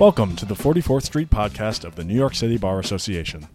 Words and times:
Welcome 0.00 0.34
to 0.36 0.46
the 0.46 0.54
44th 0.54 1.02
Street 1.02 1.28
podcast 1.28 1.84
of 1.84 1.94
the 1.94 2.04
New 2.04 2.14
York 2.14 2.34
City 2.34 2.56
Bar 2.56 2.80
Association. 2.80 3.46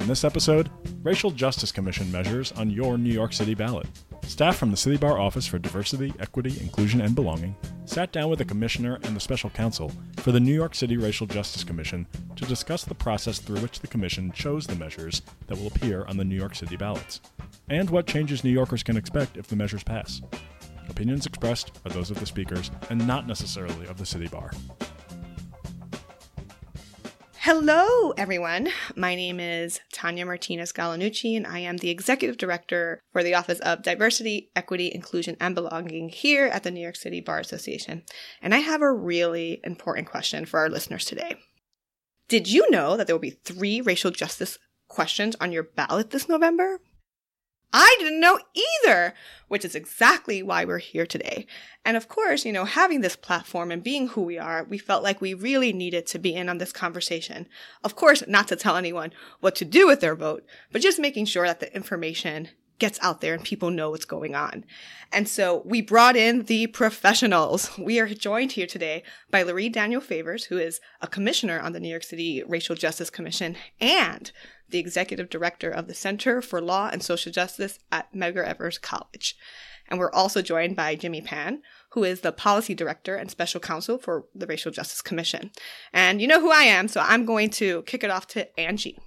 In 0.00 0.06
this 0.06 0.22
episode, 0.22 0.68
Racial 1.02 1.30
Justice 1.30 1.72
Commission 1.72 2.12
measures 2.12 2.52
on 2.52 2.68
your 2.68 2.98
New 2.98 3.10
York 3.10 3.32
City 3.32 3.54
ballot. 3.54 3.86
Staff 4.26 4.58
from 4.58 4.70
the 4.70 4.76
City 4.76 4.98
Bar 4.98 5.18
Office 5.18 5.46
for 5.46 5.58
Diversity, 5.58 6.12
Equity, 6.20 6.60
Inclusion, 6.60 7.00
and 7.00 7.14
Belonging 7.14 7.56
sat 7.86 8.12
down 8.12 8.28
with 8.28 8.38
the 8.38 8.44
Commissioner 8.44 8.98
and 9.02 9.16
the 9.16 9.20
Special 9.20 9.48
Counsel 9.48 9.90
for 10.18 10.30
the 10.30 10.40
New 10.40 10.52
York 10.52 10.74
City 10.74 10.98
Racial 10.98 11.26
Justice 11.26 11.64
Commission 11.64 12.06
to 12.36 12.44
discuss 12.44 12.84
the 12.84 12.94
process 12.94 13.38
through 13.38 13.60
which 13.60 13.80
the 13.80 13.86
Commission 13.86 14.30
chose 14.30 14.66
the 14.66 14.76
measures 14.76 15.22
that 15.46 15.56
will 15.56 15.68
appear 15.68 16.04
on 16.04 16.18
the 16.18 16.24
New 16.24 16.36
York 16.36 16.54
City 16.54 16.76
ballots, 16.76 17.22
and 17.70 17.88
what 17.88 18.06
changes 18.06 18.44
New 18.44 18.50
Yorkers 18.50 18.82
can 18.82 18.98
expect 18.98 19.38
if 19.38 19.46
the 19.46 19.56
measures 19.56 19.82
pass. 19.82 20.20
Opinions 20.90 21.24
expressed 21.24 21.80
are 21.86 21.92
those 21.92 22.10
of 22.10 22.20
the 22.20 22.26
speakers 22.26 22.70
and 22.90 23.06
not 23.06 23.26
necessarily 23.26 23.86
of 23.86 23.96
the 23.96 24.04
City 24.04 24.28
Bar. 24.28 24.50
Hello, 27.44 28.12
everyone. 28.12 28.70
My 28.96 29.14
name 29.14 29.38
is 29.38 29.78
Tanya 29.92 30.24
Martinez 30.24 30.72
Galanucci, 30.72 31.36
and 31.36 31.46
I 31.46 31.58
am 31.58 31.76
the 31.76 31.90
Executive 31.90 32.38
Director 32.38 33.02
for 33.12 33.22
the 33.22 33.34
Office 33.34 33.60
of 33.60 33.82
Diversity, 33.82 34.50
Equity, 34.56 34.90
Inclusion, 34.90 35.36
and 35.38 35.54
Belonging 35.54 36.08
here 36.08 36.46
at 36.46 36.62
the 36.62 36.70
New 36.70 36.80
York 36.80 36.96
City 36.96 37.20
Bar 37.20 37.40
Association. 37.40 38.04
And 38.40 38.54
I 38.54 38.60
have 38.60 38.80
a 38.80 38.90
really 38.90 39.60
important 39.62 40.08
question 40.08 40.46
for 40.46 40.58
our 40.58 40.70
listeners 40.70 41.04
today. 41.04 41.36
Did 42.28 42.48
you 42.48 42.70
know 42.70 42.96
that 42.96 43.06
there 43.06 43.14
will 43.14 43.20
be 43.20 43.38
three 43.44 43.82
racial 43.82 44.10
justice 44.10 44.58
questions 44.88 45.36
on 45.38 45.52
your 45.52 45.64
ballot 45.64 46.12
this 46.12 46.30
November? 46.30 46.80
I 47.76 47.96
didn't 47.98 48.20
know 48.20 48.38
either, 48.54 49.14
which 49.48 49.64
is 49.64 49.74
exactly 49.74 50.44
why 50.44 50.64
we're 50.64 50.78
here 50.78 51.06
today. 51.06 51.44
And 51.84 51.96
of 51.96 52.08
course, 52.08 52.44
you 52.44 52.52
know, 52.52 52.64
having 52.64 53.00
this 53.00 53.16
platform 53.16 53.72
and 53.72 53.82
being 53.82 54.06
who 54.06 54.22
we 54.22 54.38
are, 54.38 54.62
we 54.62 54.78
felt 54.78 55.02
like 55.02 55.20
we 55.20 55.34
really 55.34 55.72
needed 55.72 56.06
to 56.06 56.20
be 56.20 56.36
in 56.36 56.48
on 56.48 56.58
this 56.58 56.72
conversation. 56.72 57.48
Of 57.82 57.96
course, 57.96 58.22
not 58.28 58.46
to 58.48 58.56
tell 58.56 58.76
anyone 58.76 59.12
what 59.40 59.56
to 59.56 59.64
do 59.64 59.88
with 59.88 60.00
their 60.00 60.14
vote, 60.14 60.46
but 60.70 60.82
just 60.82 61.00
making 61.00 61.26
sure 61.26 61.46
that 61.48 61.58
the 61.58 61.74
information 61.74 62.50
gets 62.78 62.98
out 63.02 63.20
there 63.20 63.34
and 63.34 63.42
people 63.42 63.70
know 63.70 63.90
what's 63.90 64.04
going 64.04 64.36
on. 64.36 64.64
And 65.12 65.28
so 65.28 65.62
we 65.64 65.80
brought 65.80 66.16
in 66.16 66.44
the 66.44 66.68
professionals. 66.68 67.76
We 67.76 67.98
are 67.98 68.06
joined 68.06 68.52
here 68.52 68.66
today 68.68 69.02
by 69.30 69.42
Lurie 69.42 69.72
Daniel 69.72 70.00
Favors, 70.00 70.44
who 70.44 70.58
is 70.58 70.80
a 71.00 71.08
commissioner 71.08 71.58
on 71.58 71.72
the 71.72 71.80
New 71.80 71.88
York 71.88 72.04
City 72.04 72.42
Racial 72.46 72.76
Justice 72.76 73.10
Commission 73.10 73.56
and 73.80 74.30
the 74.70 74.78
executive 74.78 75.30
director 75.30 75.70
of 75.70 75.86
the 75.86 75.94
Center 75.94 76.40
for 76.40 76.60
Law 76.60 76.88
and 76.92 77.02
Social 77.02 77.32
Justice 77.32 77.78
at 77.92 78.12
Medgar 78.12 78.44
Evers 78.44 78.78
College. 78.78 79.36
And 79.88 79.98
we're 79.98 80.12
also 80.12 80.40
joined 80.40 80.76
by 80.76 80.94
Jimmy 80.96 81.20
Pan, 81.20 81.62
who 81.90 82.04
is 82.04 82.20
the 82.20 82.32
policy 82.32 82.74
director 82.74 83.16
and 83.16 83.30
special 83.30 83.60
counsel 83.60 83.98
for 83.98 84.24
the 84.34 84.46
Racial 84.46 84.72
Justice 84.72 85.02
Commission. 85.02 85.50
And 85.92 86.20
you 86.20 86.26
know 86.26 86.40
who 86.40 86.50
I 86.50 86.62
am, 86.62 86.88
so 86.88 87.00
I'm 87.00 87.26
going 87.26 87.50
to 87.50 87.82
kick 87.82 88.02
it 88.02 88.10
off 88.10 88.26
to 88.28 88.58
Angie. 88.58 88.98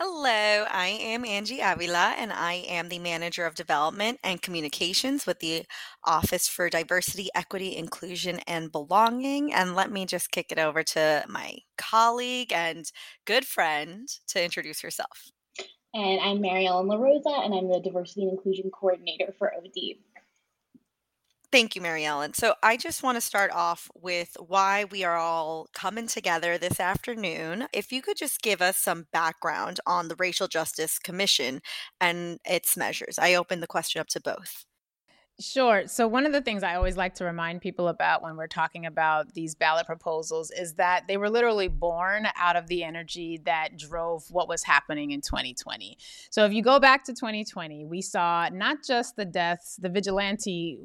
Hello, 0.00 0.64
I 0.72 0.88
am 0.88 1.24
Angie 1.24 1.60
Avila, 1.60 2.16
and 2.18 2.32
I 2.32 2.64
am 2.66 2.88
the 2.88 2.98
Manager 2.98 3.46
of 3.46 3.54
Development 3.54 4.18
and 4.24 4.42
Communications 4.42 5.24
with 5.24 5.38
the 5.38 5.66
Office 6.02 6.48
for 6.48 6.68
Diversity, 6.68 7.28
Equity, 7.32 7.76
Inclusion, 7.76 8.40
and 8.48 8.72
Belonging. 8.72 9.54
And 9.54 9.76
let 9.76 9.92
me 9.92 10.04
just 10.04 10.32
kick 10.32 10.50
it 10.50 10.58
over 10.58 10.82
to 10.82 11.24
my 11.28 11.58
colleague 11.78 12.52
and 12.52 12.90
good 13.24 13.44
friend 13.44 14.08
to 14.26 14.42
introduce 14.42 14.80
herself. 14.80 15.30
And 15.94 16.20
I'm 16.20 16.40
Mary 16.40 16.66
Ellen 16.66 16.88
LaRosa, 16.88 17.44
and 17.44 17.54
I'm 17.54 17.68
the 17.68 17.78
Diversity 17.78 18.22
and 18.22 18.32
Inclusion 18.32 18.72
Coordinator 18.72 19.32
for 19.38 19.54
OD. 19.54 19.94
Thank 21.54 21.76
you, 21.76 21.82
Mary 21.82 22.04
Ellen. 22.04 22.34
So 22.34 22.56
I 22.64 22.76
just 22.76 23.04
want 23.04 23.14
to 23.14 23.20
start 23.20 23.52
off 23.52 23.88
with 23.94 24.36
why 24.44 24.86
we 24.90 25.04
are 25.04 25.16
all 25.16 25.68
coming 25.72 26.08
together 26.08 26.58
this 26.58 26.80
afternoon. 26.80 27.68
If 27.72 27.92
you 27.92 28.02
could 28.02 28.16
just 28.16 28.42
give 28.42 28.60
us 28.60 28.78
some 28.78 29.06
background 29.12 29.78
on 29.86 30.08
the 30.08 30.16
Racial 30.16 30.48
Justice 30.48 30.98
Commission 30.98 31.62
and 32.00 32.40
its 32.44 32.76
measures. 32.76 33.20
I 33.20 33.36
open 33.36 33.60
the 33.60 33.68
question 33.68 34.00
up 34.00 34.08
to 34.08 34.20
both. 34.20 34.64
Sure. 35.38 35.86
So, 35.86 36.08
one 36.08 36.26
of 36.26 36.32
the 36.32 36.40
things 36.40 36.64
I 36.64 36.74
always 36.74 36.96
like 36.96 37.14
to 37.16 37.24
remind 37.24 37.60
people 37.60 37.86
about 37.86 38.22
when 38.22 38.36
we're 38.36 38.48
talking 38.48 38.84
about 38.86 39.34
these 39.34 39.54
ballot 39.54 39.86
proposals 39.86 40.50
is 40.50 40.74
that 40.74 41.06
they 41.06 41.16
were 41.16 41.30
literally 41.30 41.68
born 41.68 42.26
out 42.36 42.56
of 42.56 42.66
the 42.66 42.82
energy 42.82 43.40
that 43.44 43.76
drove 43.76 44.24
what 44.30 44.48
was 44.48 44.64
happening 44.64 45.12
in 45.12 45.20
2020. 45.20 45.98
So, 46.30 46.44
if 46.44 46.52
you 46.52 46.62
go 46.62 46.80
back 46.80 47.04
to 47.04 47.12
2020, 47.12 47.84
we 47.84 48.00
saw 48.00 48.48
not 48.52 48.78
just 48.84 49.14
the 49.14 49.24
deaths, 49.24 49.76
the 49.76 49.88
vigilante 49.88 50.78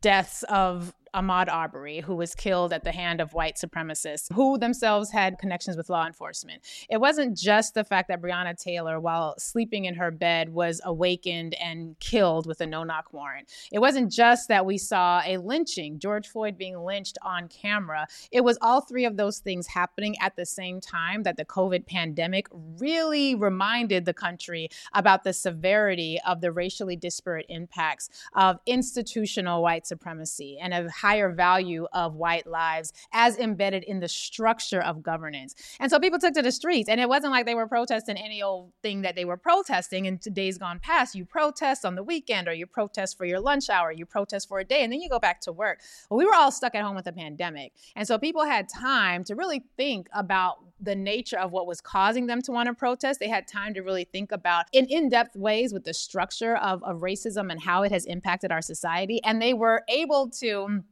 deaths 0.00 0.42
of 0.44 0.94
Ahmaud 1.14 1.52
Arbery, 1.52 2.00
who 2.00 2.16
was 2.16 2.34
killed 2.34 2.72
at 2.72 2.84
the 2.84 2.92
hand 2.92 3.20
of 3.20 3.34
white 3.34 3.56
supremacists 3.56 4.32
who 4.32 4.56
themselves 4.56 5.10
had 5.10 5.38
connections 5.38 5.76
with 5.76 5.90
law 5.90 6.06
enforcement. 6.06 6.62
It 6.88 6.98
wasn't 6.98 7.36
just 7.36 7.74
the 7.74 7.84
fact 7.84 8.08
that 8.08 8.22
Breonna 8.22 8.56
Taylor, 8.56 8.98
while 8.98 9.34
sleeping 9.38 9.84
in 9.84 9.94
her 9.94 10.10
bed, 10.10 10.48
was 10.48 10.80
awakened 10.84 11.54
and 11.54 11.98
killed 12.00 12.46
with 12.46 12.60
a 12.60 12.66
no 12.66 12.82
knock 12.82 13.12
warrant. 13.12 13.50
It 13.70 13.80
wasn't 13.80 14.10
just 14.10 14.48
that 14.48 14.64
we 14.64 14.78
saw 14.78 15.22
a 15.26 15.36
lynching, 15.36 15.98
George 15.98 16.28
Floyd 16.28 16.56
being 16.56 16.78
lynched 16.78 17.18
on 17.22 17.48
camera. 17.48 18.06
It 18.30 18.42
was 18.42 18.56
all 18.62 18.80
three 18.80 19.04
of 19.04 19.16
those 19.16 19.38
things 19.38 19.66
happening 19.66 20.16
at 20.20 20.36
the 20.36 20.46
same 20.46 20.80
time 20.80 21.24
that 21.24 21.36
the 21.36 21.44
COVID 21.44 21.86
pandemic 21.86 22.46
really 22.78 23.34
reminded 23.34 24.06
the 24.06 24.14
country 24.14 24.70
about 24.94 25.24
the 25.24 25.32
severity 25.32 26.18
of 26.26 26.40
the 26.40 26.52
racially 26.52 26.96
disparate 26.96 27.46
impacts 27.48 28.08
of 28.34 28.58
institutional 28.66 29.62
white 29.62 29.86
supremacy 29.86 30.58
and 30.60 30.72
of 30.72 30.90
higher 31.02 31.30
value 31.32 31.86
of 31.92 32.14
white 32.14 32.46
lives 32.46 32.92
as 33.12 33.36
embedded 33.38 33.82
in 33.84 33.98
the 34.00 34.08
structure 34.08 34.80
of 34.80 35.02
governance. 35.02 35.54
And 35.80 35.90
so 35.90 35.98
people 35.98 36.18
took 36.20 36.34
to 36.34 36.42
the 36.42 36.52
streets, 36.52 36.88
and 36.88 37.00
it 37.00 37.08
wasn't 37.08 37.32
like 37.32 37.44
they 37.44 37.56
were 37.56 37.66
protesting 37.66 38.16
any 38.16 38.40
old 38.42 38.72
thing 38.82 39.02
that 39.02 39.16
they 39.16 39.24
were 39.24 39.36
protesting 39.36 40.06
in 40.06 40.18
days 40.32 40.58
gone 40.58 40.78
past. 40.78 41.14
You 41.14 41.24
protest 41.24 41.84
on 41.84 41.96
the 41.96 42.04
weekend, 42.04 42.46
or 42.48 42.54
you 42.54 42.66
protest 42.66 43.18
for 43.18 43.24
your 43.24 43.40
lunch 43.40 43.68
hour, 43.68 43.90
you 43.90 44.06
protest 44.06 44.48
for 44.48 44.60
a 44.60 44.64
day, 44.64 44.82
and 44.84 44.92
then 44.92 45.00
you 45.00 45.08
go 45.08 45.18
back 45.18 45.40
to 45.42 45.52
work. 45.52 45.80
Well, 46.08 46.18
we 46.18 46.24
were 46.24 46.34
all 46.34 46.52
stuck 46.52 46.74
at 46.74 46.82
home 46.84 46.94
with 46.94 47.06
the 47.06 47.12
pandemic. 47.12 47.72
And 47.96 48.06
so 48.06 48.16
people 48.18 48.44
had 48.44 48.68
time 48.68 49.24
to 49.24 49.34
really 49.34 49.62
think 49.76 50.08
about 50.14 50.58
the 50.80 50.94
nature 50.94 51.38
of 51.38 51.52
what 51.52 51.66
was 51.66 51.80
causing 51.80 52.26
them 52.26 52.42
to 52.42 52.52
want 52.52 52.66
to 52.68 52.74
protest. 52.74 53.20
They 53.20 53.28
had 53.28 53.46
time 53.46 53.74
to 53.74 53.82
really 53.82 54.04
think 54.04 54.32
about 54.32 54.66
in 54.72 54.86
in-depth 54.86 55.36
ways 55.36 55.72
with 55.72 55.84
the 55.84 55.94
structure 55.94 56.56
of, 56.56 56.82
of 56.82 57.00
racism 57.00 57.50
and 57.50 57.60
how 57.60 57.82
it 57.82 57.92
has 57.92 58.04
impacted 58.06 58.50
our 58.50 58.62
society. 58.62 59.22
And 59.24 59.40
they 59.40 59.54
were 59.54 59.82
able 59.88 60.30
to 60.40 60.82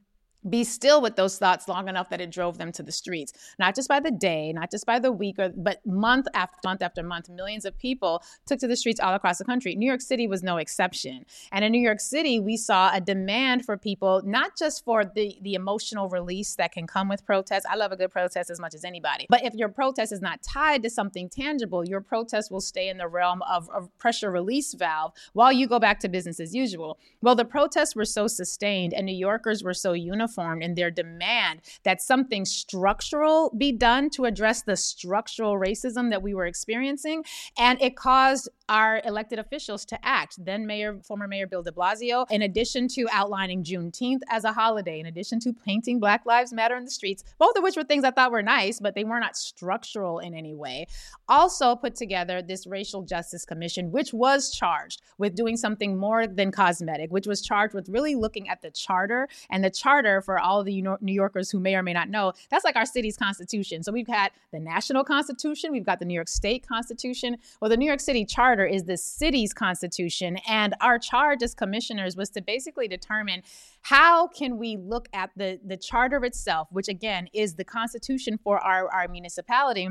be 0.48 0.64
still 0.64 1.02
with 1.02 1.16
those 1.16 1.38
thoughts 1.38 1.68
long 1.68 1.88
enough 1.88 2.08
that 2.08 2.20
it 2.20 2.30
drove 2.30 2.56
them 2.56 2.72
to 2.72 2.82
the 2.82 2.92
streets. 2.92 3.32
Not 3.58 3.74
just 3.74 3.88
by 3.88 4.00
the 4.00 4.10
day 4.10 4.52
not 4.52 4.70
just 4.70 4.86
by 4.86 4.98
the 4.98 5.12
week 5.12 5.38
or, 5.38 5.50
but 5.50 5.84
month 5.84 6.26
after 6.34 6.56
month 6.64 6.82
after 6.82 7.02
month 7.02 7.28
millions 7.28 7.64
of 7.64 7.76
people 7.78 8.22
took 8.46 8.58
to 8.60 8.66
the 8.66 8.76
streets 8.76 9.00
all 9.00 9.14
across 9.14 9.38
the 9.38 9.44
country. 9.44 9.74
New 9.74 9.86
york 9.86 10.00
city 10.00 10.26
was 10.26 10.42
no 10.42 10.56
exception. 10.56 11.26
And 11.52 11.64
in 11.64 11.72
new 11.72 11.80
york 11.80 12.00
city 12.00 12.40
we 12.40 12.56
saw 12.56 12.90
a 12.94 13.00
demand 13.00 13.64
for 13.64 13.76
people 13.76 14.22
not 14.24 14.56
just 14.56 14.84
for 14.84 15.04
the 15.04 15.36
the 15.42 15.54
emotional 15.54 16.08
release 16.08 16.54
that 16.56 16.72
can 16.72 16.86
come 16.86 17.08
with 17.08 17.24
protests. 17.26 17.66
I 17.68 17.76
love 17.76 17.92
a 17.92 17.96
good 17.96 18.10
protest 18.10 18.50
as 18.50 18.60
much 18.60 18.74
as 18.74 18.84
anybody. 18.84 19.26
But 19.28 19.44
if 19.44 19.54
your 19.54 19.68
protest 19.68 20.12
is 20.12 20.22
not 20.22 20.42
tied 20.42 20.82
to 20.84 20.90
something 20.90 21.28
tangible 21.28 21.86
your 21.86 22.00
protest 22.00 22.50
will 22.50 22.60
stay 22.60 22.88
in 22.88 22.96
the 22.96 23.08
realm 23.08 23.42
of 23.42 23.68
a 23.74 23.82
pressure 23.98 24.30
release 24.30 24.72
valve 24.72 25.12
while 25.34 25.52
you 25.52 25.66
go 25.66 25.78
back 25.78 26.00
to 26.00 26.08
business 26.08 26.40
as 26.40 26.54
usual. 26.54 26.98
Well 27.20 27.34
the 27.34 27.44
protests 27.44 27.94
were 27.94 28.06
so 28.06 28.26
sustained 28.26 28.94
and 28.94 29.04
new 29.04 29.12
yorkers 29.12 29.62
were 29.62 29.74
so 29.74 29.92
unified 29.92 30.29
uniformed 30.30 30.62
in 30.62 30.74
their 30.74 30.90
demand 30.90 31.60
that 31.84 32.00
something 32.00 32.44
structural 32.44 33.52
be 33.56 33.72
done 33.72 34.10
to 34.10 34.24
address 34.24 34.62
the 34.62 34.76
structural 34.76 35.58
racism 35.58 36.10
that 36.10 36.22
we 36.22 36.34
were 36.34 36.46
experiencing. 36.46 37.24
And 37.58 37.80
it 37.80 37.96
caused 37.96 38.48
our 38.68 39.02
elected 39.04 39.38
officials 39.38 39.84
to 39.84 39.98
act. 40.04 40.36
Then 40.44 40.66
Mayor, 40.66 41.00
former 41.02 41.26
Mayor 41.26 41.46
Bill 41.46 41.62
de 41.62 41.72
Blasio, 41.72 42.24
in 42.30 42.42
addition 42.42 42.86
to 42.88 43.06
outlining 43.12 43.64
Juneteenth 43.64 44.20
as 44.28 44.44
a 44.44 44.52
holiday, 44.52 45.00
in 45.00 45.06
addition 45.06 45.40
to 45.40 45.52
painting 45.52 45.98
Black 45.98 46.24
Lives 46.24 46.52
Matter 46.52 46.76
in 46.76 46.84
the 46.84 46.90
streets, 46.90 47.24
both 47.38 47.56
of 47.56 47.64
which 47.64 47.76
were 47.76 47.84
things 47.84 48.04
I 48.04 48.12
thought 48.12 48.30
were 48.30 48.42
nice, 48.42 48.78
but 48.78 48.94
they 48.94 49.04
were 49.04 49.18
not 49.18 49.36
structural 49.36 50.20
in 50.20 50.34
any 50.34 50.54
way, 50.54 50.86
also 51.28 51.74
put 51.74 51.96
together 51.96 52.42
this 52.42 52.66
Racial 52.66 53.02
Justice 53.02 53.44
Commission, 53.44 53.90
which 53.90 54.12
was 54.12 54.50
charged 54.50 55.02
with 55.18 55.34
doing 55.34 55.56
something 55.56 55.96
more 55.96 56.28
than 56.28 56.52
cosmetic, 56.52 57.10
which 57.10 57.26
was 57.26 57.42
charged 57.42 57.74
with 57.74 57.88
really 57.88 58.14
looking 58.14 58.48
at 58.48 58.62
the 58.62 58.70
charter. 58.70 59.28
And 59.50 59.64
the 59.64 59.70
charter, 59.70 60.19
for 60.20 60.38
all 60.38 60.62
the 60.62 60.82
New 61.00 61.12
Yorkers 61.12 61.50
who 61.50 61.60
may 61.60 61.74
or 61.74 61.82
may 61.82 61.92
not 61.92 62.08
know, 62.08 62.32
that's 62.50 62.64
like 62.64 62.76
our 62.76 62.86
city's 62.86 63.16
constitution. 63.16 63.82
So 63.82 63.90
we've 63.90 64.06
had 64.06 64.32
the 64.52 64.60
national 64.60 65.04
constitution, 65.04 65.72
we've 65.72 65.86
got 65.86 65.98
the 65.98 66.04
New 66.04 66.14
York 66.14 66.28
State 66.28 66.66
constitution. 66.66 67.36
Well, 67.60 67.68
the 67.68 67.76
New 67.76 67.86
York 67.86 68.00
City 68.00 68.24
charter 68.24 68.50
charter 68.50 68.66
is 68.66 68.84
the 68.84 68.96
city's 68.96 69.52
constitution. 69.52 70.38
And 70.48 70.74
our 70.80 70.98
charge 70.98 71.42
as 71.42 71.54
commissioners 71.54 72.16
was 72.16 72.30
to 72.30 72.42
basically 72.42 72.88
determine 72.88 73.42
how 73.82 74.28
can 74.28 74.58
we 74.58 74.76
look 74.76 75.08
at 75.12 75.30
the, 75.36 75.60
the 75.64 75.76
charter 75.76 76.24
itself, 76.24 76.68
which 76.70 76.88
again 76.88 77.28
is 77.32 77.54
the 77.54 77.64
constitution 77.64 78.38
for 78.42 78.58
our, 78.58 78.92
our 78.92 79.08
municipality 79.08 79.88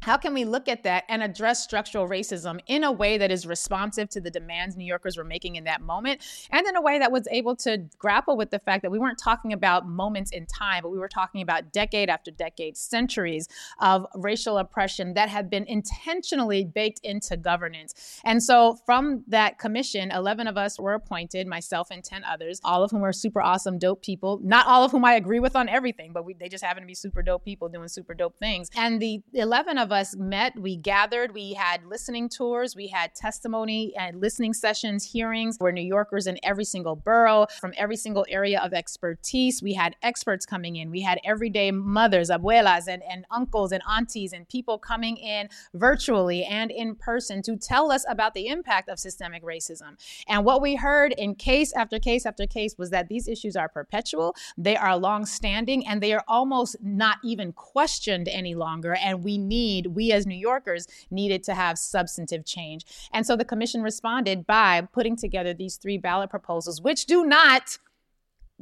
how 0.00 0.16
can 0.16 0.32
we 0.34 0.44
look 0.44 0.68
at 0.68 0.82
that 0.84 1.04
and 1.08 1.22
address 1.22 1.62
structural 1.62 2.08
racism 2.08 2.60
in 2.66 2.84
a 2.84 2.92
way 2.92 3.18
that 3.18 3.30
is 3.30 3.46
responsive 3.46 4.08
to 4.10 4.20
the 4.20 4.30
demands 4.30 4.76
New 4.76 4.84
Yorkers 4.84 5.16
were 5.16 5.24
making 5.24 5.56
in 5.56 5.64
that 5.64 5.82
moment 5.82 6.22
and 6.50 6.66
in 6.66 6.76
a 6.76 6.80
way 6.80 6.98
that 6.98 7.12
was 7.12 7.28
able 7.30 7.54
to 7.56 7.78
grapple 7.98 8.36
with 8.36 8.50
the 8.50 8.58
fact 8.58 8.82
that 8.82 8.90
we 8.90 8.98
weren't 8.98 9.18
talking 9.18 9.52
about 9.52 9.86
moments 9.86 10.30
in 10.30 10.46
time, 10.46 10.82
but 10.82 10.90
we 10.90 10.98
were 10.98 11.08
talking 11.08 11.42
about 11.42 11.72
decade 11.72 12.08
after 12.08 12.30
decade, 12.30 12.76
centuries 12.76 13.48
of 13.80 14.06
racial 14.14 14.58
oppression 14.58 15.14
that 15.14 15.28
had 15.28 15.50
been 15.50 15.64
intentionally 15.66 16.64
baked 16.64 17.00
into 17.04 17.36
governance. 17.36 18.20
And 18.24 18.42
so 18.42 18.78
from 18.86 19.24
that 19.28 19.58
commission, 19.58 20.10
11 20.10 20.46
of 20.46 20.56
us 20.56 20.78
were 20.78 20.94
appointed, 20.94 21.46
myself 21.46 21.88
and 21.90 22.02
10 22.02 22.24
others, 22.24 22.60
all 22.64 22.82
of 22.82 22.90
whom 22.90 23.04
are 23.04 23.12
super 23.12 23.42
awesome, 23.42 23.78
dope 23.78 24.02
people. 24.02 24.40
Not 24.42 24.66
all 24.66 24.84
of 24.84 24.92
whom 24.92 25.04
I 25.04 25.14
agree 25.14 25.40
with 25.40 25.56
on 25.56 25.68
everything, 25.68 26.12
but 26.12 26.24
we, 26.24 26.34
they 26.34 26.48
just 26.48 26.64
happen 26.64 26.82
to 26.82 26.86
be 26.86 26.94
super 26.94 27.22
dope 27.22 27.44
people 27.44 27.68
doing 27.68 27.88
super 27.88 28.14
dope 28.14 28.38
things. 28.38 28.70
And 28.74 29.00
the 29.00 29.22
11 29.34 29.78
of 29.78 29.89
us 29.92 30.16
met, 30.16 30.58
we 30.58 30.76
gathered, 30.76 31.34
we 31.34 31.54
had 31.54 31.84
listening 31.86 32.28
tours, 32.28 32.76
we 32.76 32.88
had 32.88 33.14
testimony 33.14 33.94
and 33.96 34.20
listening 34.20 34.52
sessions, 34.52 35.04
hearings 35.04 35.56
where 35.58 35.72
New 35.72 35.80
Yorkers 35.82 36.26
in 36.26 36.38
every 36.42 36.64
single 36.64 36.96
borough 36.96 37.46
from 37.60 37.72
every 37.76 37.96
single 37.96 38.26
area 38.28 38.60
of 38.60 38.72
expertise. 38.72 39.62
We 39.62 39.74
had 39.74 39.96
experts 40.02 40.46
coming 40.46 40.76
in, 40.76 40.90
we 40.90 41.00
had 41.00 41.20
everyday 41.24 41.70
mothers, 41.70 42.30
abuelas, 42.30 42.88
and, 42.88 43.02
and 43.10 43.24
uncles 43.30 43.72
and 43.72 43.82
aunties, 43.88 44.32
and 44.32 44.48
people 44.48 44.78
coming 44.78 45.16
in 45.16 45.48
virtually 45.74 46.44
and 46.44 46.70
in 46.70 46.94
person 46.94 47.42
to 47.42 47.56
tell 47.56 47.92
us 47.92 48.04
about 48.08 48.34
the 48.34 48.46
impact 48.46 48.88
of 48.88 48.98
systemic 48.98 49.42
racism. 49.42 49.96
And 50.28 50.44
what 50.44 50.62
we 50.62 50.76
heard 50.76 51.12
in 51.16 51.34
case 51.34 51.72
after 51.72 51.98
case 51.98 52.26
after 52.26 52.46
case 52.46 52.76
was 52.78 52.90
that 52.90 53.08
these 53.08 53.28
issues 53.28 53.56
are 53.56 53.68
perpetual, 53.68 54.34
they 54.56 54.76
are 54.76 54.96
long 54.96 55.26
standing, 55.26 55.86
and 55.86 56.02
they 56.02 56.12
are 56.12 56.24
almost 56.28 56.76
not 56.82 57.18
even 57.24 57.52
questioned 57.52 58.28
any 58.28 58.54
longer. 58.54 58.94
And 58.94 59.24
we 59.24 59.38
need, 59.38 59.79
we 59.88 60.12
as 60.12 60.26
New 60.26 60.36
Yorkers, 60.36 60.86
needed 61.10 61.42
to 61.44 61.54
have 61.54 61.78
substantive 61.78 62.44
change. 62.44 62.84
And 63.12 63.26
so 63.26 63.36
the 63.36 63.44
commission 63.44 63.82
responded 63.82 64.46
by 64.46 64.82
putting 64.92 65.16
together 65.16 65.54
these 65.54 65.76
three 65.76 65.98
ballot 65.98 66.30
proposals, 66.30 66.80
which 66.80 67.06
do 67.06 67.24
not 67.24 67.78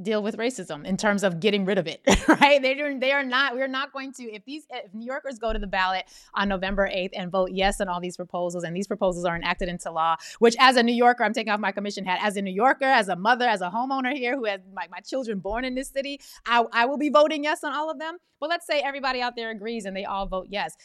deal 0.00 0.22
with 0.22 0.36
racism 0.36 0.84
in 0.84 0.96
terms 0.96 1.24
of 1.24 1.40
getting 1.40 1.64
rid 1.64 1.78
of 1.78 1.86
it, 1.86 2.00
right? 2.28 2.62
They 2.62 2.80
are, 2.80 2.98
they 2.98 3.12
are 3.12 3.24
not, 3.24 3.54
we're 3.54 3.68
not 3.68 3.92
going 3.92 4.12
to, 4.14 4.32
if 4.32 4.44
these, 4.44 4.64
if 4.70 4.92
New 4.94 5.06
Yorkers 5.06 5.38
go 5.38 5.52
to 5.52 5.58
the 5.58 5.66
ballot 5.66 6.04
on 6.34 6.48
November 6.48 6.88
8th 6.88 7.10
and 7.14 7.30
vote 7.30 7.50
yes 7.52 7.80
on 7.80 7.88
all 7.88 8.00
these 8.00 8.16
proposals, 8.16 8.64
and 8.64 8.76
these 8.76 8.86
proposals 8.86 9.24
are 9.24 9.36
enacted 9.36 9.68
into 9.68 9.90
law, 9.90 10.16
which 10.38 10.54
as 10.58 10.76
a 10.76 10.82
New 10.82 10.94
Yorker, 10.94 11.24
I'm 11.24 11.32
taking 11.32 11.52
off 11.52 11.60
my 11.60 11.72
commission 11.72 12.04
hat, 12.04 12.20
as 12.22 12.36
a 12.36 12.42
New 12.42 12.52
Yorker, 12.52 12.84
as 12.84 13.08
a 13.08 13.16
mother, 13.16 13.46
as 13.46 13.60
a 13.60 13.70
homeowner 13.70 14.12
here 14.12 14.36
who 14.36 14.44
has 14.44 14.60
my, 14.72 14.86
my 14.90 15.00
children 15.00 15.40
born 15.40 15.64
in 15.64 15.74
this 15.74 15.88
city, 15.88 16.20
I, 16.46 16.64
I 16.72 16.86
will 16.86 16.98
be 16.98 17.08
voting 17.08 17.44
yes 17.44 17.64
on 17.64 17.74
all 17.74 17.90
of 17.90 17.98
them. 17.98 18.18
But 18.40 18.50
let's 18.50 18.66
say 18.66 18.80
everybody 18.80 19.20
out 19.20 19.34
there 19.34 19.50
agrees 19.50 19.84
and 19.84 19.96
they 19.96 20.04
all 20.04 20.26
vote 20.26 20.46
yes. 20.48 20.76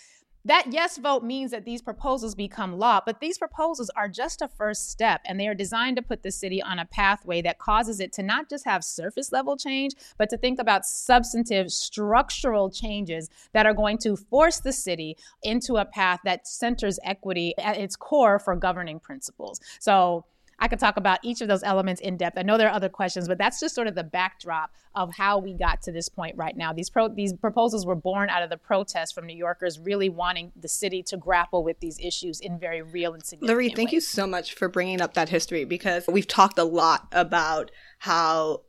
That 0.45 0.65
yes 0.71 0.97
vote 0.97 1.23
means 1.23 1.51
that 1.51 1.63
these 1.63 1.81
proposals 1.81 2.35
become 2.35 2.77
law, 2.77 2.99
but 3.05 3.21
these 3.21 3.37
proposals 3.37 3.89
are 3.95 4.09
just 4.09 4.41
a 4.41 4.49
first 4.49 4.89
step 4.89 5.21
and 5.25 5.39
they 5.39 5.47
are 5.47 5.53
designed 5.53 5.95
to 5.95 6.01
put 6.01 6.21
the 6.21 6.31
city 6.31 6.61
on 6.61 6.79
a 6.79 6.85
pathway 6.85 7.41
that 7.43 7.59
causes 7.59 8.01
it 8.01 8.11
to 8.13 8.23
not 8.23 8.49
just 8.49 8.65
have 8.65 8.83
surface 8.83 9.31
level 9.31 9.55
change, 9.55 9.93
but 10.17 10.29
to 10.29 10.37
think 10.37 10.59
about 10.59 10.85
substantive 10.85 11.71
structural 11.71 12.69
changes 12.69 13.29
that 13.53 13.65
are 13.65 13.73
going 13.73 13.97
to 13.99 14.17
force 14.17 14.59
the 14.59 14.73
city 14.73 15.15
into 15.43 15.77
a 15.77 15.85
path 15.85 16.19
that 16.25 16.45
centers 16.45 16.99
equity 17.05 17.53
at 17.57 17.77
its 17.77 17.95
core 17.95 18.37
for 18.37 18.53
governing 18.57 18.99
principles. 18.99 19.61
So 19.79 20.25
I 20.59 20.67
could 20.67 20.79
talk 20.79 20.97
about 20.97 21.19
each 21.23 21.41
of 21.41 21.47
those 21.47 21.63
elements 21.63 22.01
in 22.01 22.17
depth. 22.17 22.37
I 22.37 22.43
know 22.43 22.57
there 22.57 22.67
are 22.67 22.75
other 22.75 22.89
questions, 22.89 23.27
but 23.27 23.37
that's 23.37 23.59
just 23.59 23.75
sort 23.75 23.87
of 23.87 23.95
the 23.95 24.03
backdrop 24.03 24.71
of 24.95 25.13
how 25.13 25.39
we 25.39 25.53
got 25.53 25.81
to 25.83 25.91
this 25.91 26.09
point 26.09 26.37
right 26.37 26.55
now. 26.55 26.71
These 26.71 26.89
pro- 26.89 27.09
these 27.09 27.33
proposals 27.33 27.85
were 27.85 27.95
born 27.95 28.29
out 28.29 28.43
of 28.43 28.49
the 28.49 28.57
protests 28.57 29.11
from 29.11 29.25
New 29.25 29.35
Yorkers 29.35 29.79
really 29.79 30.09
wanting 30.09 30.51
the 30.55 30.67
city 30.67 31.01
to 31.03 31.17
grapple 31.17 31.63
with 31.63 31.79
these 31.79 31.99
issues 31.99 32.39
in 32.39 32.59
very 32.59 32.81
real 32.81 33.13
and 33.13 33.25
significant 33.25 33.59
Lurie, 33.59 33.75
thank 33.75 33.87
ways. 33.87 33.93
you 33.93 34.01
so 34.01 34.27
much 34.27 34.53
for 34.53 34.69
bringing 34.69 35.01
up 35.01 35.13
that 35.15 35.29
history 35.29 35.65
because 35.65 36.05
we've 36.07 36.27
talked 36.27 36.59
a 36.59 36.63
lot 36.63 37.07
about 37.11 37.71
how 37.99 38.61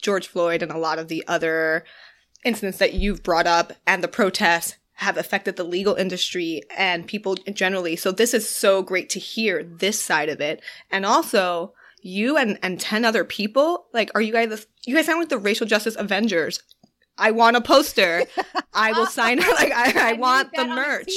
George 0.00 0.28
Floyd 0.28 0.62
and 0.62 0.70
a 0.70 0.78
lot 0.78 0.98
of 0.98 1.08
the 1.08 1.24
other 1.26 1.84
incidents 2.44 2.78
that 2.78 2.94
you've 2.94 3.22
brought 3.22 3.46
up 3.46 3.72
and 3.86 4.02
the 4.02 4.08
protests 4.08 4.76
have 5.00 5.16
affected 5.16 5.56
the 5.56 5.64
legal 5.64 5.94
industry 5.94 6.62
and 6.76 7.06
people 7.06 7.34
generally. 7.54 7.96
So 7.96 8.12
this 8.12 8.34
is 8.34 8.48
so 8.48 8.82
great 8.82 9.08
to 9.10 9.18
hear 9.18 9.64
this 9.64 9.98
side 9.98 10.28
of 10.28 10.42
it. 10.42 10.62
And 10.90 11.06
also 11.06 11.72
you 12.02 12.36
and, 12.36 12.58
and 12.62 12.78
10 12.78 13.06
other 13.06 13.24
people, 13.24 13.86
like, 13.94 14.10
are 14.14 14.20
you 14.20 14.32
guys, 14.32 14.66
you 14.84 14.94
guys 14.94 15.06
sound 15.06 15.18
like 15.18 15.30
the 15.30 15.38
racial 15.38 15.66
justice 15.66 15.96
Avengers. 15.98 16.62
I 17.16 17.30
want 17.30 17.56
a 17.56 17.62
poster. 17.62 18.24
I 18.74 18.92
will 18.92 19.06
sign 19.20 19.40
up. 19.40 19.48
like 19.58 19.72
I, 19.72 20.10
I, 20.10 20.12
want 20.14 20.50
the 20.54 20.66
merch. 20.66 21.10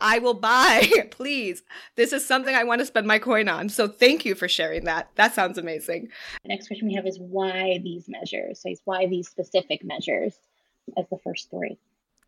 I 0.00 0.18
will 0.18 0.34
buy, 0.34 0.90
please. 1.10 1.62
This 1.94 2.14
is 2.14 2.26
something 2.26 2.54
I 2.54 2.64
want 2.64 2.80
to 2.80 2.86
spend 2.86 3.06
my 3.06 3.18
coin 3.18 3.48
on. 3.48 3.68
So 3.68 3.86
thank 3.86 4.24
you 4.24 4.34
for 4.34 4.48
sharing 4.48 4.84
that. 4.84 5.10
That 5.16 5.34
sounds 5.34 5.58
amazing. 5.58 6.08
The 6.42 6.48
next 6.48 6.68
question 6.68 6.88
we 6.88 6.94
have 6.94 7.06
is 7.06 7.18
why 7.18 7.80
these 7.82 8.06
measures? 8.08 8.60
So 8.60 8.70
it's 8.70 8.82
why 8.84 9.06
these 9.06 9.28
specific 9.28 9.84
measures 9.84 10.38
as 10.96 11.06
the 11.10 11.18
first 11.18 11.50
three. 11.50 11.78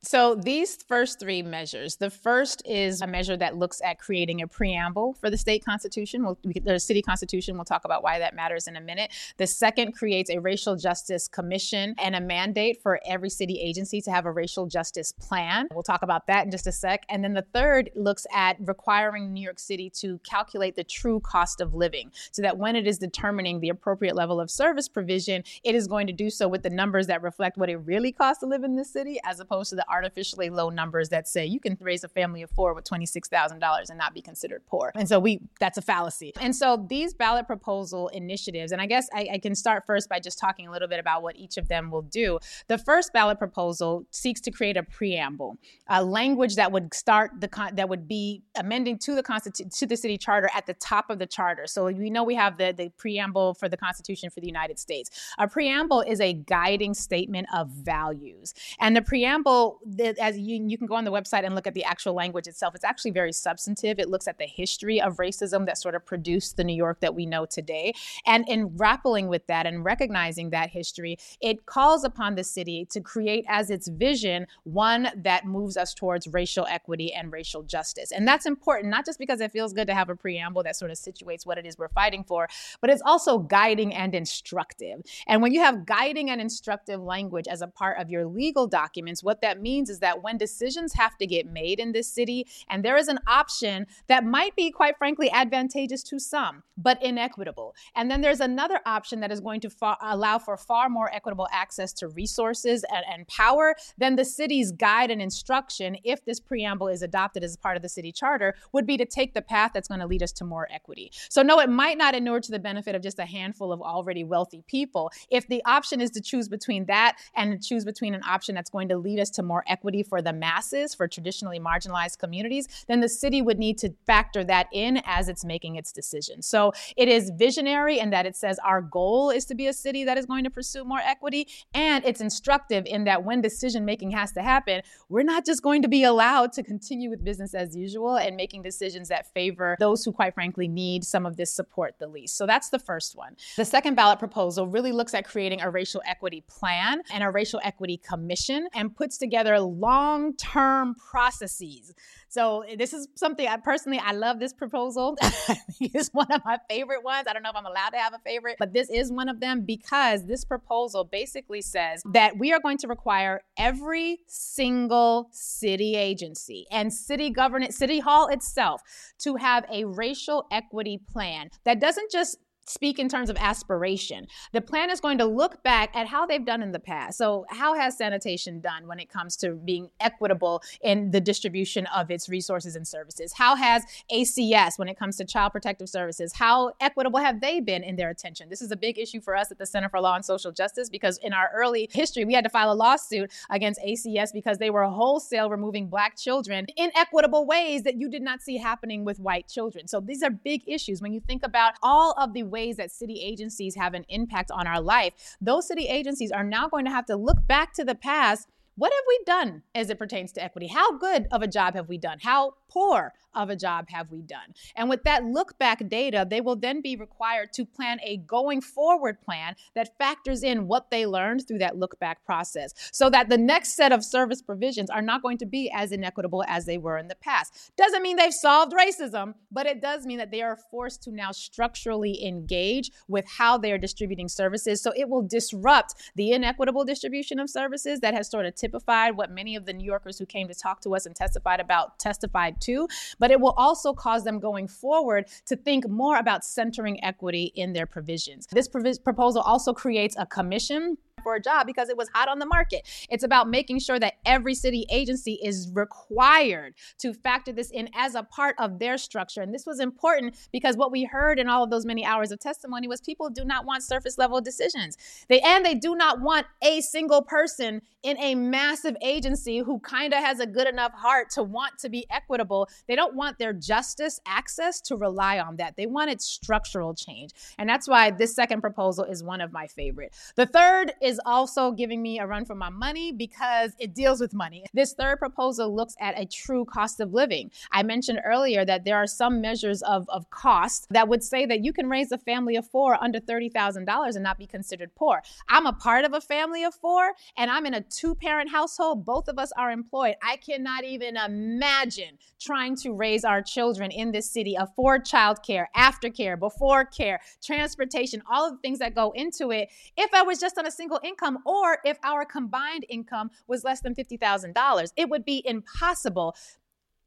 So, 0.02 0.36
these 0.36 0.76
first 0.86 1.18
three 1.18 1.42
measures 1.42 1.96
the 1.96 2.08
first 2.08 2.62
is 2.64 3.02
a 3.02 3.06
measure 3.06 3.36
that 3.36 3.56
looks 3.56 3.80
at 3.84 3.98
creating 3.98 4.42
a 4.42 4.46
preamble 4.46 5.14
for 5.14 5.28
the 5.28 5.36
state 5.36 5.64
constitution. 5.64 6.24
We'll, 6.24 6.38
the 6.62 6.78
city 6.78 7.02
constitution, 7.02 7.56
we'll 7.56 7.64
talk 7.64 7.84
about 7.84 8.04
why 8.04 8.20
that 8.20 8.34
matters 8.34 8.68
in 8.68 8.76
a 8.76 8.80
minute. 8.80 9.10
The 9.38 9.46
second 9.46 9.92
creates 9.92 10.30
a 10.30 10.38
racial 10.38 10.76
justice 10.76 11.26
commission 11.26 11.96
and 11.98 12.14
a 12.14 12.20
mandate 12.20 12.80
for 12.80 13.00
every 13.04 13.28
city 13.28 13.60
agency 13.60 14.00
to 14.02 14.12
have 14.12 14.24
a 14.24 14.30
racial 14.30 14.66
justice 14.66 15.10
plan. 15.10 15.66
We'll 15.72 15.82
talk 15.82 16.02
about 16.02 16.28
that 16.28 16.44
in 16.44 16.52
just 16.52 16.68
a 16.68 16.72
sec. 16.72 17.04
And 17.08 17.24
then 17.24 17.34
the 17.34 17.46
third 17.52 17.90
looks 17.96 18.24
at 18.32 18.56
requiring 18.60 19.32
New 19.32 19.42
York 19.42 19.58
City 19.58 19.90
to 19.96 20.18
calculate 20.18 20.76
the 20.76 20.84
true 20.84 21.18
cost 21.20 21.60
of 21.60 21.74
living 21.74 22.12
so 22.30 22.40
that 22.42 22.56
when 22.56 22.76
it 22.76 22.86
is 22.86 22.98
determining 22.98 23.58
the 23.58 23.70
appropriate 23.70 24.14
level 24.14 24.40
of 24.40 24.48
service 24.48 24.88
provision, 24.88 25.42
it 25.64 25.74
is 25.74 25.88
going 25.88 26.06
to 26.06 26.12
do 26.12 26.30
so 26.30 26.46
with 26.46 26.62
the 26.62 26.70
numbers 26.70 27.08
that 27.08 27.20
reflect 27.20 27.58
what 27.58 27.68
it 27.68 27.78
really 27.78 28.12
costs 28.12 28.40
to 28.40 28.46
live 28.46 28.62
in 28.62 28.76
this 28.76 28.92
city 28.92 29.18
as 29.24 29.40
opposed 29.40 29.70
to 29.70 29.76
the 29.76 29.87
artificially 29.90 30.50
low 30.50 30.70
numbers 30.70 31.08
that 31.10 31.28
say 31.28 31.44
you 31.46 31.60
can 31.60 31.76
raise 31.80 32.04
a 32.04 32.08
family 32.08 32.42
of 32.42 32.50
four 32.50 32.74
with 32.74 32.84
$26,000 32.84 33.88
and 33.88 33.98
not 33.98 34.14
be 34.14 34.20
considered 34.20 34.62
poor. 34.66 34.92
And 34.94 35.08
so 35.08 35.18
we, 35.18 35.40
that's 35.60 35.78
a 35.78 35.82
fallacy. 35.82 36.32
And 36.40 36.54
so 36.54 36.86
these 36.88 37.14
ballot 37.14 37.46
proposal 37.46 38.08
initiatives, 38.08 38.72
and 38.72 38.80
I 38.80 38.86
guess 38.86 39.08
I, 39.12 39.28
I 39.34 39.38
can 39.38 39.54
start 39.54 39.84
first 39.86 40.08
by 40.08 40.20
just 40.20 40.38
talking 40.38 40.66
a 40.66 40.70
little 40.70 40.88
bit 40.88 41.00
about 41.00 41.22
what 41.22 41.36
each 41.36 41.56
of 41.56 41.68
them 41.68 41.90
will 41.90 42.02
do. 42.02 42.38
The 42.68 42.78
first 42.78 43.12
ballot 43.12 43.38
proposal 43.38 44.04
seeks 44.10 44.40
to 44.42 44.50
create 44.50 44.76
a 44.76 44.82
preamble, 44.82 45.56
a 45.88 46.04
language 46.04 46.56
that 46.56 46.72
would 46.72 46.92
start 46.94 47.32
the, 47.40 47.48
con- 47.48 47.74
that 47.74 47.88
would 47.88 48.08
be 48.08 48.42
amending 48.56 48.98
to 48.98 49.14
the 49.14 49.22
constitution, 49.22 49.70
to 49.70 49.86
the 49.86 49.96
city 49.96 50.18
charter 50.18 50.50
at 50.54 50.66
the 50.66 50.74
top 50.74 51.10
of 51.10 51.18
the 51.18 51.26
charter. 51.26 51.66
So 51.66 51.86
we 51.86 52.10
know 52.10 52.24
we 52.24 52.34
have 52.34 52.58
the, 52.58 52.72
the 52.76 52.90
preamble 52.96 53.54
for 53.54 53.68
the 53.68 53.76
Constitution 53.76 54.30
for 54.30 54.40
the 54.40 54.46
United 54.46 54.78
States. 54.78 55.10
A 55.38 55.48
preamble 55.48 56.02
is 56.02 56.20
a 56.20 56.32
guiding 56.32 56.94
statement 56.94 57.46
of 57.54 57.68
values. 57.68 58.54
And 58.80 58.96
the 58.96 59.02
preamble 59.02 59.77
as 60.20 60.38
you, 60.38 60.64
you 60.66 60.78
can 60.78 60.86
go 60.86 60.94
on 60.94 61.04
the 61.04 61.12
website 61.12 61.44
and 61.44 61.54
look 61.54 61.66
at 61.66 61.74
the 61.74 61.84
actual 61.84 62.14
language 62.14 62.46
itself. 62.46 62.74
It's 62.74 62.84
actually 62.84 63.12
very 63.12 63.32
substantive. 63.32 63.98
It 63.98 64.08
looks 64.08 64.28
at 64.28 64.38
the 64.38 64.46
history 64.46 65.00
of 65.00 65.16
racism 65.16 65.66
that 65.66 65.78
sort 65.78 65.94
of 65.94 66.04
produced 66.04 66.56
the 66.56 66.64
New 66.64 66.74
York 66.74 67.00
that 67.00 67.14
we 67.14 67.26
know 67.26 67.46
today. 67.46 67.92
And 68.26 68.48
in 68.48 68.76
grappling 68.76 69.28
with 69.28 69.46
that 69.46 69.66
and 69.66 69.84
recognizing 69.84 70.50
that 70.50 70.70
history, 70.70 71.18
it 71.40 71.66
calls 71.66 72.04
upon 72.04 72.34
the 72.34 72.44
city 72.44 72.86
to 72.90 73.00
create 73.00 73.44
as 73.48 73.70
its 73.70 73.88
vision 73.88 74.46
one 74.64 75.08
that 75.16 75.44
moves 75.44 75.76
us 75.76 75.94
towards 75.94 76.26
racial 76.28 76.66
equity 76.68 77.12
and 77.12 77.32
racial 77.32 77.62
justice. 77.62 78.12
And 78.12 78.26
that's 78.26 78.46
important, 78.46 78.90
not 78.90 79.06
just 79.06 79.18
because 79.18 79.40
it 79.40 79.52
feels 79.52 79.72
good 79.72 79.86
to 79.86 79.94
have 79.94 80.08
a 80.08 80.16
preamble 80.16 80.62
that 80.64 80.76
sort 80.76 80.90
of 80.90 80.96
situates 80.96 81.46
what 81.46 81.58
it 81.58 81.66
is 81.66 81.78
we're 81.78 81.88
fighting 81.88 82.24
for, 82.24 82.48
but 82.80 82.90
it's 82.90 83.02
also 83.04 83.38
guiding 83.38 83.94
and 83.94 84.14
instructive. 84.14 85.00
And 85.26 85.42
when 85.42 85.52
you 85.52 85.60
have 85.60 85.86
guiding 85.86 86.30
and 86.30 86.40
instructive 86.40 87.00
language 87.00 87.46
as 87.48 87.62
a 87.62 87.66
part 87.68 87.98
of 87.98 88.10
your 88.10 88.26
legal 88.26 88.66
documents, 88.66 89.22
what 89.22 89.40
that 89.42 89.60
means 89.60 89.67
means 89.68 89.90
is 89.90 90.00
that 90.00 90.22
when 90.22 90.36
decisions 90.38 90.90
have 90.94 91.14
to 91.18 91.26
get 91.26 91.44
made 91.46 91.78
in 91.78 91.92
this 91.92 92.08
city, 92.18 92.46
and 92.70 92.84
there 92.84 92.96
is 92.96 93.08
an 93.08 93.18
option 93.26 93.86
that 94.06 94.24
might 94.24 94.54
be, 94.56 94.70
quite 94.70 94.96
frankly, 94.96 95.28
advantageous 95.30 96.02
to 96.04 96.18
some, 96.18 96.62
but 96.76 97.02
inequitable. 97.02 97.74
And 97.94 98.10
then 98.10 98.20
there's 98.20 98.40
another 98.40 98.80
option 98.86 99.20
that 99.20 99.32
is 99.32 99.40
going 99.40 99.60
to 99.60 99.70
far, 99.70 99.96
allow 100.00 100.38
for 100.38 100.56
far 100.56 100.88
more 100.88 101.10
equitable 101.12 101.48
access 101.52 101.92
to 101.94 102.08
resources 102.08 102.84
and, 102.94 103.04
and 103.12 103.28
power 103.28 103.74
than 103.98 104.16
the 104.16 104.24
city's 104.24 104.72
guide 104.72 105.10
and 105.10 105.20
instruction, 105.20 105.96
if 106.04 106.24
this 106.24 106.40
preamble 106.40 106.88
is 106.88 107.02
adopted 107.02 107.44
as 107.44 107.56
part 107.56 107.76
of 107.76 107.82
the 107.82 107.88
city 107.88 108.12
charter, 108.12 108.54
would 108.72 108.86
be 108.86 108.96
to 108.96 109.04
take 109.04 109.34
the 109.34 109.42
path 109.42 109.72
that's 109.74 109.88
going 109.88 110.00
to 110.00 110.06
lead 110.06 110.22
us 110.22 110.32
to 110.32 110.44
more 110.44 110.68
equity. 110.72 111.10
So, 111.28 111.42
no, 111.42 111.60
it 111.60 111.68
might 111.68 111.98
not 111.98 112.14
inure 112.14 112.40
to 112.40 112.50
the 112.50 112.58
benefit 112.58 112.94
of 112.94 113.02
just 113.02 113.18
a 113.18 113.26
handful 113.26 113.72
of 113.72 113.80
already 113.82 114.24
wealthy 114.24 114.62
people. 114.66 115.10
If 115.30 115.46
the 115.48 115.62
option 115.64 116.00
is 116.00 116.10
to 116.12 116.20
choose 116.20 116.48
between 116.48 116.86
that 116.86 117.16
and 117.34 117.62
choose 117.62 117.84
between 117.84 118.14
an 118.14 118.22
option 118.24 118.54
that's 118.54 118.70
going 118.70 118.88
to 118.88 118.96
lead 118.96 119.18
us 119.18 119.30
to 119.30 119.42
more 119.42 119.57
more 119.58 119.64
equity 119.66 120.04
for 120.04 120.22
the 120.22 120.32
masses, 120.32 120.94
for 120.94 121.08
traditionally 121.08 121.58
marginalized 121.58 122.18
communities, 122.18 122.68
then 122.86 123.00
the 123.00 123.08
city 123.08 123.42
would 123.42 123.58
need 123.58 123.76
to 123.76 123.92
factor 124.06 124.44
that 124.44 124.68
in 124.72 125.02
as 125.04 125.28
it's 125.28 125.44
making 125.44 125.74
its 125.74 125.90
decision. 125.90 126.42
So 126.42 126.72
it 126.96 127.08
is 127.08 127.32
visionary 127.36 127.98
in 127.98 128.10
that 128.10 128.24
it 128.24 128.36
says 128.36 128.60
our 128.64 128.80
goal 128.80 129.30
is 129.30 129.44
to 129.46 129.56
be 129.56 129.66
a 129.66 129.72
city 129.72 130.04
that 130.04 130.16
is 130.16 130.26
going 130.26 130.44
to 130.44 130.50
pursue 130.50 130.84
more 130.84 131.00
equity. 131.00 131.48
And 131.74 132.04
it's 132.04 132.20
instructive 132.20 132.86
in 132.86 133.02
that 133.04 133.24
when 133.24 133.40
decision 133.40 133.84
making 133.84 134.12
has 134.12 134.30
to 134.32 134.42
happen, 134.42 134.82
we're 135.08 135.24
not 135.24 135.44
just 135.44 135.60
going 135.60 135.82
to 135.82 135.88
be 135.88 136.04
allowed 136.04 136.52
to 136.52 136.62
continue 136.62 137.10
with 137.10 137.24
business 137.24 137.52
as 137.52 137.74
usual 137.74 138.16
and 138.16 138.36
making 138.36 138.62
decisions 138.62 139.08
that 139.08 139.26
favor 139.34 139.76
those 139.80 140.04
who, 140.04 140.12
quite 140.12 140.34
frankly, 140.34 140.68
need 140.68 141.02
some 141.02 141.26
of 141.26 141.36
this 141.36 141.52
support 141.52 141.96
the 141.98 142.06
least. 142.06 142.36
So 142.36 142.46
that's 142.46 142.68
the 142.68 142.78
first 142.78 143.16
one. 143.16 143.34
The 143.56 143.64
second 143.64 143.96
ballot 143.96 144.20
proposal 144.20 144.68
really 144.68 144.92
looks 144.92 145.14
at 145.14 145.24
creating 145.24 145.62
a 145.62 145.70
racial 145.70 146.00
equity 146.06 146.44
plan 146.46 147.02
and 147.12 147.24
a 147.24 147.30
racial 147.30 147.60
equity 147.64 147.96
commission 147.96 148.68
and 148.74 148.94
puts 148.94 149.18
together 149.18 149.47
long 149.56 150.36
term 150.36 150.94
processes 150.94 151.94
so 152.28 152.60
eh, 152.62 152.76
this 152.78 152.92
is 152.92 153.08
something 153.14 153.46
I 153.46 153.56
personally 153.56 153.98
I 153.98 154.12
love 154.12 154.38
this 154.38 154.52
proposal. 154.52 155.16
it's 155.80 156.10
one 156.10 156.30
of 156.30 156.42
my 156.44 156.58
favorite 156.68 157.02
ones. 157.02 157.26
I 157.28 157.32
don't 157.32 157.42
know 157.42 157.50
if 157.50 157.56
I'm 157.56 157.66
allowed 157.66 157.90
to 157.90 157.98
have 157.98 158.14
a 158.14 158.18
favorite, 158.18 158.56
but 158.58 158.72
this 158.72 158.88
is 158.90 159.10
one 159.10 159.28
of 159.28 159.40
them 159.40 159.62
because 159.62 160.26
this 160.26 160.44
proposal 160.44 161.04
basically 161.04 161.62
says 161.62 162.02
that 162.12 162.38
we 162.38 162.52
are 162.52 162.60
going 162.60 162.78
to 162.78 162.88
require 162.88 163.40
every 163.56 164.20
single 164.26 165.28
city 165.32 165.96
agency 165.96 166.66
and 166.70 166.92
city 166.92 167.30
government, 167.30 167.74
city 167.74 167.98
hall 167.98 168.28
itself 168.28 168.82
to 169.18 169.36
have 169.36 169.64
a 169.72 169.84
racial 169.84 170.46
equity 170.50 171.00
plan 171.10 171.48
that 171.64 171.80
doesn't 171.80 172.10
just 172.10 172.38
speak 172.68 172.98
in 172.98 173.08
terms 173.08 173.30
of 173.30 173.36
aspiration. 173.38 174.26
The 174.52 174.60
plan 174.60 174.90
is 174.90 175.00
going 175.00 175.18
to 175.18 175.24
look 175.24 175.62
back 175.62 175.94
at 175.94 176.06
how 176.06 176.26
they've 176.26 176.44
done 176.44 176.62
in 176.62 176.72
the 176.72 176.78
past. 176.78 177.18
So, 177.18 177.46
how 177.48 177.74
has 177.74 177.96
sanitation 177.96 178.60
done 178.60 178.86
when 178.86 179.00
it 179.00 179.08
comes 179.08 179.36
to 179.38 179.54
being 179.54 179.90
equitable 180.00 180.62
in 180.82 181.10
the 181.10 181.20
distribution 181.20 181.86
of 181.86 182.10
its 182.10 182.28
resources 182.28 182.76
and 182.76 182.86
services? 182.86 183.32
How 183.32 183.56
has 183.56 183.84
ACS 184.12 184.78
when 184.78 184.88
it 184.88 184.98
comes 184.98 185.16
to 185.16 185.24
child 185.24 185.52
protective 185.52 185.88
services? 185.88 186.32
How 186.34 186.72
equitable 186.80 187.20
have 187.20 187.40
they 187.40 187.60
been 187.60 187.82
in 187.82 187.96
their 187.96 188.10
attention? 188.10 188.48
This 188.48 188.62
is 188.62 188.70
a 188.70 188.76
big 188.76 188.98
issue 188.98 189.20
for 189.20 189.36
us 189.36 189.50
at 189.50 189.58
the 189.58 189.66
Center 189.66 189.88
for 189.88 190.00
Law 190.00 190.14
and 190.14 190.24
Social 190.24 190.52
Justice 190.52 190.88
because 190.88 191.18
in 191.18 191.32
our 191.32 191.50
early 191.54 191.88
history, 191.92 192.24
we 192.24 192.34
had 192.34 192.44
to 192.44 192.50
file 192.50 192.72
a 192.72 192.74
lawsuit 192.74 193.32
against 193.50 193.80
ACS 193.80 194.32
because 194.32 194.58
they 194.58 194.70
were 194.70 194.84
wholesale 194.84 195.50
removing 195.50 195.88
black 195.88 196.16
children 196.16 196.66
in 196.76 196.90
equitable 196.96 197.46
ways 197.46 197.82
that 197.82 197.96
you 197.96 198.08
did 198.08 198.22
not 198.22 198.42
see 198.42 198.56
happening 198.56 199.04
with 199.04 199.18
white 199.18 199.48
children. 199.48 199.86
So, 199.88 200.00
these 200.00 200.22
are 200.22 200.30
big 200.30 200.62
issues 200.66 201.00
when 201.02 201.12
you 201.12 201.20
think 201.20 201.44
about 201.44 201.74
all 201.82 202.12
of 202.18 202.32
the 202.32 202.42
ways 202.42 202.57
ways 202.58 202.76
that 202.76 202.90
city 202.90 203.20
agencies 203.22 203.76
have 203.76 203.94
an 203.94 204.04
impact 204.08 204.50
on 204.50 204.66
our 204.66 204.80
life, 204.80 205.12
those 205.40 205.68
city 205.68 205.86
agencies 205.86 206.32
are 206.32 206.44
now 206.44 206.68
going 206.68 206.84
to 206.84 206.90
have 206.90 207.06
to 207.06 207.16
look 207.16 207.46
back 207.46 207.72
to 207.74 207.84
the 207.84 207.94
past 207.94 208.48
what 208.78 208.92
have 208.92 209.04
we 209.08 209.20
done 209.26 209.62
as 209.74 209.90
it 209.90 209.98
pertains 209.98 210.30
to 210.30 210.40
equity? 210.40 210.68
How 210.68 210.96
good 210.98 211.26
of 211.32 211.42
a 211.42 211.48
job 211.48 211.74
have 211.74 211.88
we 211.88 211.98
done? 211.98 212.18
How 212.22 212.52
poor 212.68 213.12
of 213.34 213.50
a 213.50 213.56
job 213.56 213.88
have 213.88 214.10
we 214.10 214.22
done? 214.22 214.54
And 214.76 214.88
with 214.88 215.04
that 215.04 215.24
look 215.24 215.58
back 215.58 215.88
data, 215.88 216.26
they 216.28 216.40
will 216.40 216.56
then 216.56 216.80
be 216.80 216.96
required 216.96 217.52
to 217.54 217.64
plan 217.64 217.98
a 218.02 218.18
going 218.18 218.60
forward 218.60 219.20
plan 219.20 219.54
that 219.74 219.96
factors 219.98 220.42
in 220.42 220.66
what 220.66 220.90
they 220.90 221.06
learned 221.06 221.46
through 221.46 221.58
that 221.58 221.76
look 221.76 221.98
back 222.00 222.24
process 222.24 222.72
so 222.92 223.10
that 223.10 223.28
the 223.28 223.38
next 223.38 223.76
set 223.76 223.92
of 223.92 224.04
service 224.04 224.42
provisions 224.42 224.90
are 224.90 225.02
not 225.02 225.22
going 225.22 225.38
to 225.38 225.46
be 225.46 225.70
as 225.74 225.92
inequitable 225.92 226.44
as 226.48 226.66
they 226.66 226.78
were 226.78 226.98
in 226.98 227.08
the 227.08 227.14
past. 227.16 227.72
Doesn't 227.76 228.02
mean 228.02 228.16
they've 228.16 228.32
solved 228.32 228.72
racism, 228.72 229.34
but 229.50 229.66
it 229.66 229.80
does 229.80 230.06
mean 230.06 230.18
that 230.18 230.30
they 230.30 230.42
are 230.42 230.56
forced 230.70 231.02
to 231.04 231.12
now 231.12 231.32
structurally 231.32 232.24
engage 232.24 232.90
with 233.06 233.26
how 233.26 233.58
they 233.58 233.72
are 233.72 233.78
distributing 233.78 234.28
services. 234.28 234.82
So 234.82 234.92
it 234.96 235.08
will 235.08 235.22
disrupt 235.22 235.94
the 236.16 236.32
inequitable 236.32 236.84
distribution 236.84 237.38
of 237.38 237.50
services 237.50 238.00
that 238.00 238.14
has 238.14 238.30
sort 238.30 238.46
of 238.46 238.54
typified 238.54 239.16
what 239.16 239.30
many 239.30 239.56
of 239.56 239.66
the 239.66 239.72
New 239.72 239.84
Yorkers 239.84 240.18
who 240.18 240.26
came 240.26 240.48
to 240.48 240.54
talk 240.54 240.80
to 240.82 240.94
us 240.94 241.06
and 241.06 241.14
testified 241.14 241.60
about 241.60 241.98
testified 241.98 242.57
to, 242.60 242.88
but 243.18 243.30
it 243.30 243.40
will 243.40 243.54
also 243.56 243.92
cause 243.92 244.24
them 244.24 244.38
going 244.38 244.68
forward 244.68 245.26
to 245.46 245.56
think 245.56 245.88
more 245.88 246.18
about 246.18 246.44
centering 246.44 247.02
equity 247.04 247.52
in 247.54 247.72
their 247.72 247.86
provisions. 247.86 248.46
This 248.50 248.68
proposal 248.68 249.42
also 249.42 249.72
creates 249.72 250.16
a 250.18 250.26
commission 250.26 250.98
for 251.22 251.34
a 251.34 251.40
job 251.40 251.66
because 251.66 251.88
it 251.88 251.96
was 251.96 252.08
hot 252.14 252.28
on 252.28 252.38
the 252.38 252.46
market. 252.46 252.86
It's 253.10 253.24
about 253.24 253.48
making 253.48 253.80
sure 253.80 253.98
that 253.98 254.14
every 254.24 254.54
city 254.54 254.86
agency 254.90 255.38
is 255.42 255.70
required 255.72 256.74
to 256.98 257.12
factor 257.12 257.52
this 257.52 257.70
in 257.70 257.88
as 257.94 258.14
a 258.14 258.22
part 258.22 258.56
of 258.58 258.78
their 258.78 258.98
structure. 258.98 259.42
And 259.42 259.54
this 259.54 259.66
was 259.66 259.80
important 259.80 260.36
because 260.52 260.76
what 260.76 260.92
we 260.92 261.04
heard 261.04 261.38
in 261.38 261.48
all 261.48 261.64
of 261.64 261.70
those 261.70 261.86
many 261.86 262.04
hours 262.04 262.32
of 262.32 262.38
testimony 262.38 262.88
was 262.88 263.00
people 263.00 263.30
do 263.30 263.44
not 263.44 263.64
want 263.64 263.82
surface 263.82 264.18
level 264.18 264.40
decisions. 264.40 264.96
They 265.28 265.40
and 265.40 265.64
they 265.64 265.74
do 265.74 265.96
not 265.96 266.20
want 266.20 266.46
a 266.62 266.80
single 266.80 267.22
person 267.22 267.82
in 268.02 268.16
a 268.18 268.34
massive 268.34 268.96
agency 269.02 269.58
who 269.58 269.80
kind 269.80 270.12
of 270.14 270.22
has 270.22 270.40
a 270.40 270.46
good 270.46 270.68
enough 270.68 270.92
heart 270.92 271.30
to 271.30 271.42
want 271.42 271.78
to 271.78 271.88
be 271.88 272.06
equitable. 272.10 272.68
They 272.86 272.94
don't 272.94 273.14
want 273.14 273.38
their 273.38 273.52
justice 273.52 274.20
access 274.26 274.80
to 274.82 274.96
rely 274.96 275.40
on 275.40 275.56
that. 275.56 275.76
They 275.76 275.86
wanted 275.86 276.20
structural 276.20 276.94
change. 276.94 277.32
And 277.58 277.68
that's 277.68 277.88
why 277.88 278.10
this 278.10 278.34
second 278.34 278.60
proposal 278.60 279.04
is 279.04 279.22
one 279.22 279.40
of 279.40 279.52
my 279.52 279.66
favorite. 279.66 280.14
The 280.36 280.46
third 280.46 280.92
is 281.02 281.17
also 281.24 281.72
giving 281.72 282.02
me 282.02 282.18
a 282.18 282.26
run 282.26 282.44
for 282.44 282.54
my 282.54 282.68
money 282.68 283.12
because 283.12 283.72
it 283.78 283.94
deals 283.94 284.20
with 284.20 284.34
money. 284.34 284.64
This 284.72 284.92
third 284.92 285.18
proposal 285.18 285.74
looks 285.74 285.94
at 286.00 286.18
a 286.18 286.26
true 286.26 286.64
cost 286.64 287.00
of 287.00 287.12
living. 287.12 287.50
I 287.72 287.82
mentioned 287.82 288.20
earlier 288.24 288.64
that 288.64 288.84
there 288.84 288.96
are 288.96 289.06
some 289.06 289.40
measures 289.40 289.82
of, 289.82 290.08
of 290.08 290.30
cost 290.30 290.86
that 290.90 291.08
would 291.08 291.22
say 291.22 291.46
that 291.46 291.64
you 291.64 291.72
can 291.72 291.88
raise 291.88 292.12
a 292.12 292.18
family 292.18 292.56
of 292.56 292.66
four 292.66 293.02
under 293.02 293.20
$30,000 293.20 294.14
and 294.14 294.22
not 294.22 294.38
be 294.38 294.46
considered 294.46 294.94
poor. 294.94 295.22
I'm 295.48 295.66
a 295.66 295.72
part 295.72 296.04
of 296.04 296.12
a 296.12 296.20
family 296.20 296.64
of 296.64 296.74
four 296.74 297.12
and 297.36 297.50
I'm 297.50 297.66
in 297.66 297.74
a 297.74 297.80
two 297.80 298.14
parent 298.14 298.50
household. 298.50 299.04
Both 299.04 299.28
of 299.28 299.38
us 299.38 299.52
are 299.56 299.70
employed. 299.70 300.16
I 300.22 300.36
cannot 300.36 300.84
even 300.84 301.16
imagine 301.16 302.18
trying 302.40 302.76
to 302.76 302.92
raise 302.92 303.24
our 303.24 303.42
children 303.42 303.90
in 303.90 304.12
this 304.12 304.30
city, 304.30 304.56
afford 304.58 305.04
childcare, 305.04 305.66
aftercare, 305.76 306.38
before 306.38 306.84
care, 306.84 307.20
transportation, 307.42 308.22
all 308.30 308.46
of 308.46 308.52
the 308.52 308.58
things 308.58 308.78
that 308.78 308.94
go 308.94 309.12
into 309.12 309.50
it 309.50 309.68
if 309.96 310.12
I 310.14 310.22
was 310.22 310.38
just 310.38 310.58
on 310.58 310.66
a 310.66 310.70
single 310.70 310.97
income 311.02 311.38
or 311.44 311.78
if 311.84 311.98
our 312.02 312.24
combined 312.24 312.84
income 312.88 313.30
was 313.46 313.64
less 313.64 313.80
than 313.80 313.94
$50,000. 313.94 314.92
It 314.96 315.08
would 315.08 315.24
be 315.24 315.42
impossible. 315.44 316.36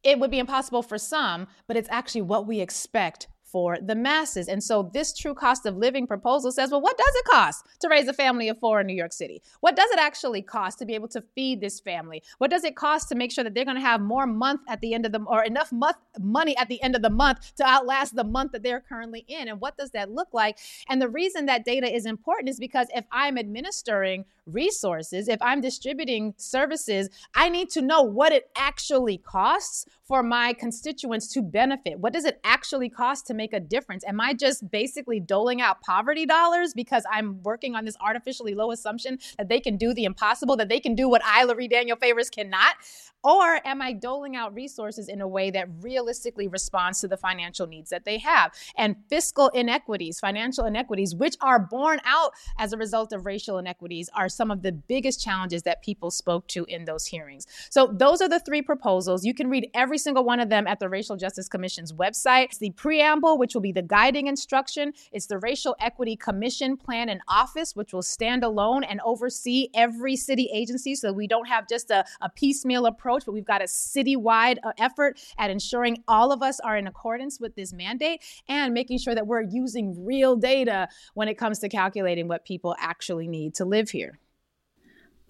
It 0.04 0.20
would 0.20 0.32
be 0.32 0.40
impossible 0.40 0.82
for 0.82 0.98
some, 0.98 1.48
but 1.68 1.78
it's 1.78 1.90
actually 1.92 2.24
what 2.24 2.48
we 2.48 2.60
expect 2.60 3.28
for 3.52 3.78
the 3.82 3.96
masses. 3.96 4.48
And 4.48 4.64
so 4.64 4.90
this 4.94 5.14
true 5.14 5.34
cost 5.34 5.66
of 5.66 5.76
living 5.76 6.08
proposal 6.08 6.52
says, 6.52 6.72
well, 6.72 6.82
what 6.82 6.98
does 6.98 7.16
it 7.16 7.26
cost 7.26 7.66
to 7.82 7.90
raise 7.90 8.08
a 8.08 8.14
family 8.14 8.48
of 8.50 8.60
four 8.60 8.82
in 8.82 8.88
New 8.88 8.96
York 8.96 9.14
City? 9.14 9.42
What 9.60 9.76
does 9.76 9.90
it 9.92 10.00
actually 10.00 10.42
cost 10.42 10.80
to 10.80 10.86
be 10.86 10.96
able 10.96 11.10
to 11.10 11.24
feed 11.36 11.60
this 11.60 11.80
family? 11.80 12.24
What 12.38 12.50
does 12.50 12.64
it 12.64 12.76
cost 12.76 13.10
to 13.10 13.16
make 13.16 13.32
sure 13.32 13.44
that 13.44 13.54
they're 13.54 13.66
going 13.66 13.76
to 13.76 13.82
have 13.82 14.02
more 14.02 14.26
month 14.26 14.62
at 14.70 14.80
the 14.82 14.94
end 14.94 15.06
of 15.06 15.12
the 15.12 15.22
or 15.28 15.44
enough 15.44 15.72
month 15.72 15.98
money 16.20 16.56
at 16.58 16.70
the 16.70 16.82
end 16.82 16.96
of 16.96 17.02
the 17.02 17.10
month 17.10 17.56
to 17.56 17.66
outlast 17.66 18.16
the 18.16 18.24
month 18.24 18.54
that 18.54 18.64
they're 18.64 18.82
currently 18.82 19.26
in? 19.28 19.48
And 19.48 19.60
what 19.60 19.78
does 19.78 19.92
that 19.92 20.12
look 20.12 20.30
like? 20.34 20.58
And 20.88 21.02
the 21.02 21.10
reason 21.10 21.46
that 21.48 21.66
data 21.66 21.94
is 21.94 22.06
important 22.06 22.50
is 22.50 22.60
because 22.60 22.88
if 22.96 23.06
I'm 23.12 23.38
administering 23.38 24.26
resources, 24.54 25.28
if 25.28 25.42
I'm 25.42 25.62
distributing 25.62 26.34
services, 26.38 27.10
I 27.36 27.50
need 27.50 27.70
to 27.72 27.82
know 27.82 28.02
what 28.02 28.32
it 28.32 28.50
actually 28.56 29.18
costs 29.18 29.86
for 30.04 30.24
my 30.24 30.54
constituents 30.54 31.32
to 31.34 31.42
benefit. 31.42 32.00
What 32.00 32.14
does 32.14 32.26
it 32.26 32.40
actually 32.44 32.90
cost 32.90 33.28
to 33.28 33.34
make 33.34 33.54
a 33.54 33.60
difference? 33.60 34.04
Am 34.06 34.20
I 34.20 34.34
just 34.34 34.70
basically 34.70 35.20
doling 35.20 35.62
out 35.62 35.82
poverty 35.82 36.26
dollars 36.26 36.74
because 36.74 37.04
I'm 37.12 37.42
working 37.44 37.76
on 37.76 37.86
this 37.86 37.96
artificially 38.02 38.54
low 38.54 38.72
assumption 38.72 39.20
that 39.38 39.50
they 39.50 39.60
can 39.60 39.78
do 39.78 39.94
the 39.94 40.06
impossible, 40.06 40.58
that 40.58 40.70
they 40.70 40.80
can 40.80 40.96
do 40.96 41.08
what 41.10 41.22
I, 41.24 41.46
Daniel 41.68 41.98
Favors, 41.98 42.30
cannot? 42.30 42.76
Or 43.24 43.60
am 43.66 43.82
I 43.82 43.94
doling 43.94 44.36
out 44.36 44.54
resources 44.54 45.08
in 45.08 45.22
a 45.22 45.28
way 45.28 45.52
that 45.52 45.68
realistically 45.82 46.48
responds 46.48 47.02
to 47.02 47.08
the 47.08 47.18
financial 47.18 47.68
needs 47.68 47.90
that 47.90 48.06
they 48.06 48.18
have? 48.20 48.54
And 48.76 48.96
fiscal 49.10 49.50
inequities, 49.50 50.20
financial 50.20 50.66
inequities, 50.66 51.14
which 51.14 51.36
are 51.42 51.60
born 51.60 52.00
out 52.06 52.34
as 52.58 52.74
a 52.74 52.78
result 52.78 53.14
of 53.14 53.26
racial 53.26 53.58
inequities, 53.58 54.10
are 54.16 54.30
some 54.30 54.52
of 54.52 54.64
the 54.64 54.72
biggest 54.72 55.22
challenges 55.24 55.64
that 55.64 55.84
people 55.84 56.12
spoke 56.12 56.48
to 56.48 56.66
in 56.66 56.86
those 56.86 57.06
hearings. 57.06 57.46
So, 57.70 57.88
those 57.88 58.22
are 58.22 58.30
the 58.30 58.40
three 58.40 58.62
proposals. 58.62 59.26
You 59.26 59.34
can 59.34 59.50
read 59.50 59.70
every 59.74 59.98
single 59.98 60.24
one 60.24 60.40
of 60.40 60.50
them 60.50 60.68
at 60.68 60.80
the 60.80 60.90
Racial 60.90 61.16
Justice 61.16 61.48
Commission's 61.48 61.94
website. 61.94 62.46
It's 62.46 62.58
the 62.58 62.72
preamble, 62.72 63.38
which 63.38 63.54
will 63.54 63.62
be 63.62 63.72
the 63.72 63.82
guiding 63.82 64.28
instruction, 64.28 64.94
it's 65.12 65.28
the 65.28 65.38
Racial 65.38 65.76
Equity 65.80 66.16
Commission 66.16 66.78
Plan 66.78 67.10
and 67.10 67.22
Office, 67.28 67.76
which 67.76 67.94
will 67.94 68.02
stand 68.02 68.44
alone 68.44 68.84
and 68.84 69.00
oversee 69.06 69.70
every 69.74 70.16
city 70.16 70.50
agency 70.54 70.96
so 70.96 71.12
we 71.12 71.28
don't 71.28 71.48
have 71.48 71.68
just 71.68 71.92
a, 71.92 72.06
a 72.22 72.30
piecemeal 72.30 72.86
approach, 72.86 73.11
but 73.20 73.34
we've 73.34 73.46
got 73.46 73.62
a 73.62 73.66
citywide 73.66 74.58
uh, 74.64 74.72
effort 74.78 75.20
at 75.38 75.50
ensuring 75.50 76.04
all 76.08 76.32
of 76.32 76.42
us 76.42 76.60
are 76.60 76.78
in 76.78 76.88
accordance 76.88 77.40
with 77.40 77.56
this 77.56 77.74
mandate 77.74 78.22
and 78.48 78.74
making 78.74 78.98
sure 78.98 79.14
that 79.14 79.28
we're 79.28 79.42
using 79.42 80.06
real 80.06 80.36
data 80.36 80.88
when 81.14 81.28
it 81.28 81.36
comes 81.36 81.60
to 81.60 81.70
calculating 81.70 82.28
what 82.28 82.46
people 82.46 82.76
actually 82.80 83.28
need 83.28 83.54
to 83.56 83.66
live 83.66 83.90
here. 83.90 84.20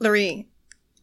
Lurie, 0.01 0.45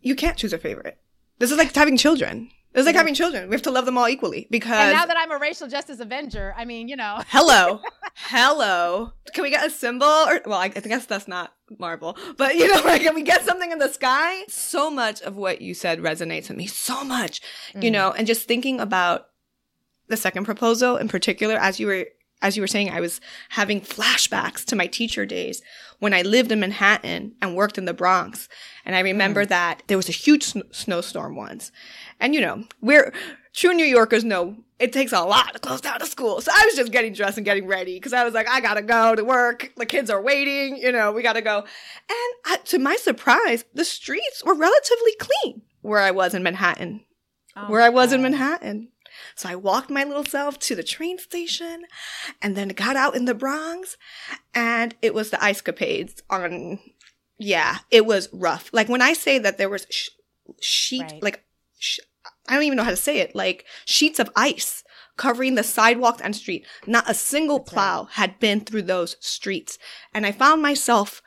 you 0.00 0.14
can't 0.14 0.36
choose 0.36 0.52
a 0.52 0.58
favorite. 0.58 0.98
This 1.38 1.50
is 1.50 1.58
like 1.58 1.74
having 1.74 1.96
children. 1.96 2.50
It's 2.78 2.86
like 2.86 2.96
having 2.96 3.14
children. 3.14 3.48
We 3.48 3.54
have 3.54 3.62
to 3.62 3.70
love 3.70 3.86
them 3.86 3.98
all 3.98 4.08
equally 4.08 4.46
because. 4.50 4.72
And 4.72 4.92
now 4.92 5.06
that 5.06 5.16
I'm 5.16 5.32
a 5.32 5.38
racial 5.38 5.68
justice 5.68 6.00
avenger, 6.00 6.54
I 6.56 6.64
mean, 6.64 6.88
you 6.88 6.96
know. 6.96 7.22
Hello, 7.28 7.80
hello. 8.14 9.12
Can 9.32 9.42
we 9.42 9.50
get 9.50 9.66
a 9.66 9.70
symbol? 9.70 10.06
Or 10.06 10.40
well, 10.46 10.58
I, 10.58 10.66
I 10.66 10.80
guess 10.80 11.06
that's 11.06 11.28
not 11.28 11.54
Marvel, 11.78 12.16
but 12.36 12.56
you 12.56 12.68
know, 12.68 12.80
like, 12.84 13.02
can 13.02 13.14
we 13.14 13.22
get 13.22 13.44
something 13.44 13.70
in 13.70 13.78
the 13.78 13.88
sky? 13.88 14.44
So 14.48 14.90
much 14.90 15.20
of 15.22 15.36
what 15.36 15.60
you 15.60 15.74
said 15.74 16.00
resonates 16.00 16.48
with 16.48 16.56
me. 16.56 16.66
So 16.66 17.04
much, 17.04 17.40
mm. 17.74 17.82
you 17.82 17.90
know, 17.90 18.12
and 18.12 18.26
just 18.26 18.46
thinking 18.46 18.80
about 18.80 19.26
the 20.08 20.16
second 20.16 20.44
proposal 20.44 20.96
in 20.96 21.08
particular, 21.08 21.56
as 21.56 21.78
you 21.78 21.86
were 21.86 22.06
as 22.40 22.56
you 22.56 22.62
were 22.62 22.68
saying, 22.68 22.90
I 22.90 23.00
was 23.00 23.20
having 23.50 23.80
flashbacks 23.80 24.64
to 24.66 24.76
my 24.76 24.86
teacher 24.86 25.26
days 25.26 25.62
when 25.98 26.14
I 26.14 26.22
lived 26.22 26.52
in 26.52 26.60
Manhattan 26.60 27.34
and 27.42 27.56
worked 27.56 27.78
in 27.78 27.84
the 27.84 27.94
Bronx. 27.94 28.48
And 28.84 28.94
I 28.94 29.00
remember 29.00 29.44
mm. 29.44 29.48
that 29.48 29.82
there 29.88 29.96
was 29.96 30.08
a 30.08 30.12
huge 30.12 30.44
sn- 30.44 30.62
snowstorm 30.70 31.34
once. 31.36 31.72
And 32.20 32.34
you 32.34 32.40
know, 32.40 32.64
we're 32.80 33.12
true 33.52 33.74
New 33.74 33.84
Yorkers 33.84 34.24
know 34.24 34.56
it 34.78 34.92
takes 34.92 35.12
a 35.12 35.20
lot 35.20 35.52
to 35.52 35.58
close 35.58 35.80
down 35.80 36.00
a 36.00 36.06
school. 36.06 36.40
So 36.40 36.52
I 36.54 36.64
was 36.66 36.76
just 36.76 36.92
getting 36.92 37.12
dressed 37.12 37.36
and 37.36 37.44
getting 37.44 37.66
ready 37.66 37.96
because 37.96 38.12
I 38.12 38.24
was 38.24 38.34
like, 38.34 38.48
I 38.48 38.60
gotta 38.60 38.82
go 38.82 39.14
to 39.14 39.24
work. 39.24 39.72
The 39.76 39.86
kids 39.86 40.10
are 40.10 40.22
waiting, 40.22 40.76
you 40.76 40.92
know, 40.92 41.12
we 41.12 41.22
gotta 41.22 41.42
go. 41.42 41.58
And 41.58 42.34
I, 42.46 42.58
to 42.66 42.78
my 42.78 42.96
surprise, 42.96 43.64
the 43.74 43.84
streets 43.84 44.44
were 44.44 44.54
relatively 44.54 45.12
clean 45.18 45.62
where 45.82 46.00
I 46.00 46.12
was 46.12 46.34
in 46.34 46.42
Manhattan. 46.42 47.04
Oh, 47.56 47.66
where 47.66 47.80
I 47.80 47.88
was 47.88 48.12
in 48.12 48.22
Manhattan. 48.22 48.88
So 49.38 49.48
I 49.48 49.54
walked 49.54 49.88
my 49.88 50.02
little 50.02 50.24
self 50.24 50.58
to 50.60 50.74
the 50.74 50.82
train 50.82 51.16
station 51.16 51.84
and 52.42 52.56
then 52.56 52.70
got 52.70 52.96
out 52.96 53.14
in 53.14 53.24
the 53.24 53.34
Bronx 53.34 53.96
and 54.52 54.96
it 55.00 55.14
was 55.14 55.30
the 55.30 55.42
ice 55.42 55.62
capades 55.62 56.22
on, 56.28 56.80
yeah, 57.38 57.78
it 57.92 58.04
was 58.04 58.28
rough. 58.32 58.68
Like 58.72 58.88
when 58.88 59.00
I 59.00 59.12
say 59.12 59.38
that 59.38 59.56
there 59.56 59.68
was 59.68 59.86
sh- 59.90 60.08
sheet, 60.60 61.02
right. 61.02 61.22
like, 61.22 61.44
sh- 61.78 62.00
I 62.48 62.54
don't 62.54 62.64
even 62.64 62.76
know 62.76 62.82
how 62.82 62.90
to 62.90 62.96
say 62.96 63.18
it, 63.18 63.36
like 63.36 63.64
sheets 63.84 64.18
of 64.18 64.28
ice 64.34 64.82
covering 65.16 65.54
the 65.54 65.62
sidewalks 65.62 66.20
and 66.20 66.34
street. 66.34 66.66
Not 66.84 67.08
a 67.08 67.14
single 67.14 67.58
That's 67.58 67.70
plow 67.70 68.02
right. 68.02 68.12
had 68.14 68.40
been 68.40 68.62
through 68.62 68.82
those 68.82 69.16
streets. 69.20 69.78
And 70.12 70.26
I 70.26 70.32
found 70.32 70.62
myself 70.62 71.22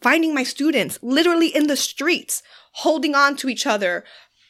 finding 0.00 0.32
my 0.32 0.44
students 0.44 0.96
literally 1.02 1.48
in 1.48 1.66
the 1.66 1.76
streets, 1.76 2.40
holding 2.74 3.16
on 3.16 3.34
to 3.38 3.48
each 3.48 3.66
other, 3.66 4.04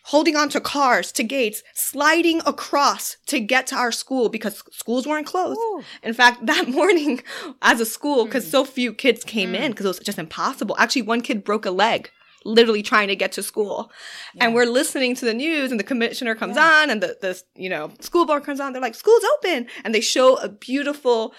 holding 0.05 0.37
on 0.37 0.49
to 0.51 0.61
cars, 0.61 1.13
to 1.13 1.23
gates, 1.23 1.63
sliding 1.75 2.41
across 2.45 3.17
to 3.27 3.41
get 3.41 3.67
to 3.69 3.77
our 3.77 3.93
school 3.93 4.29
because 4.29 4.63
schools 4.71 5.07
weren't 5.07 5.27
closed. 5.27 5.59
Ooh. 5.59 5.83
In 6.03 6.15
fact, 6.15 6.45
that 6.47 6.69
morning 6.69 7.23
as 7.63 7.81
a 7.81 7.87
school, 7.87 8.25
because 8.25 8.47
mm. 8.47 8.51
so 8.51 8.65
few 8.65 8.93
kids 8.93 9.25
came 9.25 9.53
mm. 9.53 9.61
in 9.61 9.71
because 9.73 9.87
it 9.87 9.91
was 9.91 9.99
just 10.01 10.19
impossible. 10.19 10.77
Actually, 10.79 11.03
one 11.03 11.21
kid 11.21 11.45
broke 11.45 11.67
a 11.67 11.71
leg 11.71 12.11
literally 12.45 12.83
trying 12.83 13.09
to 13.09 13.17
get 13.17 13.33
to 13.33 13.43
school. 13.43 13.91
Yeah. 14.35 14.47
And 14.47 14.55
we're 14.55 14.67
listening 14.67 15.15
to 15.17 15.25
the 15.25 15.35
news 15.35 15.71
and 15.71 15.79
the 15.79 15.85
commissioner 15.85 16.35
comes 16.35 16.57
yeah. 16.57 16.83
on 16.83 16.91
and 16.91 17.01
the, 17.01 17.17
the, 17.21 17.41
you 17.55 17.69
know, 17.69 17.93
school 18.01 18.27
board 18.27 18.45
comes 18.45 18.59
on. 18.59 18.73
They're 18.73 18.83
like, 18.83 18.97
school's 18.97 19.25
open. 19.37 19.67
And 19.85 19.95
they 19.95 20.01
show 20.01 20.37
a 20.37 20.49
beautiful, 20.49 21.35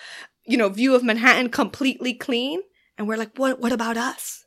you 0.46 0.58
know, 0.58 0.70
view 0.70 0.96
of 0.96 1.03
Manhattan 1.03 1.50
completely 1.50 2.13
clean. 2.13 2.62
And 2.98 3.08
we're 3.08 3.17
like, 3.17 3.38
what, 3.38 3.60
what 3.60 3.74
about 3.74 3.98
us? 3.98 4.46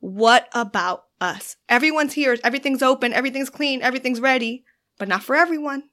What 0.00 0.48
about 0.52 1.05
us. 1.20 1.56
Everyone's 1.68 2.12
here. 2.12 2.36
Everything's 2.44 2.82
open. 2.82 3.12
Everything's 3.12 3.50
clean. 3.50 3.82
Everything's 3.82 4.20
ready, 4.20 4.64
but 4.98 5.08
not 5.08 5.22
for 5.22 5.34
everyone. 5.34 5.84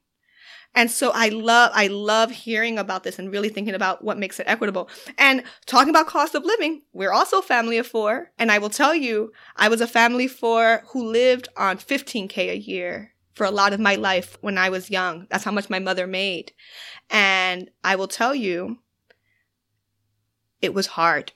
And 0.75 0.89
so 0.89 1.11
I 1.13 1.29
love, 1.29 1.71
I 1.73 1.87
love 1.87 2.31
hearing 2.31 2.79
about 2.79 3.03
this 3.03 3.19
and 3.19 3.31
really 3.31 3.49
thinking 3.49 3.75
about 3.75 4.03
what 4.03 4.17
makes 4.17 4.39
it 4.39 4.47
equitable. 4.47 4.89
And 5.19 5.43
talking 5.67 5.91
about 5.91 6.07
cost 6.07 6.33
of 6.33 6.43
living, 6.43 6.81
we're 6.93 7.11
also 7.11 7.39
a 7.39 7.43
family 7.43 7.77
of 7.77 7.85
four. 7.85 8.31
And 8.39 8.51
I 8.51 8.57
will 8.57 8.71
tell 8.71 8.95
you, 8.95 9.31
I 9.55 9.69
was 9.69 9.81
a 9.81 9.87
family 9.87 10.25
of 10.25 10.31
four 10.31 10.83
who 10.87 11.05
lived 11.05 11.47
on 11.55 11.77
15K 11.77 12.49
a 12.49 12.57
year 12.57 13.11
for 13.35 13.45
a 13.45 13.51
lot 13.51 13.73
of 13.73 13.79
my 13.79 13.95
life 13.95 14.37
when 14.41 14.57
I 14.57 14.69
was 14.69 14.89
young. 14.89 15.27
That's 15.29 15.43
how 15.43 15.51
much 15.51 15.69
my 15.69 15.79
mother 15.79 16.07
made. 16.07 16.53
And 17.09 17.69
I 17.83 17.95
will 17.95 18.07
tell 18.07 18.33
you, 18.33 18.79
it 20.59 20.73
was 20.73 20.87
hard. 20.87 21.33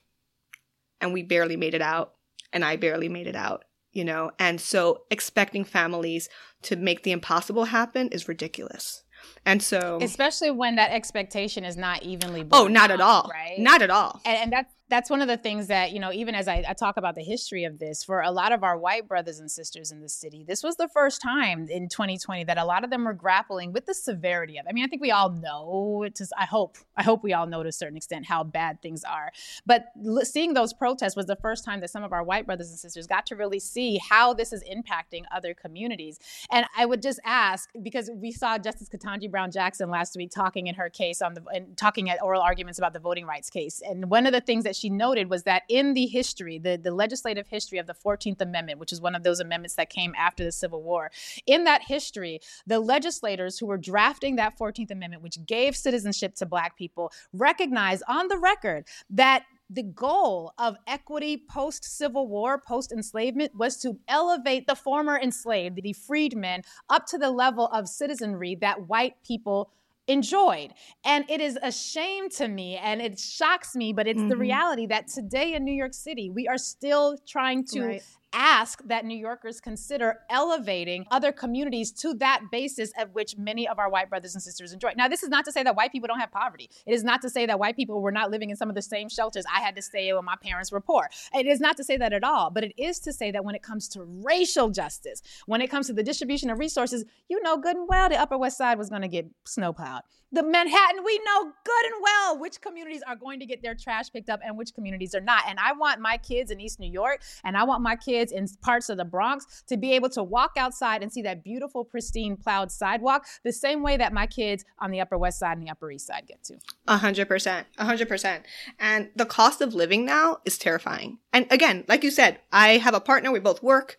And 0.99 1.13
we 1.13 1.21
barely 1.21 1.57
made 1.57 1.75
it 1.75 1.81
out. 1.81 2.13
And 2.51 2.65
I 2.65 2.75
barely 2.75 3.09
made 3.09 3.27
it 3.27 3.35
out 3.35 3.65
you 3.97 4.05
know? 4.05 4.31
And 4.37 4.61
so 4.61 5.01
expecting 5.09 5.65
families 5.65 6.29
to 6.61 6.75
make 6.75 7.03
the 7.03 7.11
impossible 7.11 7.65
happen 7.65 8.09
is 8.09 8.27
ridiculous. 8.27 9.03
And 9.45 9.63
so, 9.63 9.97
especially 10.01 10.51
when 10.51 10.75
that 10.75 10.91
expectation 10.91 11.65
is 11.65 11.75
not 11.75 12.03
evenly. 12.03 12.45
Oh, 12.51 12.67
not 12.67 12.91
at 12.91 13.01
all. 13.01 13.29
Right. 13.33 13.57
Not 13.57 13.81
at 13.81 13.89
all. 13.89 14.21
And, 14.25 14.37
and 14.37 14.53
that's 14.53 14.73
that's 14.89 15.09
one 15.09 15.21
of 15.21 15.27
the 15.27 15.37
things 15.37 15.67
that 15.67 15.91
you 15.91 15.99
know 15.99 16.11
even 16.11 16.35
as 16.35 16.47
I, 16.47 16.63
I, 16.67 16.73
talk 16.73 16.97
about 16.97 17.15
the 17.15 17.23
history 17.23 17.63
of 17.63 17.79
this 17.79 18.03
for 18.03 18.21
a 18.21 18.31
lot 18.31 18.51
of 18.51 18.63
our 18.63 18.77
white 18.77 19.07
brothers 19.07 19.39
and 19.39 19.49
sisters 19.49 19.91
in 19.91 20.01
the 20.01 20.09
city 20.09 20.43
this 20.47 20.63
was 20.63 20.75
the 20.75 20.87
first 20.87 21.21
time 21.21 21.67
in 21.69 21.89
2020 21.89 22.43
that 22.45 22.57
a 22.57 22.65
lot 22.65 22.83
of 22.83 22.89
them 22.89 23.05
were 23.05 23.13
grappling 23.13 23.73
with 23.73 23.85
the 23.85 23.93
severity 23.93 24.57
of 24.57 24.65
it. 24.65 24.69
i 24.69 24.73
mean 24.73 24.83
i 24.83 24.87
think 24.87 25.01
we 25.01 25.11
all 25.11 25.31
know 25.31 26.07
just 26.15 26.31
i 26.37 26.45
hope 26.45 26.77
i 26.95 27.03
hope 27.03 27.23
we 27.23 27.33
all 27.33 27.47
know 27.47 27.63
to 27.63 27.69
a 27.69 27.71
certain 27.71 27.97
extent 27.97 28.25
how 28.25 28.43
bad 28.43 28.81
things 28.81 29.03
are. 29.03 29.31
But 29.65 29.87
seeing 30.23 30.53
those 30.53 30.73
protests 30.73 31.15
was 31.15 31.25
the 31.25 31.35
first 31.35 31.65
time 31.65 31.81
that 31.81 31.89
some 31.89 32.03
of 32.03 32.13
our 32.13 32.23
white 32.23 32.45
brothers 32.45 32.69
and 32.69 32.79
sisters 32.79 33.07
got 33.07 33.25
to 33.27 33.35
really 33.35 33.59
see 33.59 33.99
how 34.09 34.33
this 34.33 34.53
is 34.53 34.63
impacting 34.63 35.23
other 35.31 35.53
communities. 35.53 36.19
And 36.51 36.65
i 36.77 36.85
would 36.85 37.01
just 37.01 37.19
ask 37.25 37.69
because 37.81 38.09
we 38.13 38.31
saw 38.31 38.57
justice 38.57 38.89
ketanji 38.89 39.29
brown 39.29 39.51
jackson 39.51 39.89
last 39.89 40.15
week 40.15 40.31
talking 40.31 40.67
in 40.67 40.75
her 40.75 40.89
case 40.89 41.21
on 41.21 41.33
the 41.33 41.43
and 41.53 41.77
talking 41.77 42.09
at 42.09 42.21
oral 42.21 42.41
arguments 42.41 42.79
about 42.79 42.93
the 42.93 42.99
voting 42.99 43.25
rights 43.25 43.49
case. 43.49 43.81
And 43.87 44.09
one 44.09 44.25
of 44.25 44.33
the 44.33 44.41
things 44.41 44.63
that 44.63 44.75
she 44.77 44.89
noted 44.89 45.29
was 45.29 45.43
that 45.43 45.63
in 45.69 45.93
the 45.93 46.05
history, 46.05 46.59
the, 46.59 46.77
the 46.77 46.91
legislative 46.91 47.47
history 47.47 47.77
of 47.77 47.87
the 47.87 47.93
14th 47.93 48.41
Amendment, 48.41 48.79
which 48.79 48.91
is 48.91 49.01
one 49.01 49.15
of 49.15 49.23
those 49.23 49.39
amendments 49.39 49.75
that 49.75 49.89
came 49.89 50.13
after 50.17 50.43
the 50.43 50.51
Civil 50.51 50.83
War, 50.83 51.11
in 51.45 51.63
that 51.65 51.83
history, 51.83 52.39
the 52.65 52.79
legislators 52.79 53.57
who 53.57 53.65
were 53.65 53.77
drafting 53.77 54.35
that 54.35 54.57
14th 54.57 54.91
Amendment, 54.91 55.23
which 55.23 55.43
gave 55.45 55.75
citizenship 55.75 56.35
to 56.35 56.45
Black 56.45 56.77
people, 56.77 57.11
recognized 57.33 58.03
on 58.07 58.27
the 58.27 58.37
record 58.37 58.85
that 59.09 59.43
the 59.69 59.83
goal 59.83 60.53
of 60.57 60.77
equity 60.87 61.43
post 61.49 61.83
Civil 61.83 62.27
War, 62.27 62.57
post 62.57 62.91
enslavement, 62.91 63.53
was 63.55 63.77
to 63.77 63.99
elevate 64.07 64.65
the 64.65 64.75
former 64.75 65.19
enslaved, 65.19 65.81
the 65.83 65.93
freedmen, 65.93 66.61
up 66.89 67.05
to 67.07 67.17
the 67.17 67.31
level 67.31 67.67
of 67.67 67.89
citizenry 67.89 68.55
that 68.55 68.87
white 68.87 69.15
people 69.25 69.71
enjoyed. 70.07 70.73
And 71.03 71.29
it 71.29 71.41
is 71.41 71.57
a 71.61 71.71
shame 71.71 72.29
to 72.31 72.47
me 72.47 72.77
and 72.77 73.01
it 73.01 73.19
shocks 73.19 73.75
me, 73.75 73.93
but 73.93 74.07
it's 74.07 74.19
mm-hmm. 74.19 74.29
the 74.29 74.37
reality 74.37 74.87
that 74.87 75.07
today 75.07 75.53
in 75.53 75.63
New 75.63 75.73
York 75.73 75.93
City, 75.93 76.29
we 76.29 76.47
are 76.47 76.57
still 76.57 77.17
trying 77.27 77.65
to 77.73 77.81
right 77.81 78.03
ask 78.37 78.83
that 78.85 79.03
New 79.03 79.17
Yorkers 79.17 79.59
consider 79.59 80.19
elevating 80.29 81.07
other 81.09 81.31
communities 81.31 81.91
to 81.91 82.13
that 82.13 82.41
basis 82.51 82.91
at 82.95 83.13
which 83.15 83.35
many 83.35 83.67
of 83.67 83.79
our 83.79 83.89
white 83.89 84.09
brothers 84.09 84.35
and 84.35 84.43
sisters 84.43 84.71
enjoy. 84.71 84.91
Now, 84.95 85.07
this 85.07 85.23
is 85.23 85.29
not 85.29 85.43
to 85.45 85.51
say 85.51 85.63
that 85.63 85.75
white 85.75 85.91
people 85.91 86.07
don't 86.07 86.19
have 86.19 86.31
poverty. 86.31 86.69
It 86.85 86.93
is 86.93 87.03
not 87.03 87.23
to 87.23 87.31
say 87.31 87.47
that 87.47 87.57
white 87.57 87.75
people 87.75 87.99
were 87.99 88.11
not 88.11 88.29
living 88.29 88.51
in 88.51 88.55
some 88.55 88.69
of 88.69 88.75
the 88.75 88.81
same 88.81 89.09
shelters 89.09 89.43
I 89.51 89.59
had 89.61 89.75
to 89.75 89.81
stay 89.81 90.09
in 90.09 90.15
when 90.15 90.25
my 90.25 90.35
parents 90.41 90.71
were 90.71 90.79
poor. 90.79 91.09
It 91.33 91.47
is 91.47 91.59
not 91.59 91.77
to 91.77 91.83
say 91.83 91.97
that 91.97 92.13
at 92.13 92.23
all, 92.23 92.51
but 92.51 92.63
it 92.63 92.73
is 92.77 92.99
to 92.99 93.11
say 93.11 93.31
that 93.31 93.43
when 93.43 93.55
it 93.55 93.63
comes 93.63 93.87
to 93.89 94.03
racial 94.03 94.69
justice, 94.69 95.23
when 95.47 95.61
it 95.61 95.71
comes 95.71 95.87
to 95.87 95.93
the 95.93 96.03
distribution 96.03 96.51
of 96.51 96.59
resources, 96.59 97.05
you 97.29 97.41
know 97.41 97.57
good 97.57 97.75
and 97.75 97.87
well 97.89 98.07
the 98.07 98.21
Upper 98.21 98.37
West 98.37 98.59
Side 98.59 98.77
was 98.77 98.89
going 98.89 99.01
to 99.01 99.07
get 99.07 99.25
snowplowed. 99.45 100.01
The 100.31 100.43
Manhattan, 100.43 101.03
we 101.05 101.19
know 101.25 101.43
good 101.43 101.85
and 101.85 101.95
well 102.01 102.39
which 102.39 102.59
communities 102.59 103.01
are 103.07 103.15
going 103.15 103.39
to 103.39 103.45
get 103.45 103.61
their 103.61 103.75
trash 103.75 104.11
picked 104.11 104.29
up 104.29 104.41
and 104.43 104.57
which 104.57 104.73
communities 104.73 105.15
are 105.15 105.21
not. 105.21 105.43
And 105.47 105.57
I 105.57 105.71
want 105.71 106.01
my 106.01 106.17
kids 106.17 106.51
in 106.51 106.59
East 106.59 106.81
New 106.81 106.91
York 106.91 107.21
and 107.45 107.55
I 107.55 107.63
want 107.63 107.81
my 107.81 107.95
kids 107.95 108.33
in 108.33 108.45
parts 108.61 108.89
of 108.89 108.97
the 108.97 109.05
Bronx 109.05 109.63
to 109.67 109.77
be 109.77 109.93
able 109.93 110.09
to 110.09 110.23
walk 110.23 110.51
outside 110.57 111.01
and 111.01 111.11
see 111.11 111.21
that 111.21 111.45
beautiful, 111.45 111.85
pristine, 111.85 112.35
plowed 112.35 112.71
sidewalk 112.71 113.25
the 113.45 113.53
same 113.53 113.81
way 113.81 113.95
that 113.95 114.11
my 114.11 114.27
kids 114.27 114.65
on 114.79 114.91
the 114.91 114.99
Upper 114.99 115.17
West 115.17 115.39
Side 115.39 115.57
and 115.57 115.65
the 115.65 115.71
Upper 115.71 115.91
East 115.91 116.07
Side 116.07 116.25
get 116.27 116.43
to. 116.45 116.55
A 116.87 116.97
hundred 116.97 117.29
percent. 117.29 117.67
A 117.77 117.85
hundred 117.85 118.09
percent. 118.09 118.43
And 118.79 119.09
the 119.15 119.25
cost 119.25 119.61
of 119.61 119.73
living 119.73 120.05
now 120.05 120.39
is 120.43 120.57
terrifying. 120.57 121.19
And 121.31 121.47
again, 121.49 121.85
like 121.87 122.03
you 122.03 122.11
said, 122.11 122.39
I 122.51 122.77
have 122.77 122.93
a 122.93 122.99
partner, 122.99 123.31
we 123.31 123.39
both 123.39 123.63
work. 123.63 123.97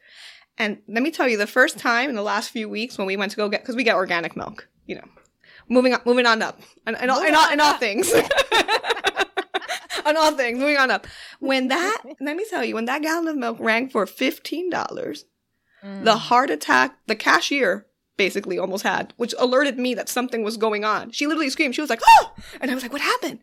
And 0.58 0.78
let 0.88 1.02
me 1.02 1.10
tell 1.10 1.28
you, 1.28 1.38
the 1.38 1.46
first 1.46 1.78
time 1.78 2.10
in 2.10 2.16
the 2.16 2.22
last 2.22 2.50
few 2.50 2.68
weeks 2.68 2.98
when 2.98 3.06
we 3.06 3.16
went 3.16 3.30
to 3.30 3.36
go 3.36 3.48
get, 3.48 3.62
because 3.62 3.76
we 3.76 3.84
get 3.84 3.94
organic 3.94 4.36
milk, 4.36 4.68
you 4.86 4.96
know, 4.96 5.04
moving 5.68 5.94
on, 5.94 6.00
moving 6.04 6.26
on 6.26 6.42
up, 6.42 6.60
and, 6.86 6.96
and, 6.96 7.10
all, 7.10 7.22
and 7.22 7.34
all, 7.34 7.48
and 7.48 7.60
all 7.60 7.74
things. 7.74 8.12
on 10.04 10.16
all 10.16 10.32
things. 10.32 10.58
Moving 10.58 10.76
on 10.76 10.90
up. 10.90 11.06
When 11.40 11.68
that, 11.68 12.02
let 12.20 12.36
me 12.36 12.44
tell 12.48 12.64
you, 12.64 12.74
when 12.74 12.86
that 12.86 13.02
gallon 13.02 13.28
of 13.28 13.36
milk 13.36 13.58
rang 13.60 13.88
for 13.88 14.06
$15, 14.06 14.70
mm. 14.70 16.04
the 16.04 16.16
heart 16.16 16.50
attack, 16.50 16.98
the 17.06 17.16
cashier 17.16 17.86
basically 18.16 18.58
almost 18.58 18.82
had, 18.82 19.14
which 19.16 19.34
alerted 19.38 19.78
me 19.78 19.94
that 19.94 20.08
something 20.08 20.42
was 20.42 20.56
going 20.56 20.84
on. 20.84 21.10
She 21.12 21.26
literally 21.26 21.50
screamed. 21.50 21.74
She 21.74 21.80
was 21.80 21.90
like, 21.90 22.02
oh! 22.06 22.34
And 22.60 22.70
I 22.70 22.74
was 22.74 22.82
like, 22.82 22.92
what 22.92 23.00
happened? 23.00 23.38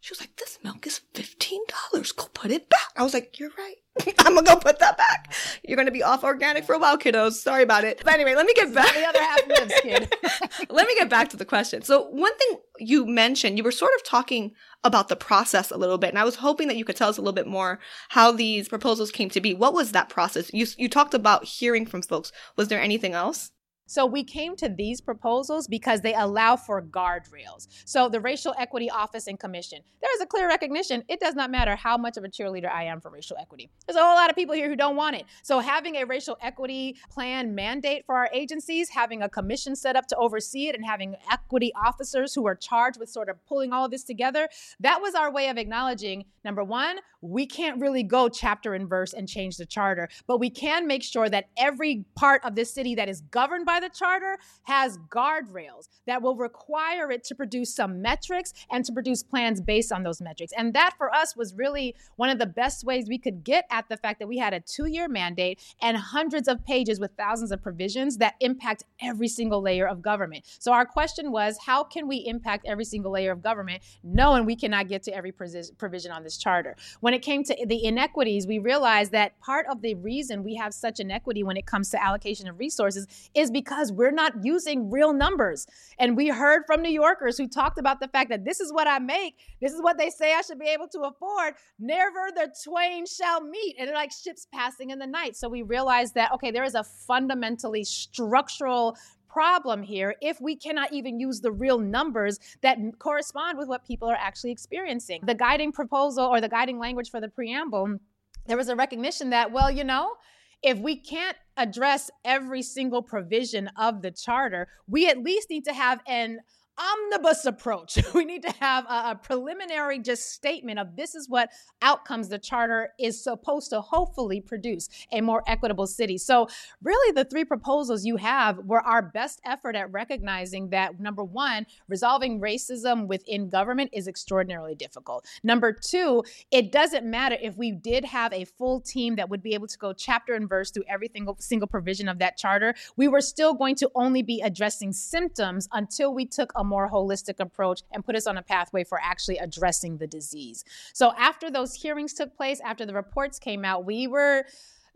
She 0.00 0.12
was 0.12 0.20
like, 0.20 0.36
this 0.36 0.58
milk 0.64 0.86
is 0.86 1.02
$15. 1.14 2.16
Go 2.16 2.26
put 2.32 2.50
it 2.50 2.70
back. 2.70 2.88
I 2.96 3.02
was 3.02 3.12
like, 3.12 3.38
you're 3.38 3.50
right. 3.58 3.76
I'm 4.18 4.34
gonna 4.34 4.42
go 4.42 4.56
put 4.56 4.78
that 4.78 4.96
back. 4.96 5.32
You're 5.66 5.76
gonna 5.76 5.90
be 5.90 6.02
off 6.02 6.24
organic 6.24 6.64
for 6.64 6.74
a 6.74 6.78
while, 6.78 6.98
kiddos. 6.98 7.32
Sorry 7.32 7.62
about 7.62 7.84
it. 7.84 8.02
But 8.04 8.14
anyway, 8.14 8.34
let 8.34 8.46
me 8.46 8.54
get 8.54 8.74
back. 8.74 8.94
the 8.94 9.06
other 9.06 9.22
half 9.22 9.48
lives, 9.48 9.74
kid. 9.82 10.14
let 10.70 10.86
me 10.86 10.94
get 10.94 11.08
back 11.08 11.28
to 11.30 11.36
the 11.36 11.44
question. 11.44 11.82
So 11.82 12.06
one 12.08 12.36
thing 12.36 12.58
you 12.78 13.06
mentioned, 13.06 13.58
you 13.58 13.64
were 13.64 13.72
sort 13.72 13.92
of 13.96 14.04
talking 14.04 14.52
about 14.82 15.08
the 15.08 15.16
process 15.16 15.70
a 15.70 15.76
little 15.76 15.98
bit, 15.98 16.10
and 16.10 16.18
I 16.18 16.24
was 16.24 16.36
hoping 16.36 16.68
that 16.68 16.76
you 16.76 16.84
could 16.84 16.96
tell 16.96 17.08
us 17.08 17.18
a 17.18 17.20
little 17.20 17.32
bit 17.32 17.46
more 17.46 17.78
how 18.10 18.32
these 18.32 18.68
proposals 18.68 19.10
came 19.10 19.30
to 19.30 19.40
be. 19.40 19.54
What 19.54 19.74
was 19.74 19.92
that 19.92 20.08
process? 20.08 20.50
You 20.52 20.66
you 20.78 20.88
talked 20.88 21.14
about 21.14 21.44
hearing 21.44 21.86
from 21.86 22.02
folks. 22.02 22.32
Was 22.56 22.68
there 22.68 22.80
anything 22.80 23.12
else? 23.12 23.50
So 23.90 24.06
we 24.06 24.22
came 24.22 24.54
to 24.54 24.68
these 24.68 25.00
proposals 25.00 25.66
because 25.66 26.00
they 26.00 26.14
allow 26.14 26.54
for 26.54 26.80
guardrails. 26.80 27.66
So 27.86 28.08
the 28.08 28.20
Racial 28.20 28.54
Equity 28.56 28.88
Office 28.88 29.26
and 29.26 29.36
Commission, 29.36 29.80
there 30.00 30.14
is 30.14 30.20
a 30.20 30.26
clear 30.26 30.46
recognition. 30.46 31.02
It 31.08 31.18
does 31.18 31.34
not 31.34 31.50
matter 31.50 31.74
how 31.74 31.98
much 31.98 32.16
of 32.16 32.22
a 32.22 32.28
cheerleader 32.28 32.70
I 32.70 32.84
am 32.84 33.00
for 33.00 33.10
racial 33.10 33.36
equity. 33.40 33.68
There's 33.88 33.96
a 33.96 34.00
whole 34.00 34.14
lot 34.14 34.30
of 34.30 34.36
people 34.36 34.54
here 34.54 34.68
who 34.68 34.76
don't 34.76 34.94
want 34.94 35.16
it. 35.16 35.24
So 35.42 35.58
having 35.58 35.96
a 35.96 36.04
racial 36.04 36.38
equity 36.40 36.98
plan 37.10 37.52
mandate 37.52 38.06
for 38.06 38.14
our 38.14 38.30
agencies, 38.32 38.90
having 38.90 39.22
a 39.22 39.28
commission 39.28 39.74
set 39.74 39.96
up 39.96 40.06
to 40.06 40.16
oversee 40.16 40.68
it, 40.68 40.76
and 40.76 40.86
having 40.86 41.16
equity 41.28 41.72
officers 41.74 42.32
who 42.32 42.46
are 42.46 42.54
charged 42.54 43.00
with 43.00 43.08
sort 43.08 43.28
of 43.28 43.44
pulling 43.44 43.72
all 43.72 43.86
of 43.86 43.90
this 43.90 44.04
together, 44.04 44.48
that 44.78 45.02
was 45.02 45.16
our 45.16 45.32
way 45.32 45.48
of 45.48 45.58
acknowledging 45.58 46.26
number 46.44 46.62
one, 46.62 47.00
we 47.20 47.46
can't 47.46 47.80
really 47.80 48.02
go 48.02 48.28
chapter 48.28 48.74
and 48.74 48.88
verse 48.88 49.12
and 49.12 49.28
change 49.28 49.56
the 49.56 49.66
charter, 49.66 50.08
but 50.26 50.38
we 50.38 50.50
can 50.50 50.86
make 50.86 51.02
sure 51.02 51.28
that 51.28 51.48
every 51.56 52.04
part 52.14 52.44
of 52.44 52.54
this 52.54 52.72
city 52.72 52.94
that 52.94 53.08
is 53.08 53.20
governed 53.22 53.66
by 53.66 53.80
the 53.80 53.88
charter 53.88 54.38
has 54.64 54.98
guardrails 55.08 55.88
that 56.06 56.22
will 56.22 56.36
require 56.36 57.10
it 57.10 57.24
to 57.24 57.34
produce 57.34 57.74
some 57.74 58.00
metrics 58.00 58.52
and 58.70 58.84
to 58.84 58.92
produce 58.92 59.22
plans 59.22 59.60
based 59.60 59.92
on 59.92 60.02
those 60.02 60.20
metrics. 60.20 60.52
And 60.56 60.74
that 60.74 60.94
for 60.96 61.14
us 61.14 61.36
was 61.36 61.54
really 61.54 61.94
one 62.16 62.30
of 62.30 62.38
the 62.38 62.46
best 62.46 62.84
ways 62.84 63.06
we 63.08 63.18
could 63.18 63.44
get 63.44 63.66
at 63.70 63.88
the 63.88 63.96
fact 63.96 64.18
that 64.20 64.28
we 64.28 64.38
had 64.38 64.54
a 64.54 64.60
two 64.60 64.86
year 64.86 65.08
mandate 65.08 65.60
and 65.82 65.96
hundreds 65.96 66.48
of 66.48 66.64
pages 66.64 67.00
with 67.00 67.10
thousands 67.16 67.52
of 67.52 67.62
provisions 67.62 68.16
that 68.18 68.34
impact 68.40 68.84
every 69.00 69.28
single 69.28 69.62
layer 69.62 69.86
of 69.86 70.02
government. 70.02 70.44
So 70.58 70.72
our 70.72 70.86
question 70.86 71.32
was 71.32 71.58
how 71.64 71.84
can 71.84 72.08
we 72.08 72.18
impact 72.26 72.66
every 72.66 72.84
single 72.84 73.12
layer 73.12 73.32
of 73.32 73.42
government 73.42 73.82
knowing 74.02 74.46
we 74.46 74.56
cannot 74.56 74.88
get 74.88 75.02
to 75.04 75.14
every 75.14 75.32
provision 75.32 76.12
on 76.12 76.24
this 76.24 76.38
charter? 76.38 76.76
When 77.10 77.16
it 77.16 77.22
came 77.22 77.42
to 77.42 77.66
the 77.66 77.84
inequities, 77.84 78.46
we 78.46 78.60
realized 78.60 79.10
that 79.10 79.40
part 79.40 79.66
of 79.68 79.82
the 79.82 79.96
reason 79.96 80.44
we 80.44 80.54
have 80.54 80.72
such 80.72 81.00
inequity 81.00 81.42
when 81.42 81.56
it 81.56 81.66
comes 81.66 81.90
to 81.90 82.00
allocation 82.00 82.46
of 82.46 82.60
resources 82.60 83.08
is 83.34 83.50
because 83.50 83.90
we're 83.90 84.12
not 84.12 84.44
using 84.44 84.92
real 84.92 85.12
numbers. 85.12 85.66
And 85.98 86.16
we 86.16 86.28
heard 86.28 86.62
from 86.68 86.82
New 86.82 86.92
Yorkers 86.92 87.36
who 87.36 87.48
talked 87.48 87.80
about 87.80 87.98
the 87.98 88.06
fact 88.06 88.30
that 88.30 88.44
this 88.44 88.60
is 88.60 88.72
what 88.72 88.86
I 88.86 89.00
make, 89.00 89.34
this 89.60 89.72
is 89.72 89.82
what 89.82 89.98
they 89.98 90.08
say 90.08 90.34
I 90.34 90.42
should 90.42 90.60
be 90.60 90.68
able 90.68 90.86
to 90.86 91.00
afford. 91.00 91.54
Never 91.80 92.30
the 92.32 92.54
twain 92.62 93.06
shall 93.06 93.40
meet. 93.40 93.74
And 93.76 93.88
they're 93.88 93.96
like 93.96 94.12
ships 94.12 94.46
passing 94.54 94.90
in 94.90 95.00
the 95.00 95.06
night. 95.08 95.36
So 95.36 95.48
we 95.48 95.62
realized 95.62 96.14
that, 96.14 96.30
okay, 96.34 96.52
there 96.52 96.62
is 96.62 96.76
a 96.76 96.84
fundamentally 96.84 97.82
structural 97.82 98.96
problem 99.32 99.82
here 99.82 100.14
if 100.20 100.40
we 100.40 100.56
cannot 100.56 100.92
even 100.92 101.20
use 101.20 101.40
the 101.40 101.52
real 101.52 101.78
numbers 101.78 102.38
that 102.62 102.78
correspond 102.98 103.58
with 103.58 103.68
what 103.68 103.84
people 103.84 104.08
are 104.08 104.18
actually 104.18 104.50
experiencing. 104.50 105.20
The 105.24 105.34
guiding 105.34 105.72
proposal 105.72 106.24
or 106.24 106.40
the 106.40 106.48
guiding 106.48 106.78
language 106.78 107.10
for 107.10 107.20
the 107.20 107.28
preamble, 107.28 107.98
there 108.46 108.56
was 108.56 108.68
a 108.68 108.76
recognition 108.76 109.30
that, 109.30 109.52
well, 109.52 109.70
you 109.70 109.84
know, 109.84 110.14
if 110.62 110.78
we 110.78 110.96
can't 110.96 111.36
address 111.56 112.10
every 112.24 112.62
single 112.62 113.02
provision 113.02 113.70
of 113.76 114.02
the 114.02 114.10
charter, 114.10 114.68
we 114.86 115.08
at 115.08 115.18
least 115.18 115.48
need 115.50 115.64
to 115.64 115.72
have 115.72 116.00
an 116.06 116.40
omnibus 116.80 117.44
approach. 117.44 117.98
we 118.14 118.24
need 118.24 118.42
to 118.42 118.52
have 118.60 118.84
a, 118.86 119.10
a, 119.10 119.20
preliminary 119.22 119.98
just 119.98 120.32
statement 120.32 120.78
of 120.78 120.96
this 120.96 121.14
is 121.14 121.28
what 121.28 121.50
outcomes 121.82 122.28
the 122.28 122.38
charter 122.38 122.90
is 122.98 123.22
supposed 123.22 123.70
to 123.70 123.80
hopefully 123.80 124.40
produce 124.40 124.88
a 125.12 125.20
more 125.20 125.42
equitable 125.46 125.86
city. 125.86 126.16
So, 126.16 126.48
really, 126.82 127.12
the 127.12 127.24
three 127.24 127.44
proposals 127.44 128.04
you 128.04 128.16
have 128.16 128.58
were 128.58 128.80
our 128.80 129.02
best 129.02 129.40
effort 129.44 129.76
at 129.76 129.92
recognizing 129.92 130.70
that 130.70 130.98
number 131.00 131.22
one, 131.22 131.66
resolving 131.88 132.40
racism 132.40 133.06
within 133.06 133.48
government 133.48 133.90
is 133.92 134.08
extraordinarily 134.08 134.74
difficult. 134.74 135.26
Number 135.42 135.72
two, 135.72 136.24
it 136.50 136.72
doesn't 136.72 137.04
matter 137.04 137.36
if 137.40 137.56
we 137.56 137.72
did 137.72 138.04
have 138.04 138.32
a 138.32 138.44
full 138.44 138.80
team 138.80 139.16
that 139.16 139.28
would 139.28 139.42
be 139.42 139.54
able 139.54 139.66
to 139.66 139.78
go 139.78 139.92
chapter 139.92 140.34
and 140.34 140.48
verse 140.48 140.70
through 140.70 140.84
every 140.88 141.10
single, 141.12 141.36
single 141.40 141.68
provision 141.68 142.08
of 142.08 142.18
that 142.18 142.36
charter, 142.36 142.74
we 142.96 143.08
were 143.08 143.20
still 143.20 143.54
going 143.54 143.74
to 143.76 143.90
only 143.94 144.22
be 144.22 144.40
addressing 144.40 144.92
symptoms 144.92 145.68
until 145.72 146.14
we 146.14 146.24
took 146.24 146.52
a 146.56 146.64
more 146.70 146.88
holistic 146.90 147.40
approach 147.40 147.82
and 147.92 148.04
put 148.04 148.16
us 148.16 148.26
on 148.26 148.38
a 148.38 148.42
pathway 148.42 148.84
for 148.84 148.98
actually 149.02 149.36
addressing 149.36 149.98
the 149.98 150.06
disease. 150.06 150.64
So 150.94 151.12
after 151.18 151.50
those 151.50 151.74
hearings 151.74 152.14
took 152.14 152.34
place, 152.36 152.60
after 152.60 152.86
the 152.86 152.94
reports 152.94 153.38
came 153.38 153.64
out, 153.64 153.84
we 153.84 154.06
were 154.06 154.44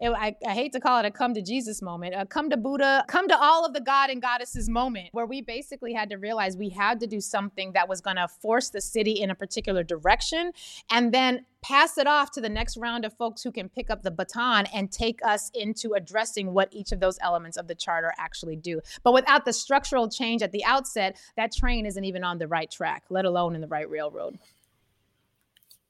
I, 0.02 0.34
I, 0.46 0.52
hate 0.52 0.72
to 0.72 0.80
call 0.80 0.98
it 0.98 1.06
a 1.06 1.10
come 1.10 1.34
to 1.34 1.42
Jesus 1.42 1.80
moment, 1.80 2.14
a 2.16 2.26
come 2.26 2.50
to 2.50 2.56
Buddha, 2.56 3.04
come 3.06 3.28
to 3.28 3.38
all 3.40 3.64
of 3.64 3.72
the 3.72 3.80
God 3.80 4.10
and 4.10 4.20
goddesses 4.20 4.68
moment, 4.68 5.08
where 5.12 5.26
we 5.26 5.40
basically 5.40 5.92
had 5.92 6.10
to 6.10 6.16
realize 6.16 6.56
we 6.56 6.70
had 6.70 7.00
to 7.00 7.06
do 7.06 7.20
something 7.20 7.72
that 7.72 7.88
was 7.88 8.00
going 8.00 8.16
to 8.16 8.26
force 8.26 8.70
the 8.70 8.80
city 8.80 9.12
in 9.12 9.30
a 9.30 9.34
particular 9.34 9.84
direction 9.84 10.52
and 10.90 11.12
then 11.14 11.46
pass 11.62 11.96
it 11.96 12.06
off 12.06 12.30
to 12.32 12.40
the 12.40 12.48
next 12.48 12.76
round 12.76 13.04
of 13.04 13.16
folks 13.16 13.42
who 13.42 13.52
can 13.52 13.68
pick 13.68 13.88
up 13.88 14.02
the 14.02 14.10
baton 14.10 14.66
and 14.74 14.90
take 14.90 15.20
us 15.24 15.50
into 15.54 15.94
addressing 15.94 16.52
what 16.52 16.68
each 16.72 16.92
of 16.92 17.00
those 17.00 17.18
elements 17.22 17.56
of 17.56 17.68
the 17.68 17.74
charter 17.74 18.12
actually 18.18 18.56
do. 18.56 18.80
But 19.02 19.14
without 19.14 19.44
the 19.44 19.52
structural 19.52 20.08
change 20.08 20.42
at 20.42 20.52
the 20.52 20.64
outset, 20.64 21.16
that 21.36 21.52
train 21.52 21.86
isn't 21.86 22.04
even 22.04 22.24
on 22.24 22.38
the 22.38 22.48
right 22.48 22.70
track, 22.70 23.04
let 23.10 23.24
alone 23.24 23.54
in 23.54 23.60
the 23.60 23.68
right 23.68 23.88
railroad. 23.88 24.38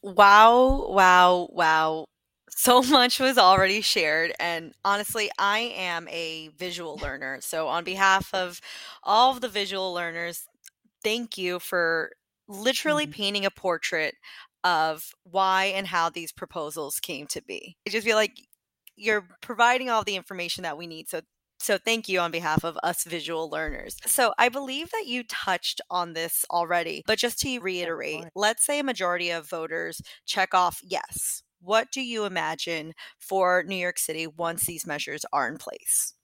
Wow, 0.02 0.88
wow, 0.90 1.48
wow 1.50 2.06
so 2.50 2.82
much 2.82 3.20
was 3.20 3.38
already 3.38 3.80
shared 3.80 4.32
and 4.38 4.72
honestly 4.84 5.30
i 5.38 5.58
am 5.76 6.08
a 6.08 6.48
visual 6.56 6.96
learner 6.96 7.38
so 7.40 7.68
on 7.68 7.84
behalf 7.84 8.32
of 8.34 8.60
all 9.02 9.32
of 9.32 9.40
the 9.40 9.48
visual 9.48 9.92
learners 9.92 10.46
thank 11.02 11.38
you 11.38 11.58
for 11.58 12.12
literally 12.48 13.04
mm-hmm. 13.04 13.12
painting 13.12 13.46
a 13.46 13.50
portrait 13.50 14.14
of 14.62 15.10
why 15.24 15.64
and 15.64 15.88
how 15.88 16.08
these 16.08 16.32
proposals 16.32 17.00
came 17.00 17.26
to 17.26 17.42
be 17.42 17.76
i 17.86 17.90
just 17.90 18.06
feel 18.06 18.16
like 18.16 18.36
you're 18.96 19.26
providing 19.40 19.90
all 19.90 20.04
the 20.04 20.16
information 20.16 20.62
that 20.62 20.78
we 20.78 20.86
need 20.86 21.08
so 21.08 21.20
so 21.60 21.78
thank 21.78 22.10
you 22.10 22.20
on 22.20 22.30
behalf 22.30 22.62
of 22.62 22.76
us 22.82 23.04
visual 23.04 23.48
learners. 23.48 23.96
So 24.04 24.34
I 24.38 24.50
believe 24.50 24.90
that 24.90 25.04
you 25.06 25.22
touched 25.24 25.80
on 25.88 26.12
this 26.12 26.44
already, 26.50 27.02
but 27.06 27.18
just 27.18 27.38
to 27.38 27.58
reiterate, 27.58 28.24
let's 28.34 28.66
say 28.66 28.80
a 28.80 28.84
majority 28.84 29.30
of 29.30 29.48
voters 29.48 30.02
check 30.26 30.52
off 30.52 30.80
yes 30.82 31.43
what 31.64 31.90
do 31.90 32.02
you 32.02 32.24
imagine 32.24 32.94
for 33.18 33.64
New 33.66 33.76
York 33.76 33.98
City 33.98 34.26
once 34.26 34.66
these 34.66 34.86
measures 34.86 35.24
are 35.32 35.48
in 35.48 35.58
place? 35.58 36.14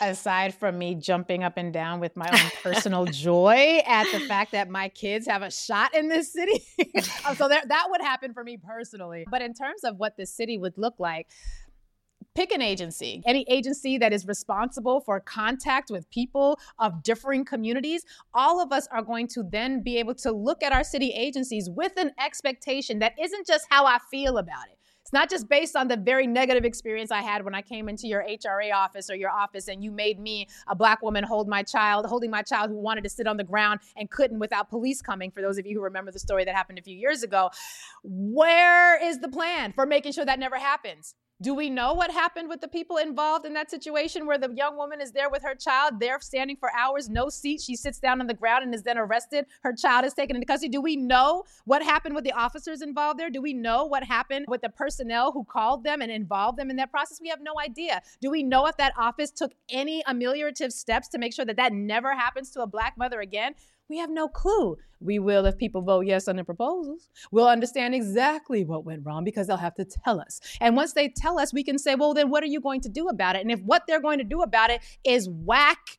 aside 0.00 0.54
from 0.54 0.76
me 0.78 0.94
jumping 0.94 1.44
up 1.44 1.56
and 1.56 1.72
down 1.72 2.00
with 2.00 2.16
my 2.16 2.28
own 2.28 2.50
personal 2.62 3.04
joy 3.12 3.80
at 3.86 4.10
the 4.12 4.20
fact 4.20 4.52
that 4.52 4.68
my 4.68 4.88
kids 4.88 5.26
have 5.26 5.42
a 5.42 5.50
shot 5.50 5.94
in 5.94 6.08
this 6.08 6.32
city. 6.32 6.64
Uh, 7.26 7.34
so 7.34 7.48
there, 7.48 7.62
that 7.66 7.86
would 7.88 8.00
happen 8.00 8.34
for 8.34 8.44
me 8.44 8.56
personally. 8.56 9.26
But 9.30 9.40
in 9.40 9.54
terms 9.54 9.82
of 9.84 9.96
what 9.96 10.16
the 10.16 10.26
city 10.26 10.58
would 10.58 10.74
look 10.76 10.94
like, 10.98 11.28
pick 12.34 12.52
an 12.52 12.60
agency, 12.60 13.22
any 13.26 13.44
agency 13.48 13.96
that 13.98 14.12
is 14.12 14.26
responsible 14.26 15.00
for 15.00 15.20
contact 15.20 15.90
with 15.90 16.10
people 16.10 16.58
of 16.78 17.02
differing 17.02 17.44
communities. 17.44 18.04
All 18.32 18.60
of 18.60 18.72
us 18.72 18.88
are 18.90 19.02
going 19.02 19.28
to 19.28 19.42
then 19.42 19.82
be 19.82 19.98
able 19.98 20.14
to 20.16 20.32
look 20.32 20.62
at 20.62 20.72
our 20.72 20.84
city 20.84 21.10
agencies 21.10 21.70
with 21.70 21.96
an 21.96 22.10
expectation 22.18 22.98
that 22.98 23.14
isn't 23.20 23.46
just 23.46 23.66
how 23.70 23.86
I 23.86 23.98
feel 24.10 24.38
about 24.38 24.66
it. 24.70 24.78
It's 25.02 25.12
not 25.12 25.28
just 25.28 25.50
based 25.50 25.76
on 25.76 25.88
the 25.88 25.98
very 25.98 26.26
negative 26.26 26.64
experience 26.64 27.10
I 27.10 27.20
had 27.20 27.44
when 27.44 27.54
I 27.54 27.60
came 27.60 27.90
into 27.90 28.08
your 28.08 28.24
HRA 28.24 28.72
office 28.72 29.10
or 29.10 29.14
your 29.14 29.30
office 29.30 29.68
and 29.68 29.84
you 29.84 29.90
made 29.90 30.18
me, 30.18 30.48
a 30.66 30.74
black 30.74 31.02
woman, 31.02 31.24
hold 31.24 31.46
my 31.46 31.62
child, 31.62 32.06
holding 32.06 32.30
my 32.30 32.40
child 32.40 32.70
who 32.70 32.78
wanted 32.78 33.04
to 33.04 33.10
sit 33.10 33.26
on 33.26 33.36
the 33.36 33.44
ground 33.44 33.80
and 33.98 34.10
couldn't 34.10 34.38
without 34.38 34.70
police 34.70 35.02
coming. 35.02 35.30
For 35.30 35.42
those 35.42 35.58
of 35.58 35.66
you 35.66 35.76
who 35.76 35.84
remember 35.84 36.10
the 36.10 36.18
story 36.18 36.46
that 36.46 36.54
happened 36.54 36.78
a 36.78 36.82
few 36.82 36.96
years 36.96 37.22
ago, 37.22 37.50
where 38.02 38.98
is 39.04 39.18
the 39.18 39.28
plan 39.28 39.74
for 39.74 39.84
making 39.84 40.12
sure 40.12 40.24
that 40.24 40.38
never 40.38 40.58
happens? 40.58 41.14
Do 41.44 41.52
we 41.52 41.68
know 41.68 41.92
what 41.92 42.10
happened 42.10 42.48
with 42.48 42.62
the 42.62 42.68
people 42.68 42.96
involved 42.96 43.44
in 43.44 43.52
that 43.52 43.70
situation 43.70 44.24
where 44.24 44.38
the 44.38 44.50
young 44.54 44.78
woman 44.78 45.02
is 45.02 45.12
there 45.12 45.28
with 45.28 45.42
her 45.42 45.54
child? 45.54 46.00
They're 46.00 46.18
standing 46.18 46.56
for 46.56 46.70
hours, 46.74 47.10
no 47.10 47.28
seat. 47.28 47.60
She 47.60 47.76
sits 47.76 47.98
down 47.98 48.22
on 48.22 48.28
the 48.28 48.32
ground 48.32 48.64
and 48.64 48.74
is 48.74 48.82
then 48.82 48.96
arrested. 48.96 49.44
Her 49.60 49.74
child 49.74 50.06
is 50.06 50.14
taken 50.14 50.36
into 50.36 50.46
custody. 50.46 50.70
Do 50.70 50.80
we 50.80 50.96
know 50.96 51.44
what 51.66 51.82
happened 51.82 52.14
with 52.14 52.24
the 52.24 52.32
officers 52.32 52.80
involved 52.80 53.20
there? 53.20 53.28
Do 53.28 53.42
we 53.42 53.52
know 53.52 53.84
what 53.84 54.04
happened 54.04 54.46
with 54.48 54.62
the 54.62 54.70
personnel 54.70 55.32
who 55.32 55.44
called 55.44 55.84
them 55.84 56.00
and 56.00 56.10
involved 56.10 56.58
them 56.58 56.70
in 56.70 56.76
that 56.76 56.90
process? 56.90 57.20
We 57.20 57.28
have 57.28 57.42
no 57.42 57.60
idea. 57.62 58.00
Do 58.22 58.30
we 58.30 58.42
know 58.42 58.64
if 58.64 58.78
that 58.78 58.94
office 58.96 59.30
took 59.30 59.52
any 59.68 60.02
ameliorative 60.04 60.72
steps 60.72 61.08
to 61.08 61.18
make 61.18 61.34
sure 61.34 61.44
that 61.44 61.56
that 61.56 61.74
never 61.74 62.14
happens 62.14 62.52
to 62.52 62.62
a 62.62 62.66
black 62.66 62.96
mother 62.96 63.20
again? 63.20 63.54
We 63.88 63.98
have 63.98 64.10
no 64.10 64.28
clue. 64.28 64.76
We 65.00 65.18
will 65.18 65.44
if 65.44 65.58
people 65.58 65.82
vote 65.82 66.06
yes 66.06 66.28
on 66.28 66.36
the 66.36 66.44
proposals. 66.44 67.10
We'll 67.30 67.48
understand 67.48 67.94
exactly 67.94 68.64
what 68.64 68.84
went 68.84 69.04
wrong 69.04 69.24
because 69.24 69.46
they'll 69.46 69.58
have 69.58 69.74
to 69.74 69.84
tell 69.84 70.20
us. 70.20 70.40
And 70.60 70.76
once 70.76 70.94
they 70.94 71.08
tell 71.08 71.38
us, 71.38 71.52
we 71.52 71.62
can 71.62 71.78
say, 71.78 71.94
well, 71.94 72.14
then 72.14 72.30
what 72.30 72.42
are 72.42 72.46
you 72.46 72.60
going 72.60 72.80
to 72.82 72.88
do 72.88 73.08
about 73.08 73.36
it? 73.36 73.42
And 73.42 73.52
if 73.52 73.60
what 73.60 73.82
they're 73.86 74.00
going 74.00 74.18
to 74.18 74.24
do 74.24 74.40
about 74.40 74.70
it 74.70 74.80
is 75.04 75.28
whack 75.28 75.98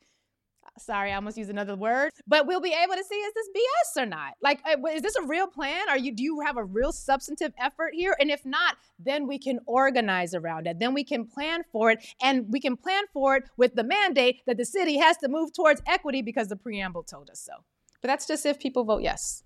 sorry, 0.78 1.12
I 1.12 1.16
almost 1.16 1.38
used 1.38 1.50
another 1.50 1.76
word, 1.76 2.12
but 2.26 2.46
we'll 2.46 2.60
be 2.60 2.74
able 2.74 2.94
to 2.94 3.04
see 3.04 3.14
is 3.14 3.34
this 3.34 3.48
BS 3.56 4.02
or 4.02 4.06
not? 4.06 4.34
Like, 4.42 4.60
uh, 4.66 4.76
is 4.88 5.02
this 5.02 5.16
a 5.16 5.26
real 5.26 5.46
plan? 5.46 5.88
Are 5.88 5.98
you 5.98 6.12
do 6.12 6.22
you 6.22 6.40
have 6.40 6.56
a 6.56 6.64
real 6.64 6.92
substantive 6.92 7.52
effort 7.58 7.94
here? 7.94 8.16
And 8.20 8.30
if 8.30 8.44
not, 8.44 8.76
then 8.98 9.26
we 9.26 9.38
can 9.38 9.60
organize 9.66 10.34
around 10.34 10.66
it. 10.66 10.78
Then 10.78 10.94
we 10.94 11.04
can 11.04 11.26
plan 11.26 11.62
for 11.72 11.90
it, 11.90 12.04
and 12.22 12.46
we 12.50 12.60
can 12.60 12.76
plan 12.76 13.04
for 13.12 13.36
it 13.36 13.44
with 13.56 13.74
the 13.74 13.84
mandate 13.84 14.42
that 14.46 14.56
the 14.56 14.64
city 14.64 14.98
has 14.98 15.16
to 15.18 15.28
move 15.28 15.52
towards 15.52 15.82
equity 15.86 16.22
because 16.22 16.48
the 16.48 16.56
preamble 16.56 17.02
told 17.02 17.30
us 17.30 17.40
so. 17.40 17.64
But 18.02 18.08
that's 18.08 18.26
just 18.26 18.46
if 18.46 18.58
people 18.58 18.84
vote 18.84 19.02
yes. 19.02 19.42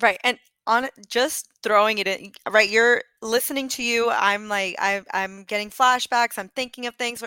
Right. 0.00 0.18
And 0.24 0.38
on 0.68 0.86
just 1.08 1.48
throwing 1.62 1.96
it 1.98 2.06
in 2.06 2.30
right 2.50 2.68
you're 2.68 3.02
listening 3.22 3.68
to 3.68 3.82
you 3.82 4.10
i'm 4.10 4.48
like 4.48 4.76
I, 4.78 5.02
i'm 5.12 5.42
getting 5.44 5.70
flashbacks 5.70 6.38
i'm 6.38 6.50
thinking 6.50 6.86
of 6.86 6.94
things 6.96 7.24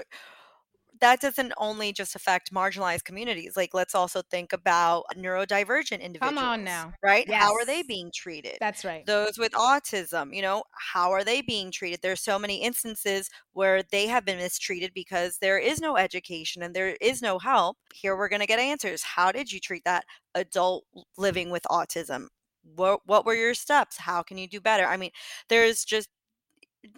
that 1.01 1.19
doesn't 1.19 1.51
only 1.57 1.91
just 1.91 2.15
affect 2.15 2.53
marginalized 2.53 3.03
communities. 3.03 3.57
Like, 3.57 3.73
let's 3.73 3.95
also 3.95 4.21
think 4.21 4.53
about 4.53 5.05
neurodivergent 5.15 5.99
individuals. 5.99 6.35
Come 6.35 6.37
on 6.37 6.63
now. 6.63 6.93
Right? 7.03 7.29
How 7.29 7.53
are 7.53 7.65
they 7.65 7.81
being 7.83 8.11
treated? 8.13 8.57
That's 8.59 8.85
right. 8.85 9.05
Those 9.05 9.37
with 9.37 9.51
autism, 9.53 10.33
you 10.33 10.41
know, 10.41 10.63
how 10.93 11.11
are 11.11 11.23
they 11.23 11.41
being 11.41 11.71
treated? 11.71 12.01
There's 12.01 12.21
so 12.21 12.37
many 12.37 12.61
instances 12.61 13.29
where 13.53 13.81
they 13.91 14.07
have 14.07 14.25
been 14.25 14.37
mistreated 14.37 14.91
because 14.93 15.39
there 15.39 15.57
is 15.57 15.81
no 15.81 15.97
education 15.97 16.61
and 16.61 16.75
there 16.75 16.95
is 17.01 17.21
no 17.21 17.39
help. 17.39 17.77
Here 17.93 18.15
we're 18.15 18.29
going 18.29 18.41
to 18.41 18.47
get 18.47 18.59
answers. 18.59 19.01
How 19.03 19.31
did 19.31 19.51
you 19.51 19.59
treat 19.59 19.83
that 19.85 20.05
adult 20.35 20.85
living 21.17 21.49
with 21.49 21.63
autism? 21.63 22.27
What 22.75 23.01
what 23.05 23.25
were 23.25 23.33
your 23.33 23.55
steps? 23.55 23.97
How 23.97 24.21
can 24.21 24.37
you 24.37 24.47
do 24.47 24.61
better? 24.61 24.85
I 24.85 24.95
mean, 24.95 25.09
there's 25.49 25.83
just 25.83 26.09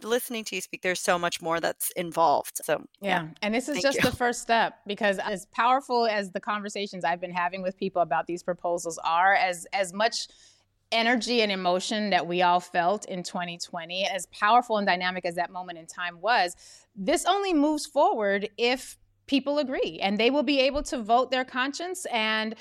listening 0.02 0.44
to 0.46 0.56
you 0.56 0.62
speak, 0.62 0.82
there's 0.82 1.00
so 1.00 1.20
much 1.20 1.42
more 1.42 1.60
that's 1.60 1.92
involved. 1.92 2.62
So 2.64 2.84
Yeah. 3.02 3.28
And 3.42 3.54
this 3.54 3.68
is 3.68 3.76
Thank 3.76 3.84
just 3.84 3.98
you. 4.04 4.10
the 4.10 4.16
first 4.24 4.42
step 4.42 4.80
because 4.88 5.20
as 5.20 5.46
powerful 5.48 6.08
as 6.08 6.32
the 6.32 6.40
conversations 6.40 7.04
I've 7.04 7.22
been 7.22 7.34
having 7.34 7.62
with 7.62 7.78
people 7.78 8.02
about 8.02 8.28
these 8.28 8.44
proposals 8.44 9.00
are, 9.04 9.34
as 9.34 9.66
as 9.74 9.94
much 9.94 10.28
energy 10.92 11.42
and 11.42 11.52
emotion 11.52 12.12
that 12.12 12.28
we 12.28 12.44
all 12.44 12.60
felt 12.60 13.06
in 13.06 13.24
2020, 13.24 14.06
as 14.06 14.28
powerful 14.28 14.78
and 14.78 14.86
dynamic 14.86 15.26
as 15.26 15.36
that 15.36 15.52
moment 15.52 15.80
in 15.80 15.88
time 15.88 16.22
was, 16.22 16.56
this 16.96 17.26
only 17.26 17.54
moves 17.54 17.86
forward 17.86 18.48
if 18.58 18.98
people 19.26 19.58
agree 19.58 20.00
and 20.02 20.18
they 20.18 20.30
will 20.30 20.44
be 20.44 20.60
able 20.60 20.84
to 20.84 21.02
vote 21.02 21.32
their 21.32 21.46
conscience 21.46 22.06
and 22.12 22.56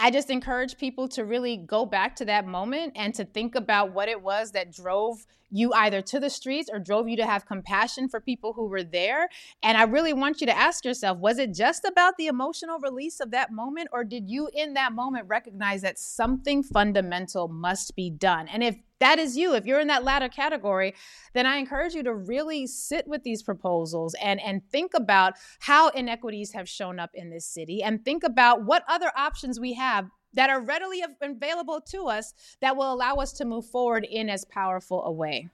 I 0.00 0.10
just 0.10 0.30
encourage 0.30 0.78
people 0.78 1.08
to 1.08 1.24
really 1.24 1.56
go 1.56 1.84
back 1.84 2.16
to 2.16 2.24
that 2.26 2.46
moment 2.46 2.92
and 2.96 3.14
to 3.14 3.24
think 3.24 3.54
about 3.54 3.92
what 3.92 4.08
it 4.08 4.22
was 4.22 4.52
that 4.52 4.72
drove 4.72 5.26
you 5.50 5.72
either 5.72 6.02
to 6.02 6.20
the 6.20 6.30
streets 6.30 6.68
or 6.70 6.78
drove 6.78 7.08
you 7.08 7.16
to 7.16 7.26
have 7.26 7.46
compassion 7.46 8.08
for 8.08 8.20
people 8.20 8.52
who 8.52 8.66
were 8.66 8.84
there. 8.84 9.28
And 9.62 9.78
I 9.78 9.84
really 9.84 10.12
want 10.12 10.40
you 10.40 10.46
to 10.46 10.56
ask 10.56 10.84
yourself 10.84 11.18
was 11.18 11.38
it 11.38 11.54
just 11.54 11.84
about 11.84 12.16
the 12.18 12.26
emotional 12.26 12.78
release 12.78 13.20
of 13.20 13.30
that 13.30 13.52
moment, 13.52 13.88
or 13.92 14.04
did 14.04 14.28
you 14.28 14.50
in 14.54 14.74
that 14.74 14.92
moment 14.92 15.26
recognize 15.28 15.82
that 15.82 15.98
something 15.98 16.62
fundamental 16.62 17.48
must 17.48 17.96
be 17.96 18.10
done? 18.10 18.48
And 18.48 18.62
if 18.62 18.76
that 19.00 19.18
is 19.18 19.36
you, 19.36 19.54
if 19.54 19.66
you're 19.66 19.80
in 19.80 19.88
that 19.88 20.04
latter 20.04 20.28
category, 20.28 20.94
then 21.34 21.46
I 21.46 21.56
encourage 21.56 21.94
you 21.94 22.02
to 22.02 22.14
really 22.14 22.66
sit 22.66 23.06
with 23.06 23.22
these 23.22 23.42
proposals 23.42 24.14
and, 24.22 24.40
and 24.40 24.62
think 24.70 24.92
about 24.94 25.34
how 25.60 25.88
inequities 25.90 26.52
have 26.52 26.68
shown 26.68 26.98
up 26.98 27.10
in 27.14 27.30
this 27.30 27.46
city 27.46 27.82
and 27.82 28.04
think 28.04 28.24
about 28.24 28.64
what 28.64 28.82
other 28.88 29.10
options 29.16 29.60
we 29.60 29.74
have 29.74 30.08
that 30.34 30.50
are 30.50 30.60
readily 30.60 31.02
available 31.22 31.80
to 31.80 32.04
us 32.04 32.34
that 32.60 32.76
will 32.76 32.92
allow 32.92 33.14
us 33.14 33.32
to 33.34 33.44
move 33.44 33.66
forward 33.66 34.06
in 34.08 34.28
as 34.28 34.44
powerful 34.44 35.04
a 35.04 35.12
way. 35.12 35.48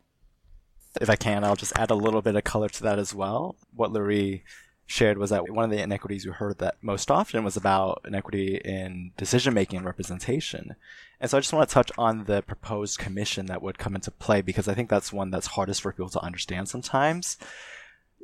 if 1.00 1.10
I 1.10 1.16
can, 1.16 1.44
I'll 1.44 1.56
just 1.56 1.76
add 1.76 1.90
a 1.90 1.94
little 1.94 2.22
bit 2.22 2.36
of 2.36 2.44
color 2.44 2.68
to 2.68 2.82
that 2.84 2.98
as 2.98 3.14
well. 3.14 3.56
What 3.74 3.92
Lurie 3.92 4.42
shared 4.86 5.18
was 5.18 5.30
that 5.30 5.50
one 5.50 5.64
of 5.64 5.70
the 5.70 5.82
inequities 5.82 6.26
we 6.26 6.32
heard 6.32 6.58
that 6.58 6.76
most 6.82 7.10
often 7.10 7.44
was 7.44 7.56
about 7.56 8.02
inequity 8.06 8.56
in 8.64 9.12
decision 9.16 9.54
making 9.54 9.78
and 9.78 9.86
representation. 9.86 10.76
And 11.20 11.30
so 11.30 11.38
I 11.38 11.40
just 11.40 11.52
want 11.52 11.68
to 11.68 11.74
touch 11.74 11.90
on 11.96 12.24
the 12.24 12.42
proposed 12.42 12.98
commission 12.98 13.46
that 13.46 13.62
would 13.62 13.78
come 13.78 13.94
into 13.94 14.10
play 14.10 14.42
because 14.42 14.68
I 14.68 14.74
think 14.74 14.90
that's 14.90 15.12
one 15.12 15.30
that's 15.30 15.48
hardest 15.48 15.82
for 15.82 15.92
people 15.92 16.10
to 16.10 16.20
understand 16.22 16.68
sometimes. 16.68 17.38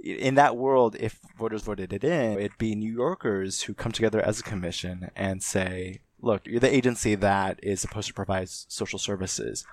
In 0.03 0.35
that 0.35 0.57
world, 0.57 0.97
if 0.99 1.19
voters 1.39 1.63
voted 1.63 1.93
it 1.93 2.05
in, 2.05 2.39
it'd 2.39 2.59
be 2.59 2.75
New 2.75 2.93
Yorkers 2.93 3.63
who 3.63 3.75
come 3.75 3.93
together 3.93 4.21
as 4.21 4.41
a 4.41 4.45
commission 4.45 5.11
and 5.15 5.43
say, 5.43 6.01
look, 6.21 6.47
you're 6.47 6.61
the 6.61 6.75
agency 6.75 7.15
that 7.15 7.59
is 7.63 7.81
supposed 7.81 8.09
to 8.09 8.15
provide 8.15 8.49
social 8.49 8.99
services 8.99 9.65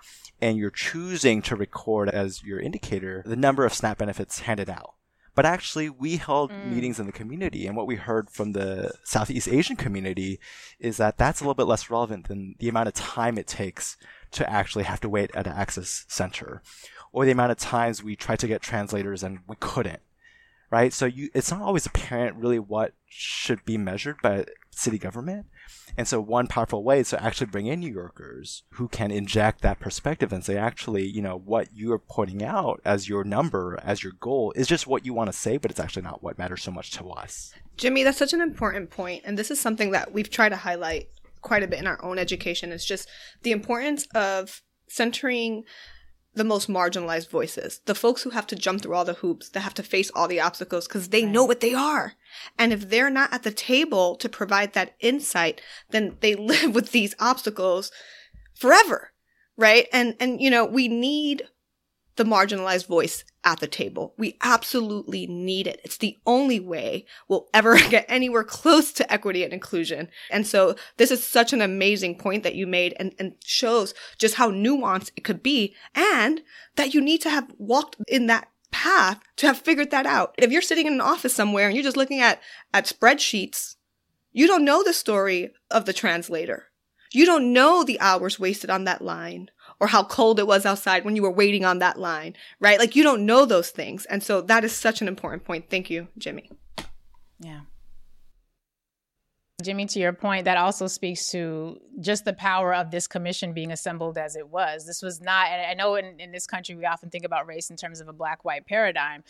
and 0.42 0.58
you're 0.58 0.70
choosing 0.70 1.42
to 1.42 1.56
record 1.56 2.10
as 2.10 2.44
your 2.44 2.60
indicator 2.60 3.24
the 3.26 3.36
number 3.36 3.66
of 3.66 3.74
SNAP 3.74 3.98
benefits 3.98 4.42
handed 4.42 4.70
out. 4.70 4.94
But 5.38 5.46
actually, 5.46 5.88
we 5.88 6.18
held 6.18 6.50
Mm. 6.52 6.72
meetings 6.74 7.00
in 7.00 7.06
the 7.06 7.12
community, 7.12 7.68
and 7.68 7.78
what 7.78 7.86
we 7.86 7.96
heard 7.96 8.32
from 8.32 8.54
the 8.54 8.92
Southeast 9.04 9.48
Asian 9.48 9.76
community 9.76 10.40
is 10.80 10.98
that 10.98 11.20
that's 11.20 11.40
a 11.40 11.44
little 11.44 11.54
bit 11.54 11.68
less 11.68 11.92
relevant 11.92 12.28
than 12.28 12.56
the 12.58 12.68
amount 12.68 12.88
of 12.88 12.96
time 12.96 13.38
it 13.38 13.46
takes 13.46 13.98
to 14.32 14.50
actually 14.50 14.86
have 14.86 15.00
to 15.02 15.08
wait 15.08 15.30
at 15.36 15.46
an 15.46 15.54
access 15.54 16.06
center, 16.08 16.64
or 17.12 17.24
the 17.24 17.32
amount 17.32 17.52
of 17.52 17.60
times 17.60 18.04
we 18.04 18.16
tried 18.16 18.40
to 18.40 18.48
get 18.48 18.64
translators 18.64 19.22
and 19.22 19.42
we 19.48 19.56
couldn't. 19.60 20.02
Right? 20.72 20.92
So 20.92 21.06
you, 21.06 21.30
it's 21.36 21.52
not 21.52 21.62
always 21.62 21.86
apparent 21.86 22.38
really 22.38 22.58
what 22.60 22.94
should 23.08 23.64
be 23.64 23.78
measured 23.78 24.18
by 24.24 24.46
city 24.72 24.98
government. 24.98 25.46
And 25.98 26.08
so 26.08 26.22
one 26.22 26.48
powerful 26.48 26.84
way 26.84 27.00
is 27.00 27.10
to 27.10 27.24
actually 27.24 27.48
bring 27.48 27.68
in 27.68 27.80
New 27.80 27.92
Yorkers 27.92 28.64
who 28.72 28.88
can 28.88 29.12
inject 29.12 29.62
that 29.62 29.80
perspective 29.80 30.32
and 30.32 30.44
say, 30.44 30.58
actually, 30.58 31.08
you 31.08 31.22
know, 31.22 31.38
what 31.38 31.70
you 31.74 31.92
are 31.94 32.00
pointing 32.00 32.44
out 32.44 32.82
as 32.86 33.10
your 33.10 33.24
number, 33.24 33.80
as 33.84 34.04
your 34.04 34.14
goal 34.20 34.54
is 34.56 34.68
just 34.68 34.88
what 34.88 35.06
you 35.06 35.14
want 35.14 35.32
to 35.32 35.38
say, 35.38 35.58
but 35.58 35.72
it's 35.72 35.80
actually 35.80 36.04
not 36.04 36.24
what 36.24 36.38
matters 36.38 36.64
so 36.64 36.72
much 36.72 36.92
to 36.92 37.10
us. 37.10 37.54
Jimmy, 37.78 38.04
that's 38.04 38.18
such 38.18 38.34
an 38.34 38.42
important 38.42 38.90
point, 38.90 39.24
and 39.26 39.38
this 39.38 39.52
is 39.52 39.60
something 39.60 39.92
that 39.92 40.12
we've 40.12 40.30
tried 40.30 40.50
to 40.50 40.56
highlight 40.56 41.10
quite 41.42 41.64
a 41.64 41.68
bit 41.68 41.80
in 41.80 41.88
our 41.88 42.04
own 42.04 42.20
education. 42.20 42.72
It's 42.72 42.86
just 42.86 43.08
the 43.44 43.52
importance 43.52 44.08
of 44.16 44.62
centering 44.90 45.64
the 46.38 46.44
most 46.44 46.70
marginalized 46.70 47.30
voices, 47.30 47.82
the 47.86 47.96
folks 47.96 48.24
who 48.24 48.30
have 48.32 48.48
to 48.48 48.56
jump 48.56 48.82
through 48.82 48.96
all 48.96 49.06
the 49.06 49.14
hoops, 49.14 49.50
that 49.50 49.62
have 49.62 49.74
to 49.76 49.84
face 49.84 50.12
all 50.16 50.28
the 50.28 50.40
obstacles 50.40 50.88
because 50.88 51.10
they 51.10 51.26
know 51.26 51.44
what 51.44 51.60
they 51.60 51.74
are. 51.74 52.14
And 52.58 52.72
if 52.72 52.90
they're 52.90 53.10
not 53.10 53.34
at 53.34 53.44
the 53.44 53.52
table 53.52 54.16
to 54.16 54.30
provide 54.30 54.74
that 54.74 54.96
insight, 55.00 55.62
then 55.90 56.18
they 56.22 56.36
live 56.54 56.74
with 56.74 56.92
these 56.92 57.16
obstacles 57.20 57.92
forever. 58.56 59.12
Right. 59.58 59.88
And, 59.92 60.16
and, 60.20 60.40
you 60.40 60.50
know, 60.50 60.66
we 60.66 60.88
need 60.88 61.48
the 62.18 62.26
marginalized 62.26 62.88
voice 62.88 63.24
at 63.44 63.60
the 63.60 63.68
table. 63.68 64.14
We 64.18 64.38
absolutely 64.42 65.26
need 65.26 65.68
it. 65.68 65.80
It's 65.84 65.98
the 65.98 66.18
only 66.26 66.60
way 66.60 67.06
we'll 67.28 67.48
ever 67.54 67.78
get 67.90 68.06
anywhere 68.10 68.44
close 68.44 68.92
to 68.94 69.12
equity 69.12 69.44
and 69.44 69.54
inclusion. 69.54 70.10
And 70.30 70.46
so 70.46 70.76
this 70.98 71.12
is 71.12 71.26
such 71.26 71.54
an 71.54 71.62
amazing 71.62 72.18
point 72.18 72.44
that 72.44 72.56
you 72.56 72.68
made 72.68 72.94
and, 73.00 73.16
and 73.18 73.36
shows 73.44 73.94
just 74.18 74.36
how 74.36 74.52
nuanced 74.52 75.12
it 75.16 75.24
could 75.24 75.42
be 75.42 75.76
and 75.96 76.42
that 76.76 76.94
you 76.94 77.02
need 77.02 77.22
to 77.22 77.30
have 77.30 77.48
walked 77.58 77.96
in 78.08 78.28
that 78.28 78.50
path 78.72 79.22
to 79.38 79.48
have 79.48 79.58
figured 79.58 79.92
that 79.92 80.06
out. 80.06 80.36
If 80.38 80.52
you're 80.52 80.62
sitting 80.62 80.88
in 80.88 80.94
an 80.94 81.02
office 81.02 81.34
somewhere 81.34 81.68
and 81.68 81.76
you're 81.76 81.84
just 81.84 81.98
looking 81.98 82.20
at, 82.20 82.42
at 82.74 82.86
spreadsheets, 82.86 83.76
you 84.34 84.46
don't 84.46 84.66
know 84.66 84.84
the 84.84 84.94
story 84.94 85.54
of 85.72 85.86
the 85.86 85.94
translator. 85.94 86.66
You 87.14 87.26
don't 87.26 87.54
know 87.54 87.84
the 87.84 88.00
hours 88.00 88.40
wasted 88.40 88.70
on 88.70 88.84
that 88.84 89.02
line 89.02 89.50
or 89.80 89.88
how 89.88 90.04
cold 90.04 90.40
it 90.40 90.48
was 90.48 90.66
outside 90.66 91.06
when 91.06 91.16
you 91.16 91.22
were 91.22 91.32
waiting 91.32 91.66
on 91.66 91.80
that 91.80 92.00
line, 92.00 92.36
right? 92.60 92.80
Like 92.80 92.96
you 92.96 93.04
don't 93.04 93.26
know 93.26 93.46
those 93.46 93.70
things. 93.70 94.06
And 94.06 94.24
so 94.24 94.42
that 94.42 94.64
is 94.64 94.74
such 94.74 95.02
an 95.02 95.08
important 95.08 95.44
point. 95.44 95.70
Thank 95.70 95.90
you, 95.90 96.08
Jimmy. 96.18 96.50
Yeah. 97.40 97.62
Jimmy, 99.64 99.88
to 99.88 100.00
your 100.00 100.14
point, 100.14 100.46
that 100.46 100.58
also 100.58 100.86
speaks 100.86 101.32
to 101.32 101.80
just 102.00 102.26
the 102.26 102.34
power 102.34 102.76
of 102.76 102.92
this 102.92 103.08
commission 103.08 103.54
being 103.54 103.72
assembled 103.72 104.18
as 104.18 104.36
it 104.36 104.48
was. 104.48 104.86
This 104.86 105.02
was 105.02 105.20
not, 105.20 105.48
and 105.48 105.66
I 105.66 105.74
know 105.74 105.96
in, 105.96 106.20
in 106.20 106.32
this 106.32 106.46
country 106.46 106.76
we 106.76 106.86
often 106.86 107.10
think 107.10 107.26
about 107.26 107.48
race 107.48 107.72
in 107.72 107.76
terms 107.76 108.00
of 108.00 108.08
a 108.08 108.14
black 108.14 108.46
white 108.46 108.68
paradigm 108.68 109.24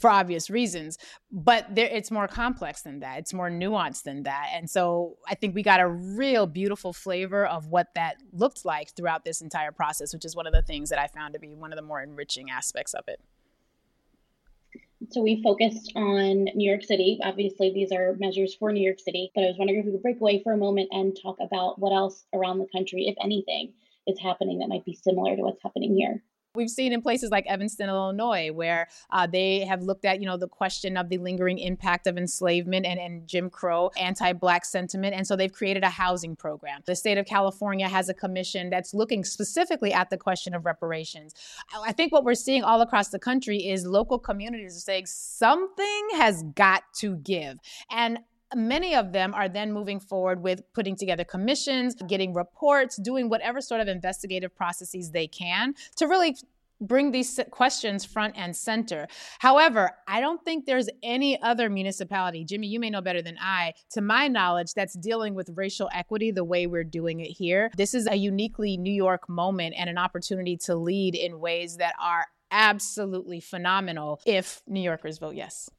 for 0.00 0.10
obvious 0.10 0.50
reasons, 0.50 0.98
but 1.30 1.74
there, 1.74 1.86
it's 1.86 2.10
more 2.10 2.26
complex 2.26 2.82
than 2.82 3.00
that. 3.00 3.18
It's 3.18 3.32
more 3.32 3.50
nuanced 3.50 4.02
than 4.02 4.24
that. 4.24 4.48
And 4.52 4.68
so 4.68 5.18
I 5.28 5.34
think 5.34 5.54
we 5.54 5.62
got 5.62 5.80
a 5.80 5.88
real 5.88 6.46
beautiful 6.46 6.92
flavor 6.92 7.46
of 7.46 7.68
what 7.68 7.88
that 7.94 8.16
looked 8.32 8.64
like 8.64 8.90
throughout 8.94 9.24
this 9.24 9.40
entire 9.40 9.72
process, 9.72 10.12
which 10.12 10.24
is 10.24 10.34
one 10.34 10.46
of 10.46 10.52
the 10.52 10.62
things 10.62 10.90
that 10.90 10.98
I 10.98 11.06
found 11.06 11.34
to 11.34 11.40
be 11.40 11.54
one 11.54 11.72
of 11.72 11.76
the 11.76 11.82
more 11.82 12.02
enriching 12.02 12.50
aspects 12.50 12.94
of 12.94 13.04
it. 13.08 13.20
So 15.10 15.20
we 15.20 15.42
focused 15.42 15.92
on 15.96 16.44
New 16.54 16.68
York 16.68 16.82
City. 16.82 17.18
Obviously, 17.22 17.72
these 17.72 17.92
are 17.92 18.16
measures 18.18 18.54
for 18.54 18.72
New 18.72 18.82
York 18.82 18.98
City, 18.98 19.30
but 19.34 19.44
I 19.44 19.48
was 19.48 19.56
wondering 19.58 19.80
if 19.80 19.86
we 19.86 19.92
could 19.92 20.02
break 20.02 20.20
away 20.20 20.42
for 20.42 20.52
a 20.52 20.56
moment 20.56 20.88
and 20.92 21.16
talk 21.20 21.36
about 21.40 21.78
what 21.78 21.92
else 21.92 22.24
around 22.32 22.58
the 22.58 22.66
country, 22.72 23.06
if 23.06 23.14
anything, 23.22 23.74
is 24.06 24.18
happening 24.18 24.58
that 24.58 24.68
might 24.68 24.84
be 24.84 24.94
similar 24.94 25.36
to 25.36 25.42
what's 25.42 25.62
happening 25.62 25.94
here. 25.94 26.22
We've 26.54 26.70
seen 26.70 26.92
in 26.92 27.02
places 27.02 27.30
like 27.30 27.46
Evanston, 27.46 27.88
Illinois, 27.88 28.52
where 28.52 28.88
uh, 29.10 29.26
they 29.26 29.60
have 29.64 29.82
looked 29.82 30.04
at, 30.04 30.20
you 30.20 30.26
know, 30.26 30.36
the 30.36 30.48
question 30.48 30.96
of 30.96 31.08
the 31.08 31.18
lingering 31.18 31.58
impact 31.58 32.06
of 32.06 32.16
enslavement 32.16 32.86
and, 32.86 33.00
and 33.00 33.26
Jim 33.26 33.50
Crow 33.50 33.90
anti-black 33.96 34.64
sentiment, 34.64 35.14
and 35.14 35.26
so 35.26 35.34
they've 35.34 35.52
created 35.52 35.82
a 35.82 35.88
housing 35.88 36.36
program. 36.36 36.82
The 36.86 36.94
state 36.94 37.18
of 37.18 37.26
California 37.26 37.88
has 37.88 38.08
a 38.08 38.14
commission 38.14 38.70
that's 38.70 38.94
looking 38.94 39.24
specifically 39.24 39.92
at 39.92 40.10
the 40.10 40.16
question 40.16 40.54
of 40.54 40.64
reparations. 40.64 41.34
I 41.74 41.88
I 41.88 41.92
think 41.92 42.12
what 42.12 42.24
we're 42.24 42.34
seeing 42.34 42.64
all 42.64 42.80
across 42.80 43.08
the 43.10 43.18
country 43.18 43.58
is 43.68 43.86
local 43.86 44.18
communities 44.18 44.76
are 44.76 44.80
saying 44.80 45.06
something 45.06 46.08
has 46.14 46.42
got 46.54 46.82
to 46.94 47.16
give, 47.16 47.58
and 47.90 48.18
many 48.56 48.94
of 48.94 49.12
them 49.12 49.34
are 49.34 49.48
then 49.48 49.72
moving 49.72 50.00
forward 50.00 50.42
with 50.42 50.62
putting 50.72 50.96
together 50.96 51.24
commissions, 51.24 51.94
getting 52.08 52.34
reports, 52.34 52.96
doing 52.96 53.28
whatever 53.28 53.60
sort 53.60 53.80
of 53.80 53.88
investigative 53.88 54.54
processes 54.54 55.10
they 55.10 55.26
can 55.26 55.74
to 55.96 56.06
really 56.06 56.36
bring 56.80 57.12
these 57.12 57.40
questions 57.50 58.04
front 58.04 58.34
and 58.36 58.54
center. 58.54 59.06
However, 59.38 59.92
I 60.06 60.20
don't 60.20 60.44
think 60.44 60.66
there's 60.66 60.88
any 61.02 61.40
other 61.40 61.70
municipality, 61.70 62.44
Jimmy, 62.44 62.66
you 62.66 62.80
may 62.80 62.90
know 62.90 63.00
better 63.00 63.22
than 63.22 63.36
I, 63.40 63.74
to 63.90 64.00
my 64.00 64.28
knowledge, 64.28 64.74
that's 64.74 64.94
dealing 64.94 65.34
with 65.34 65.50
racial 65.54 65.88
equity 65.92 66.30
the 66.30 66.44
way 66.44 66.66
we're 66.66 66.84
doing 66.84 67.20
it 67.20 67.30
here. 67.30 67.70
This 67.76 67.94
is 67.94 68.06
a 68.06 68.16
uniquely 68.16 68.76
New 68.76 68.92
York 68.92 69.28
moment 69.28 69.74
and 69.78 69.88
an 69.88 69.98
opportunity 69.98 70.56
to 70.64 70.74
lead 70.74 71.14
in 71.14 71.40
ways 71.40 71.76
that 71.78 71.94
are 72.00 72.26
absolutely 72.50 73.40
phenomenal 73.40 74.20
if 74.26 74.62
New 74.66 74.80
Yorkers 74.80 75.18
vote 75.18 75.34
yes. 75.34 75.70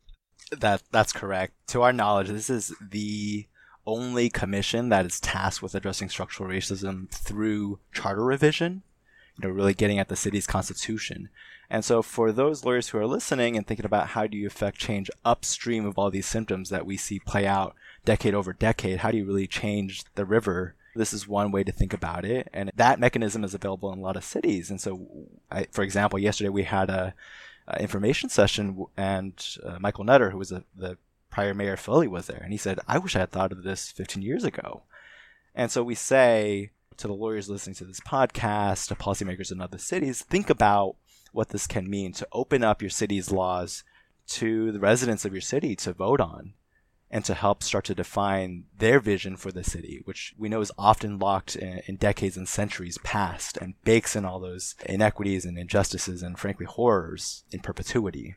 That 0.51 0.83
that's 0.91 1.13
correct. 1.13 1.53
To 1.69 1.81
our 1.81 1.93
knowledge, 1.93 2.27
this 2.27 2.49
is 2.49 2.73
the 2.81 3.47
only 3.87 4.29
commission 4.29 4.89
that 4.89 5.05
is 5.05 5.19
tasked 5.19 5.61
with 5.61 5.75
addressing 5.75 6.09
structural 6.09 6.49
racism 6.49 7.09
through 7.09 7.79
charter 7.93 8.23
revision, 8.23 8.83
you 9.37 9.47
know, 9.47 9.53
really 9.53 9.73
getting 9.73 9.99
at 9.99 10.09
the 10.09 10.15
city's 10.15 10.47
constitution. 10.47 11.29
And 11.69 11.83
so 11.83 12.01
for 12.01 12.31
those 12.31 12.63
lawyers 12.63 12.89
who 12.89 12.97
are 12.99 13.07
listening 13.07 13.57
and 13.57 13.65
thinking 13.65 13.85
about 13.85 14.09
how 14.09 14.27
do 14.27 14.37
you 14.37 14.47
affect 14.47 14.77
change 14.77 15.09
upstream 15.23 15.85
of 15.85 15.97
all 15.97 16.11
these 16.11 16.27
symptoms 16.27 16.69
that 16.69 16.85
we 16.85 16.97
see 16.97 17.19
play 17.19 17.47
out 17.47 17.75
decade 18.05 18.35
over 18.35 18.53
decade, 18.53 18.99
how 18.99 19.11
do 19.11 19.17
you 19.17 19.25
really 19.25 19.47
change 19.47 20.03
the 20.15 20.25
river? 20.25 20.75
This 20.95 21.11
is 21.11 21.27
one 21.27 21.51
way 21.51 21.63
to 21.63 21.71
think 21.71 21.91
about 21.91 22.23
it. 22.23 22.49
And 22.53 22.71
that 22.75 22.99
mechanism 22.99 23.43
is 23.43 23.53
available 23.53 23.91
in 23.91 23.99
a 23.99 24.01
lot 24.01 24.15
of 24.15 24.23
cities. 24.23 24.69
And 24.69 24.79
so, 24.79 25.07
I, 25.51 25.65
for 25.71 25.83
example, 25.83 26.19
yesterday 26.19 26.49
we 26.49 26.63
had 26.63 26.89
a, 26.89 27.13
a 27.67 27.81
information 27.81 28.29
session 28.29 28.85
and 28.95 29.57
uh, 29.63 29.77
Michael 29.79 30.03
Nutter, 30.03 30.31
who 30.31 30.37
was 30.37 30.51
a, 30.51 30.63
the 30.75 30.97
prior 31.29 31.53
mayor 31.53 31.73
of 31.73 31.79
Philly 31.79 32.07
was 32.07 32.27
there, 32.27 32.41
and 32.41 32.51
he 32.51 32.57
said, 32.57 32.79
"I 32.87 32.97
wish 32.97 33.15
I 33.15 33.19
had 33.19 33.31
thought 33.31 33.51
of 33.51 33.63
this 33.63 33.91
15 33.91 34.23
years 34.23 34.43
ago." 34.43 34.83
And 35.53 35.71
so 35.71 35.83
we 35.83 35.95
say 35.95 36.71
to 36.97 37.07
the 37.07 37.13
lawyers 37.13 37.49
listening 37.49 37.75
to 37.75 37.85
this 37.85 37.99
podcast, 37.99 38.87
to 38.87 38.95
policymakers 38.95 39.51
in 39.51 39.61
other 39.61 39.77
cities, 39.77 40.21
think 40.21 40.49
about 40.49 40.95
what 41.31 41.49
this 41.49 41.67
can 41.67 41.89
mean 41.89 42.13
to 42.13 42.27
open 42.31 42.63
up 42.63 42.81
your 42.81 42.89
city's 42.89 43.31
laws 43.31 43.83
to 44.27 44.71
the 44.71 44.79
residents 44.79 45.25
of 45.25 45.33
your 45.33 45.41
city 45.41 45.75
to 45.75 45.93
vote 45.93 46.21
on 46.21 46.53
and 47.15 47.23
to 47.23 47.33
help 47.33 47.63
start 47.63 47.85
to 47.85 47.95
define 47.95 48.65
their 48.77 48.99
vision 48.99 49.37
for 49.37 49.49
the 49.49 49.63
city, 49.63 50.01
which 50.03 50.35
we 50.37 50.49
know 50.49 50.59
is 50.59 50.71
often 50.77 51.17
locked 51.17 51.55
in, 51.55 51.81
in, 51.85 51.95
decades 51.95 52.35
and 52.35 52.45
centuries 52.45 52.97
past 53.05 53.55
and 53.55 53.81
bakes 53.85 54.17
in 54.17 54.25
all 54.25 54.37
those 54.37 54.75
inequities 54.85 55.45
and 55.45 55.57
injustices 55.57 56.21
and 56.21 56.37
frankly 56.37 56.65
horrors 56.65 57.45
in 57.51 57.61
perpetuity. 57.61 58.35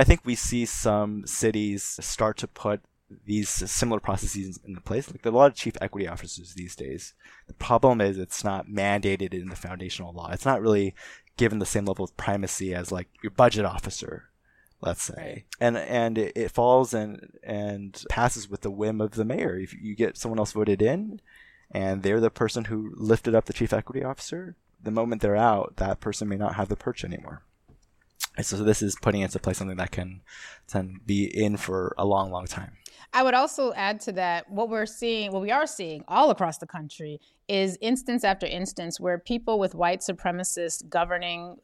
I 0.00 0.02
think 0.02 0.22
we 0.24 0.34
see 0.34 0.66
some 0.66 1.24
cities 1.28 1.84
start 2.00 2.38
to 2.38 2.48
put 2.48 2.80
these 3.24 3.48
similar 3.48 4.00
processes 4.00 4.58
in 4.64 4.74
place. 4.78 5.08
Like 5.08 5.22
there 5.22 5.30
are 5.30 5.36
a 5.36 5.38
lot 5.38 5.52
of 5.52 5.56
chief 5.56 5.76
equity 5.80 6.08
officers 6.08 6.54
these 6.54 6.74
days. 6.74 7.14
The 7.46 7.54
problem 7.54 8.00
is 8.00 8.18
it's 8.18 8.42
not 8.42 8.66
mandated 8.66 9.32
in 9.32 9.48
the 9.48 9.54
foundational 9.54 10.12
law. 10.12 10.32
It's 10.32 10.44
not 10.44 10.60
really 10.60 10.96
given 11.36 11.60
the 11.60 11.66
same 11.66 11.84
level 11.84 12.04
of 12.04 12.16
primacy 12.16 12.74
as 12.74 12.90
like 12.90 13.06
your 13.22 13.30
budget 13.30 13.64
officer, 13.64 14.31
let's 14.82 15.02
say. 15.02 15.14
Right. 15.16 15.44
And 15.60 15.78
and 15.78 16.18
it, 16.18 16.32
it, 16.36 16.50
falls 16.50 16.92
and 16.92 17.38
and 17.42 18.04
passes 18.10 18.50
with 18.50 18.60
the 18.60 18.70
whim 18.70 19.00
of 19.00 19.12
the 19.12 19.24
mayor. 19.24 19.56
If 19.58 19.72
you 19.72 19.94
get 19.94 20.16
someone 20.16 20.38
else 20.38 20.52
voted 20.52 20.82
in 20.82 21.20
and 21.70 22.02
they're 22.02 22.20
the 22.20 22.30
person 22.30 22.66
who 22.66 22.92
lifted 22.96 23.34
up 23.34 23.46
the 23.46 23.52
chief 23.52 23.72
equity 23.72 24.04
officer, 24.04 24.56
the 24.82 24.90
moment 24.90 25.22
they're 25.22 25.36
out, 25.36 25.76
that 25.76 26.00
person 26.00 26.28
may 26.28 26.36
not 26.36 26.56
have 26.56 26.68
the 26.68 26.76
perch 26.76 27.04
anymore. 27.04 27.42
And 28.36 28.46
so 28.46 28.56
this 28.56 28.82
is 28.82 28.96
putting 29.00 29.20
into 29.20 29.38
play 29.38 29.52
something 29.52 29.76
that 29.76 29.90
can, 29.90 30.22
can 30.70 31.00
be 31.04 31.24
in 31.24 31.58
for 31.58 31.94
a 31.98 32.06
long, 32.06 32.30
long 32.30 32.46
time. 32.46 32.72
I 33.12 33.22
would 33.22 33.34
also 33.34 33.74
add 33.74 34.00
to 34.02 34.12
that 34.12 34.50
what 34.50 34.70
we're 34.70 34.86
seeing, 34.86 35.32
what 35.32 35.42
we 35.42 35.50
are 35.50 35.66
seeing 35.66 36.02
all 36.08 36.30
across 36.30 36.56
the 36.56 36.66
country 36.66 37.20
is 37.46 37.76
instance 37.82 38.24
after 38.24 38.46
instance 38.46 38.98
where 38.98 39.18
people 39.18 39.58
with 39.58 39.74
white 39.74 40.00
supremacist 40.00 40.88
governing 40.88 41.58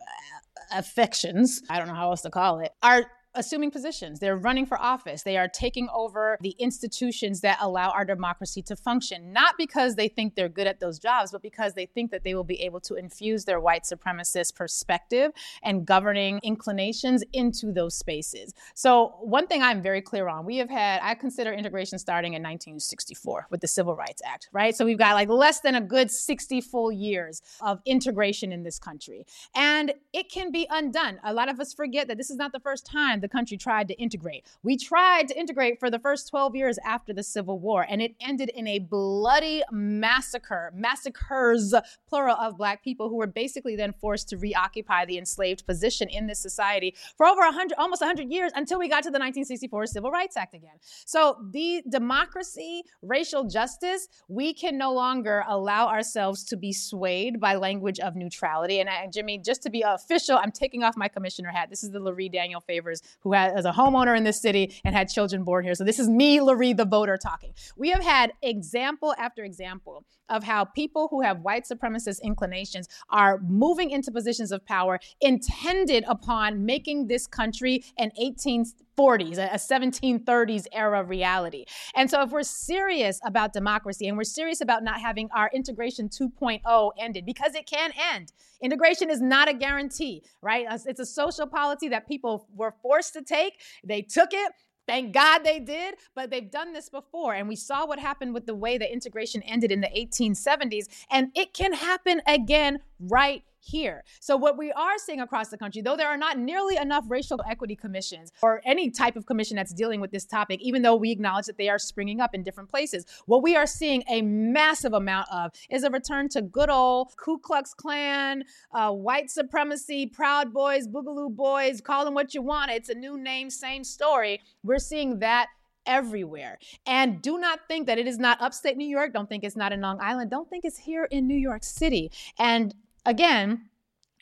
affections, 0.72 1.62
I 1.70 1.78
don't 1.78 1.88
know 1.88 1.94
how 1.94 2.10
else 2.10 2.22
to 2.22 2.30
call 2.30 2.60
it, 2.60 2.72
are 2.82 3.06
assuming 3.38 3.70
positions. 3.70 4.18
They're 4.18 4.36
running 4.36 4.66
for 4.66 4.78
office. 4.78 5.22
They 5.22 5.38
are 5.38 5.48
taking 5.48 5.88
over 5.94 6.36
the 6.42 6.56
institutions 6.58 7.40
that 7.42 7.56
allow 7.60 7.90
our 7.90 8.04
democracy 8.04 8.60
to 8.62 8.76
function, 8.76 9.32
not 9.32 9.54
because 9.56 9.94
they 9.94 10.08
think 10.08 10.34
they're 10.34 10.48
good 10.48 10.66
at 10.66 10.80
those 10.80 10.98
jobs, 10.98 11.30
but 11.30 11.40
because 11.40 11.74
they 11.74 11.86
think 11.86 12.10
that 12.10 12.24
they 12.24 12.34
will 12.34 12.44
be 12.44 12.60
able 12.62 12.80
to 12.80 12.96
infuse 12.96 13.44
their 13.44 13.60
white 13.60 13.84
supremacist 13.84 14.56
perspective 14.56 15.30
and 15.62 15.86
governing 15.86 16.40
inclinations 16.42 17.22
into 17.32 17.72
those 17.72 17.94
spaces. 17.94 18.52
So, 18.74 19.14
one 19.20 19.46
thing 19.46 19.62
I'm 19.62 19.80
very 19.80 20.02
clear 20.02 20.28
on 20.28 20.44
we 20.44 20.56
have 20.56 20.68
had, 20.68 21.00
I 21.02 21.14
consider 21.14 21.52
integration 21.52 21.98
starting 21.98 22.34
in 22.34 22.42
1964 22.42 23.46
with 23.50 23.60
the 23.60 23.68
Civil 23.68 23.94
Rights 23.94 24.20
Act, 24.26 24.48
right? 24.52 24.74
So, 24.74 24.84
we've 24.84 24.98
got 24.98 25.14
like 25.14 25.28
less 25.28 25.60
than 25.60 25.76
a 25.76 25.80
good 25.80 26.10
60 26.10 26.60
full 26.60 26.90
years 26.90 27.40
of 27.60 27.80
integration 27.86 28.50
in 28.50 28.64
this 28.64 28.80
country. 28.80 29.24
And 29.54 29.92
it 30.12 30.28
can 30.28 30.50
be 30.50 30.66
undone. 30.70 31.20
A 31.22 31.32
lot 31.32 31.48
of 31.48 31.60
us 31.60 31.72
forget 31.72 32.08
that 32.08 32.16
this 32.16 32.30
is 32.30 32.36
not 32.36 32.50
the 32.50 32.60
first 32.60 32.84
time 32.84 33.20
the 33.28 33.36
country 33.36 33.56
tried 33.56 33.88
to 33.88 33.94
integrate. 33.94 34.44
We 34.62 34.76
tried 34.76 35.28
to 35.28 35.38
integrate 35.38 35.78
for 35.78 35.90
the 35.90 35.98
first 35.98 36.28
12 36.28 36.56
years 36.56 36.78
after 36.84 37.12
the 37.12 37.22
Civil 37.22 37.58
War, 37.58 37.86
and 37.88 38.00
it 38.00 38.14
ended 38.20 38.50
in 38.50 38.66
a 38.66 38.78
bloody 38.78 39.62
massacre, 39.70 40.72
massacres, 40.74 41.74
plural, 42.08 42.36
of 42.36 42.56
Black 42.56 42.82
people 42.82 43.08
who 43.08 43.16
were 43.16 43.26
basically 43.26 43.76
then 43.76 43.92
forced 43.92 44.28
to 44.30 44.36
reoccupy 44.36 45.04
the 45.04 45.18
enslaved 45.18 45.66
position 45.66 46.08
in 46.08 46.26
this 46.26 46.38
society 46.38 46.94
for 47.16 47.26
over 47.26 47.40
100, 47.40 47.76
almost 47.78 48.00
100 48.00 48.30
years 48.32 48.52
until 48.54 48.78
we 48.78 48.88
got 48.88 49.02
to 49.02 49.10
the 49.10 49.18
1964 49.18 49.86
Civil 49.86 50.10
Rights 50.10 50.36
Act 50.36 50.54
again. 50.54 50.76
So, 51.04 51.36
the 51.50 51.82
democracy, 51.88 52.84
racial 53.02 53.44
justice, 53.44 54.08
we 54.28 54.54
can 54.54 54.78
no 54.78 54.92
longer 54.92 55.44
allow 55.48 55.88
ourselves 55.88 56.44
to 56.44 56.56
be 56.56 56.72
swayed 56.72 57.40
by 57.40 57.56
language 57.56 58.00
of 58.00 58.16
neutrality. 58.16 58.80
And, 58.80 58.88
uh, 58.88 59.10
Jimmy, 59.12 59.38
just 59.38 59.62
to 59.64 59.70
be 59.70 59.82
official, 59.82 60.38
I'm 60.38 60.52
taking 60.52 60.82
off 60.82 60.96
my 60.96 61.08
commissioner 61.08 61.50
hat. 61.50 61.70
This 61.70 61.82
is 61.82 61.90
the 61.90 62.00
Lurie 62.00 62.30
Daniel 62.30 62.60
Favors 62.60 63.02
who 63.20 63.32
has 63.32 63.52
as 63.54 63.64
a 63.64 63.72
homeowner 63.72 64.16
in 64.16 64.24
this 64.24 64.40
city 64.40 64.80
and 64.84 64.94
had 64.94 65.08
children 65.08 65.44
born 65.44 65.64
here. 65.64 65.74
So 65.74 65.84
this 65.84 65.98
is 65.98 66.08
me, 66.08 66.38
Lurie, 66.38 66.76
the 66.76 66.84
voter, 66.84 67.16
talking. 67.16 67.52
We 67.76 67.90
have 67.90 68.02
had 68.02 68.32
example 68.42 69.14
after 69.18 69.44
example 69.44 70.04
of 70.28 70.44
how 70.44 70.64
people 70.64 71.08
who 71.10 71.22
have 71.22 71.40
white 71.40 71.64
supremacist 71.64 72.20
inclinations 72.22 72.88
are 73.10 73.40
moving 73.46 73.90
into 73.90 74.10
positions 74.10 74.52
of 74.52 74.64
power 74.66 74.98
intended 75.20 76.04
upon 76.06 76.64
making 76.64 77.06
this 77.06 77.26
country 77.26 77.84
an 77.98 78.10
18th 78.20 78.74
40s, 78.98 79.38
a 79.38 79.56
1730s 79.56 80.66
era 80.72 81.04
reality. 81.04 81.64
And 81.94 82.10
so, 82.10 82.22
if 82.22 82.30
we're 82.30 82.42
serious 82.42 83.20
about 83.24 83.52
democracy 83.52 84.08
and 84.08 84.16
we're 84.16 84.24
serious 84.24 84.60
about 84.60 84.82
not 84.82 85.00
having 85.00 85.28
our 85.34 85.50
integration 85.54 86.08
2.0 86.08 86.90
ended, 86.98 87.24
because 87.24 87.54
it 87.54 87.66
can 87.66 87.92
end, 88.14 88.32
integration 88.60 89.10
is 89.10 89.20
not 89.20 89.48
a 89.48 89.54
guarantee, 89.54 90.22
right? 90.42 90.66
It's 90.86 91.00
a 91.00 91.06
social 91.06 91.46
policy 91.46 91.88
that 91.88 92.08
people 92.08 92.48
were 92.54 92.74
forced 92.82 93.12
to 93.14 93.22
take. 93.22 93.60
They 93.84 94.02
took 94.02 94.30
it. 94.32 94.52
Thank 94.86 95.12
God 95.12 95.40
they 95.44 95.60
did, 95.60 95.96
but 96.14 96.30
they've 96.30 96.50
done 96.50 96.72
this 96.72 96.88
before. 96.88 97.34
And 97.34 97.46
we 97.46 97.56
saw 97.56 97.86
what 97.86 97.98
happened 97.98 98.32
with 98.32 98.46
the 98.46 98.54
way 98.54 98.78
the 98.78 98.90
integration 98.90 99.42
ended 99.42 99.70
in 99.70 99.82
the 99.82 99.88
1870s. 99.88 100.86
And 101.10 101.30
it 101.34 101.52
can 101.52 101.74
happen 101.74 102.22
again 102.26 102.78
right 102.98 103.44
here. 103.60 104.04
So, 104.20 104.36
what 104.36 104.58
we 104.58 104.72
are 104.72 104.98
seeing 104.98 105.20
across 105.20 105.48
the 105.48 105.58
country, 105.58 105.82
though 105.82 105.96
there 105.96 106.08
are 106.08 106.16
not 106.16 106.38
nearly 106.38 106.76
enough 106.76 107.04
racial 107.08 107.40
equity 107.48 107.76
commissions 107.76 108.32
or 108.42 108.60
any 108.64 108.90
type 108.90 109.16
of 109.16 109.26
commission 109.26 109.56
that's 109.56 109.72
dealing 109.72 110.00
with 110.00 110.10
this 110.10 110.24
topic, 110.24 110.60
even 110.60 110.82
though 110.82 110.96
we 110.96 111.10
acknowledge 111.10 111.46
that 111.46 111.58
they 111.58 111.68
are 111.68 111.78
springing 111.78 112.20
up 112.20 112.34
in 112.34 112.42
different 112.42 112.70
places, 112.70 113.04
what 113.26 113.42
we 113.42 113.56
are 113.56 113.66
seeing 113.66 114.02
a 114.08 114.22
massive 114.22 114.92
amount 114.92 115.28
of 115.32 115.52
is 115.70 115.84
a 115.84 115.90
return 115.90 116.28
to 116.30 116.42
good 116.42 116.70
old 116.70 117.16
Ku 117.16 117.38
Klux 117.38 117.74
Klan, 117.74 118.44
uh, 118.72 118.92
white 118.92 119.30
supremacy, 119.30 120.06
Proud 120.06 120.52
Boys, 120.52 120.86
Boogaloo 120.86 121.34
Boys, 121.34 121.80
call 121.80 122.04
them 122.04 122.14
what 122.14 122.34
you 122.34 122.42
want. 122.42 122.70
It's 122.70 122.88
a 122.88 122.94
new 122.94 123.18
name, 123.18 123.50
same 123.50 123.84
story. 123.84 124.40
We're 124.62 124.78
seeing 124.78 125.18
that 125.20 125.48
everywhere. 125.88 126.58
And 126.86 127.20
do 127.20 127.38
not 127.38 127.60
think 127.66 127.86
that 127.86 127.98
it 127.98 128.06
is 128.06 128.18
not 128.18 128.40
upstate 128.40 128.76
New 128.76 128.86
York. 128.86 129.12
Don't 129.12 129.28
think 129.28 129.42
it's 129.42 129.56
not 129.56 129.72
in 129.72 129.80
Long 129.80 129.98
Island. 130.00 130.30
Don't 130.30 130.48
think 130.48 130.64
it's 130.64 130.78
here 130.78 131.04
in 131.10 131.26
New 131.26 131.36
York 131.36 131.64
City. 131.64 132.12
And 132.38 132.74
again, 133.08 133.68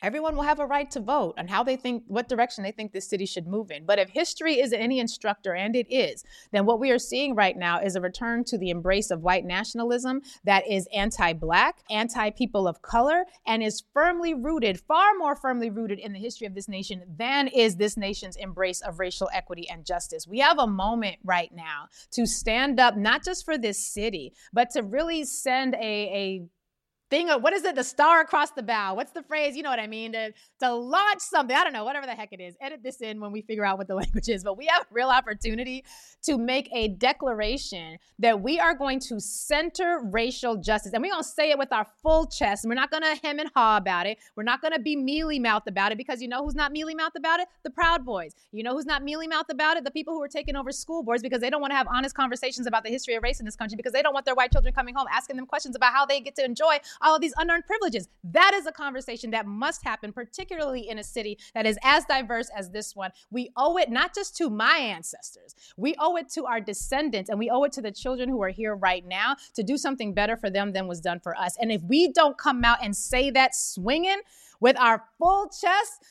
everyone 0.01 0.35
will 0.35 0.43
have 0.43 0.59
a 0.59 0.65
right 0.65 0.89
to 0.91 0.99
vote 0.99 1.33
on 1.37 1.47
how 1.47 1.63
they 1.63 1.75
think 1.75 2.03
what 2.07 2.29
direction 2.29 2.63
they 2.63 2.71
think 2.71 2.93
this 2.93 3.09
city 3.09 3.25
should 3.25 3.47
move 3.47 3.71
in. 3.71 3.85
But 3.85 3.99
if 3.99 4.09
history 4.09 4.59
is 4.59 4.71
any 4.71 4.99
instructor 4.99 5.55
and 5.55 5.75
it 5.75 5.87
is 5.89 6.23
then 6.51 6.65
what 6.65 6.79
we 6.79 6.91
are 6.91 6.99
seeing 6.99 7.35
right 7.35 7.57
now 7.57 7.81
is 7.81 7.95
a 7.95 8.01
return 8.01 8.43
to 8.45 8.57
the 8.57 8.69
embrace 8.69 9.09
of 9.09 9.23
white 9.23 9.43
nationalism 9.43 10.21
that 10.43 10.67
is 10.69 10.87
anti-black 10.93 11.79
anti-people 11.89 12.67
of 12.67 12.81
color 12.81 13.25
and 13.45 13.63
is 13.63 13.83
firmly 13.91 14.33
rooted 14.35 14.79
far 14.79 15.13
more 15.17 15.35
firmly 15.35 15.69
rooted 15.69 15.99
in 15.99 16.13
the 16.13 16.19
history 16.19 16.45
of 16.45 16.53
this 16.53 16.69
nation 16.69 17.03
than 17.17 17.47
is 17.47 17.75
this 17.75 17.97
nation's 17.97 18.35
embrace 18.35 18.81
of 18.81 18.99
racial 18.99 19.29
equity 19.33 19.67
and 19.67 19.83
justice. 19.83 20.27
We 20.27 20.39
have 20.39 20.59
a 20.59 20.67
moment 20.67 21.17
right 21.23 21.51
now 21.51 21.87
to 22.11 22.27
stand 22.27 22.79
up 22.79 22.95
not 22.95 23.23
just 23.23 23.43
for 23.43 23.57
this 23.57 23.83
city 23.83 24.33
but 24.53 24.69
to 24.71 24.83
really 24.83 25.25
send 25.25 25.73
a, 25.73 25.79
a 25.81 26.47
thing 27.09 27.29
of 27.29 27.41
what 27.41 27.53
is 27.53 27.63
it? 27.63 27.75
The 27.75 27.83
star 27.83 28.21
across 28.21 28.51
the 28.51 28.63
bow. 28.63 28.93
What's 28.93 29.11
the 29.11 29.23
phrase? 29.23 29.55
You 29.55 29.63
know 29.63 29.69
what 29.69 29.79
i 29.79 29.87
mean? 29.87 30.11
To, 30.13 30.33
to 30.61 30.73
launch 30.73 31.19
something. 31.19 31.55
I 31.55 31.63
don't 31.63 31.73
know 31.73 31.85
whatever 31.85 32.05
the 32.05 32.13
heck 32.13 32.33
it 32.33 32.41
is. 32.41 32.55
Edit 32.61 32.81
this 32.83 33.01
in 33.01 33.19
when 33.19 33.31
we 33.31 33.41
figure 33.41 33.65
out 33.65 33.77
what 33.77 33.87
the 33.87 33.95
language 34.03 34.29
is. 34.29 34.43
But 34.43 34.57
we 34.57 34.67
have 34.67 34.85
real 34.91 35.09
opportunity 35.09 35.83
to 36.23 36.37
make 36.37 36.69
a 36.73 36.89
declaration 36.89 37.97
that 38.19 38.41
we 38.41 38.59
are 38.59 38.75
going 38.75 38.99
to 38.99 39.19
center 39.19 40.01
racial 40.11 40.57
justice. 40.57 40.93
And 40.93 41.01
we're 41.01 41.11
going 41.11 41.23
to 41.23 41.29
say 41.29 41.51
it 41.51 41.57
with 41.57 41.71
our 41.71 41.87
full 42.01 42.27
chest. 42.27 42.63
And 42.63 42.69
we're 42.69 42.75
not 42.75 42.91
going 42.91 43.03
to 43.03 43.15
hem 43.23 43.39
and 43.39 43.49
haw 43.55 43.77
about 43.77 44.05
it. 44.05 44.17
We're 44.35 44.43
not 44.43 44.61
going 44.61 44.73
to 44.73 44.79
be 44.79 44.95
mealy 44.95 45.39
mouthed 45.39 45.67
about 45.67 45.91
it 45.91 45.97
because 45.97 46.21
you 46.21 46.27
know 46.27 46.43
who's 46.43 46.55
not 46.55 46.71
mealy 46.71 46.95
mouthed 46.95 47.15
about 47.15 47.39
it? 47.39 47.47
The 47.63 47.69
proud 47.69 48.05
boys. 48.05 48.33
You 48.51 48.63
know 48.63 48.73
who's 48.73 48.85
not 48.85 49.03
mealy 49.03 49.27
mouthed 49.27 49.51
about 49.51 49.77
it? 49.77 49.83
The 49.83 49.91
people 49.91 50.13
who 50.13 50.21
are 50.21 50.27
taking 50.27 50.55
over 50.55 50.71
school 50.71 51.03
boards 51.03 51.23
because 51.23 51.41
they 51.41 51.49
don't 51.49 51.61
want 51.61 51.71
to 51.71 51.77
have 51.77 51.87
honest 51.87 52.15
conversations 52.15 52.67
about 52.67 52.83
the 52.83 52.89
history 52.89 53.15
of 53.15 53.23
race 53.23 53.39
in 53.39 53.45
this 53.45 53.55
country 53.55 53.75
because 53.75 53.93
they 53.93 54.01
don't 54.01 54.13
want 54.13 54.25
their 54.25 54.35
white 54.35 54.51
children 54.51 54.73
coming 54.73 54.95
home 54.95 55.07
asking 55.11 55.35
them 55.35 55.45
questions 55.45 55.75
about 55.75 55.93
how 55.93 56.05
they 56.05 56.19
get 56.19 56.35
to 56.35 56.43
enjoy 56.43 56.77
all 57.01 57.15
of 57.15 57.21
these 57.21 57.33
unearned 57.37 57.65
privileges. 57.65 58.07
That 58.23 58.53
is 58.53 58.65
a 58.65 58.71
conversation 58.71 59.31
that 59.31 59.45
must 59.45 59.83
happen, 59.83 60.11
particularly 60.11 60.87
in 60.87 60.99
a 60.99 61.03
city 61.03 61.37
that 61.53 61.65
is 61.65 61.77
as 61.83 62.05
diverse 62.05 62.49
as 62.55 62.69
this 62.71 62.95
one. 62.95 63.11
We 63.31 63.51
owe 63.55 63.77
it 63.77 63.89
not 63.89 64.13
just 64.13 64.35
to 64.37 64.49
my 64.49 64.77
ancestors, 64.77 65.55
we 65.77 65.95
owe 65.99 66.15
it 66.17 66.29
to 66.29 66.45
our 66.45 66.61
descendants, 66.61 67.29
and 67.29 67.39
we 67.39 67.49
owe 67.49 67.63
it 67.63 67.71
to 67.73 67.81
the 67.81 67.91
children 67.91 68.29
who 68.29 68.41
are 68.41 68.49
here 68.49 68.75
right 68.75 69.05
now 69.05 69.35
to 69.55 69.63
do 69.63 69.77
something 69.77 70.13
better 70.13 70.37
for 70.37 70.49
them 70.49 70.73
than 70.73 70.87
was 70.87 71.01
done 71.01 71.19
for 71.19 71.35
us. 71.35 71.55
And 71.59 71.71
if 71.71 71.81
we 71.83 72.11
don't 72.11 72.37
come 72.37 72.63
out 72.63 72.79
and 72.81 72.95
say 72.95 73.29
that 73.31 73.55
swinging, 73.55 74.21
with 74.59 74.79
our 74.79 75.03
full 75.17 75.49
chest, 75.49 76.03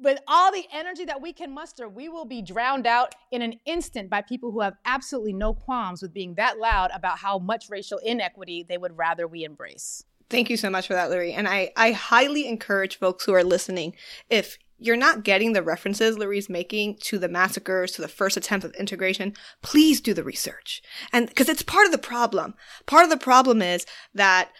with 0.00 0.18
all 0.26 0.50
the 0.52 0.64
energy 0.72 1.04
that 1.04 1.20
we 1.20 1.32
can 1.32 1.52
muster, 1.52 1.88
we 1.88 2.08
will 2.08 2.24
be 2.24 2.42
drowned 2.42 2.86
out 2.86 3.14
in 3.30 3.42
an 3.42 3.60
instant 3.66 4.10
by 4.10 4.22
people 4.22 4.50
who 4.50 4.60
have 4.60 4.74
absolutely 4.84 5.32
no 5.32 5.54
qualms 5.54 6.02
with 6.02 6.12
being 6.12 6.34
that 6.34 6.58
loud 6.58 6.90
about 6.94 7.18
how 7.18 7.38
much 7.38 7.68
racial 7.68 7.98
inequity 7.98 8.64
they 8.68 8.78
would 8.78 8.96
rather 8.96 9.26
we 9.28 9.44
embrace. 9.44 10.04
Thank 10.30 10.48
you 10.48 10.56
so 10.56 10.70
much 10.70 10.86
for 10.86 10.94
that, 10.94 11.10
Lurie. 11.10 11.34
And 11.36 11.48
I, 11.48 11.72
I 11.76 11.90
highly 11.90 12.46
encourage 12.46 12.98
folks 12.98 13.24
who 13.24 13.34
are 13.34 13.42
listening, 13.42 13.94
if 14.28 14.58
you're 14.78 14.96
not 14.96 15.24
getting 15.24 15.52
the 15.52 15.62
references 15.62 16.16
Lurie's 16.16 16.48
making 16.48 16.98
to 17.02 17.18
the 17.18 17.28
massacres, 17.28 17.92
to 17.92 18.02
the 18.02 18.08
first 18.08 18.36
attempt 18.36 18.64
of 18.64 18.72
integration, 18.74 19.34
please 19.60 20.00
do 20.00 20.14
the 20.14 20.24
research. 20.24 20.82
And 21.12 21.28
because 21.28 21.48
it's 21.48 21.62
part 21.62 21.86
of 21.86 21.92
the 21.92 21.98
problem. 21.98 22.54
Part 22.86 23.04
of 23.04 23.10
the 23.10 23.16
problem 23.16 23.60
is 23.60 23.84
that 24.14 24.50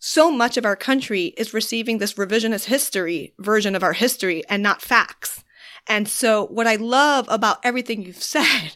so 0.00 0.30
much 0.30 0.56
of 0.56 0.66
our 0.66 0.76
country 0.76 1.26
is 1.38 1.54
receiving 1.54 1.98
this 1.98 2.14
revisionist 2.14 2.64
history 2.64 3.34
version 3.38 3.76
of 3.76 3.84
our 3.84 3.94
history 3.94 4.42
and 4.50 4.62
not 4.62 4.82
facts. 4.82 5.43
And 5.86 6.08
so 6.08 6.46
what 6.46 6.66
I 6.66 6.76
love 6.76 7.26
about 7.28 7.58
everything 7.62 8.02
you've 8.02 8.22
said 8.22 8.74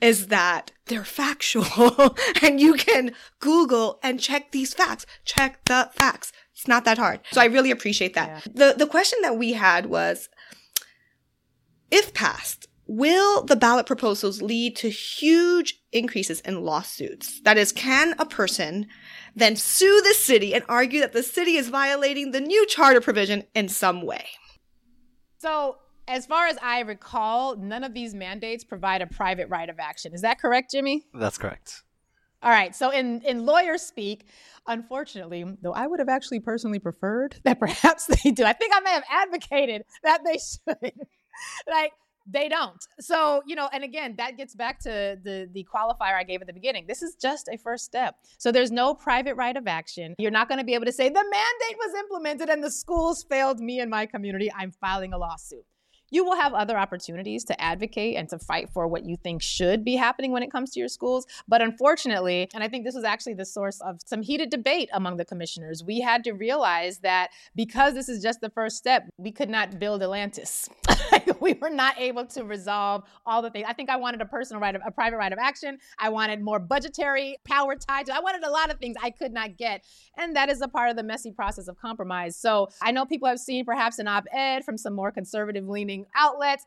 is 0.00 0.28
that 0.28 0.72
they're 0.86 1.04
factual 1.04 2.16
and 2.42 2.60
you 2.60 2.74
can 2.74 3.12
Google 3.40 3.98
and 4.02 4.20
check 4.20 4.52
these 4.52 4.74
facts. 4.74 5.06
Check 5.24 5.64
the 5.66 5.90
facts. 5.92 6.32
It's 6.52 6.66
not 6.66 6.84
that 6.84 6.98
hard. 6.98 7.20
So 7.30 7.40
I 7.40 7.46
really 7.46 7.70
appreciate 7.70 8.14
that. 8.14 8.28
Yeah. 8.28 8.52
The, 8.72 8.74
the 8.78 8.86
question 8.86 9.20
that 9.22 9.36
we 9.36 9.52
had 9.52 9.86
was, 9.86 10.28
if 11.90 12.12
passed, 12.12 12.66
will 12.88 13.44
the 13.44 13.54
ballot 13.54 13.86
proposals 13.86 14.42
lead 14.42 14.74
to 14.76 14.90
huge 14.90 15.80
increases 15.92 16.40
in 16.40 16.62
lawsuits? 16.62 17.40
That 17.42 17.58
is, 17.58 17.70
can 17.70 18.14
a 18.18 18.26
person 18.26 18.88
then 19.36 19.54
sue 19.54 20.02
the 20.02 20.14
city 20.14 20.54
and 20.54 20.64
argue 20.68 21.00
that 21.00 21.12
the 21.12 21.22
city 21.22 21.56
is 21.56 21.68
violating 21.68 22.32
the 22.32 22.40
new 22.40 22.66
charter 22.66 23.00
provision 23.00 23.44
in 23.54 23.68
some 23.68 24.02
way. 24.02 24.26
So, 25.38 25.76
as 26.08 26.26
far 26.26 26.46
as 26.46 26.56
I 26.62 26.80
recall, 26.80 27.56
none 27.56 27.84
of 27.84 27.94
these 27.94 28.14
mandates 28.14 28.64
provide 28.64 29.02
a 29.02 29.06
private 29.06 29.48
right 29.48 29.68
of 29.68 29.78
action. 29.78 30.14
Is 30.14 30.22
that 30.22 30.40
correct, 30.40 30.72
Jimmy? 30.72 31.06
That's 31.14 31.38
correct. 31.38 31.82
All 32.42 32.50
right. 32.50 32.74
So 32.74 32.90
in 32.90 33.20
in 33.22 33.44
lawyer 33.44 33.78
speak, 33.78 34.26
unfortunately, 34.66 35.44
though 35.60 35.72
I 35.72 35.86
would 35.86 35.98
have 35.98 36.08
actually 36.08 36.40
personally 36.40 36.78
preferred 36.78 37.36
that 37.44 37.58
perhaps 37.60 38.06
they 38.06 38.30
do. 38.30 38.44
I 38.44 38.52
think 38.52 38.72
I 38.74 38.80
may 38.80 38.90
have 38.90 39.04
advocated 39.10 39.82
that 40.02 40.22
they 40.24 40.38
should. 40.38 40.92
like 41.68 41.92
they 42.30 42.48
don't. 42.48 42.84
So, 43.00 43.42
you 43.46 43.56
know, 43.56 43.68
and 43.72 43.82
again, 43.82 44.14
that 44.18 44.36
gets 44.36 44.54
back 44.54 44.78
to 44.80 45.18
the 45.22 45.48
the 45.52 45.66
qualifier 45.72 46.14
I 46.14 46.22
gave 46.22 46.40
at 46.40 46.46
the 46.46 46.52
beginning. 46.52 46.86
This 46.86 47.02
is 47.02 47.16
just 47.20 47.48
a 47.48 47.56
first 47.56 47.84
step. 47.84 48.16
So 48.38 48.52
there's 48.52 48.70
no 48.70 48.94
private 48.94 49.34
right 49.34 49.56
of 49.56 49.66
action. 49.66 50.14
You're 50.18 50.30
not 50.30 50.48
going 50.48 50.58
to 50.58 50.64
be 50.64 50.74
able 50.74 50.86
to 50.86 50.92
say 50.92 51.08
the 51.08 51.14
mandate 51.14 51.76
was 51.78 51.94
implemented 51.98 52.48
and 52.50 52.62
the 52.62 52.70
schools 52.70 53.24
failed 53.28 53.58
me 53.58 53.80
and 53.80 53.90
my 53.90 54.06
community. 54.06 54.50
I'm 54.56 54.70
filing 54.70 55.12
a 55.12 55.18
lawsuit 55.18 55.64
you 56.10 56.24
will 56.24 56.36
have 56.36 56.54
other 56.54 56.78
opportunities 56.78 57.44
to 57.44 57.60
advocate 57.60 58.16
and 58.16 58.28
to 58.28 58.38
fight 58.38 58.70
for 58.70 58.86
what 58.86 59.04
you 59.04 59.16
think 59.16 59.42
should 59.42 59.84
be 59.84 59.96
happening 59.96 60.32
when 60.32 60.42
it 60.42 60.50
comes 60.50 60.70
to 60.70 60.80
your 60.80 60.88
schools. 60.88 61.26
But 61.46 61.62
unfortunately, 61.62 62.48
and 62.54 62.62
I 62.62 62.68
think 62.68 62.84
this 62.84 62.94
was 62.94 63.04
actually 63.04 63.34
the 63.34 63.44
source 63.44 63.80
of 63.80 64.00
some 64.04 64.22
heated 64.22 64.50
debate 64.50 64.88
among 64.92 65.16
the 65.16 65.24
commissioners, 65.24 65.84
we 65.84 66.00
had 66.00 66.24
to 66.24 66.32
realize 66.32 66.98
that 66.98 67.30
because 67.54 67.94
this 67.94 68.08
is 68.08 68.22
just 68.22 68.40
the 68.40 68.50
first 68.50 68.76
step, 68.76 69.08
we 69.16 69.32
could 69.32 69.48
not 69.48 69.78
build 69.78 70.02
Atlantis. 70.02 70.68
we 71.40 71.54
were 71.54 71.70
not 71.70 71.98
able 71.98 72.26
to 72.26 72.44
resolve 72.44 73.04
all 73.26 73.42
the 73.42 73.50
things. 73.50 73.66
I 73.68 73.72
think 73.72 73.90
I 73.90 73.96
wanted 73.96 74.20
a 74.20 74.26
personal 74.26 74.60
right 74.60 74.74
of 74.74 74.82
a 74.86 74.90
private 74.90 75.16
right 75.16 75.32
of 75.32 75.38
action. 75.38 75.78
I 75.98 76.08
wanted 76.08 76.42
more 76.42 76.58
budgetary 76.58 77.38
power 77.44 77.74
tied 77.76 78.06
to. 78.06 78.14
I 78.14 78.20
wanted 78.20 78.42
a 78.44 78.50
lot 78.50 78.70
of 78.70 78.78
things 78.78 78.96
I 79.02 79.10
could 79.10 79.32
not 79.32 79.56
get, 79.56 79.84
and 80.16 80.36
that 80.36 80.48
is 80.48 80.60
a 80.60 80.68
part 80.68 80.90
of 80.90 80.96
the 80.96 81.02
messy 81.02 81.32
process 81.32 81.68
of 81.68 81.78
compromise. 81.78 82.36
So 82.36 82.68
I 82.82 82.92
know 82.92 83.04
people 83.04 83.28
have 83.28 83.40
seen 83.40 83.64
perhaps 83.64 83.98
an 83.98 84.08
op-ed 84.08 84.64
from 84.64 84.78
some 84.78 84.94
more 84.94 85.10
conservative 85.10 85.68
leaning 85.68 86.06
outlets. 86.16 86.64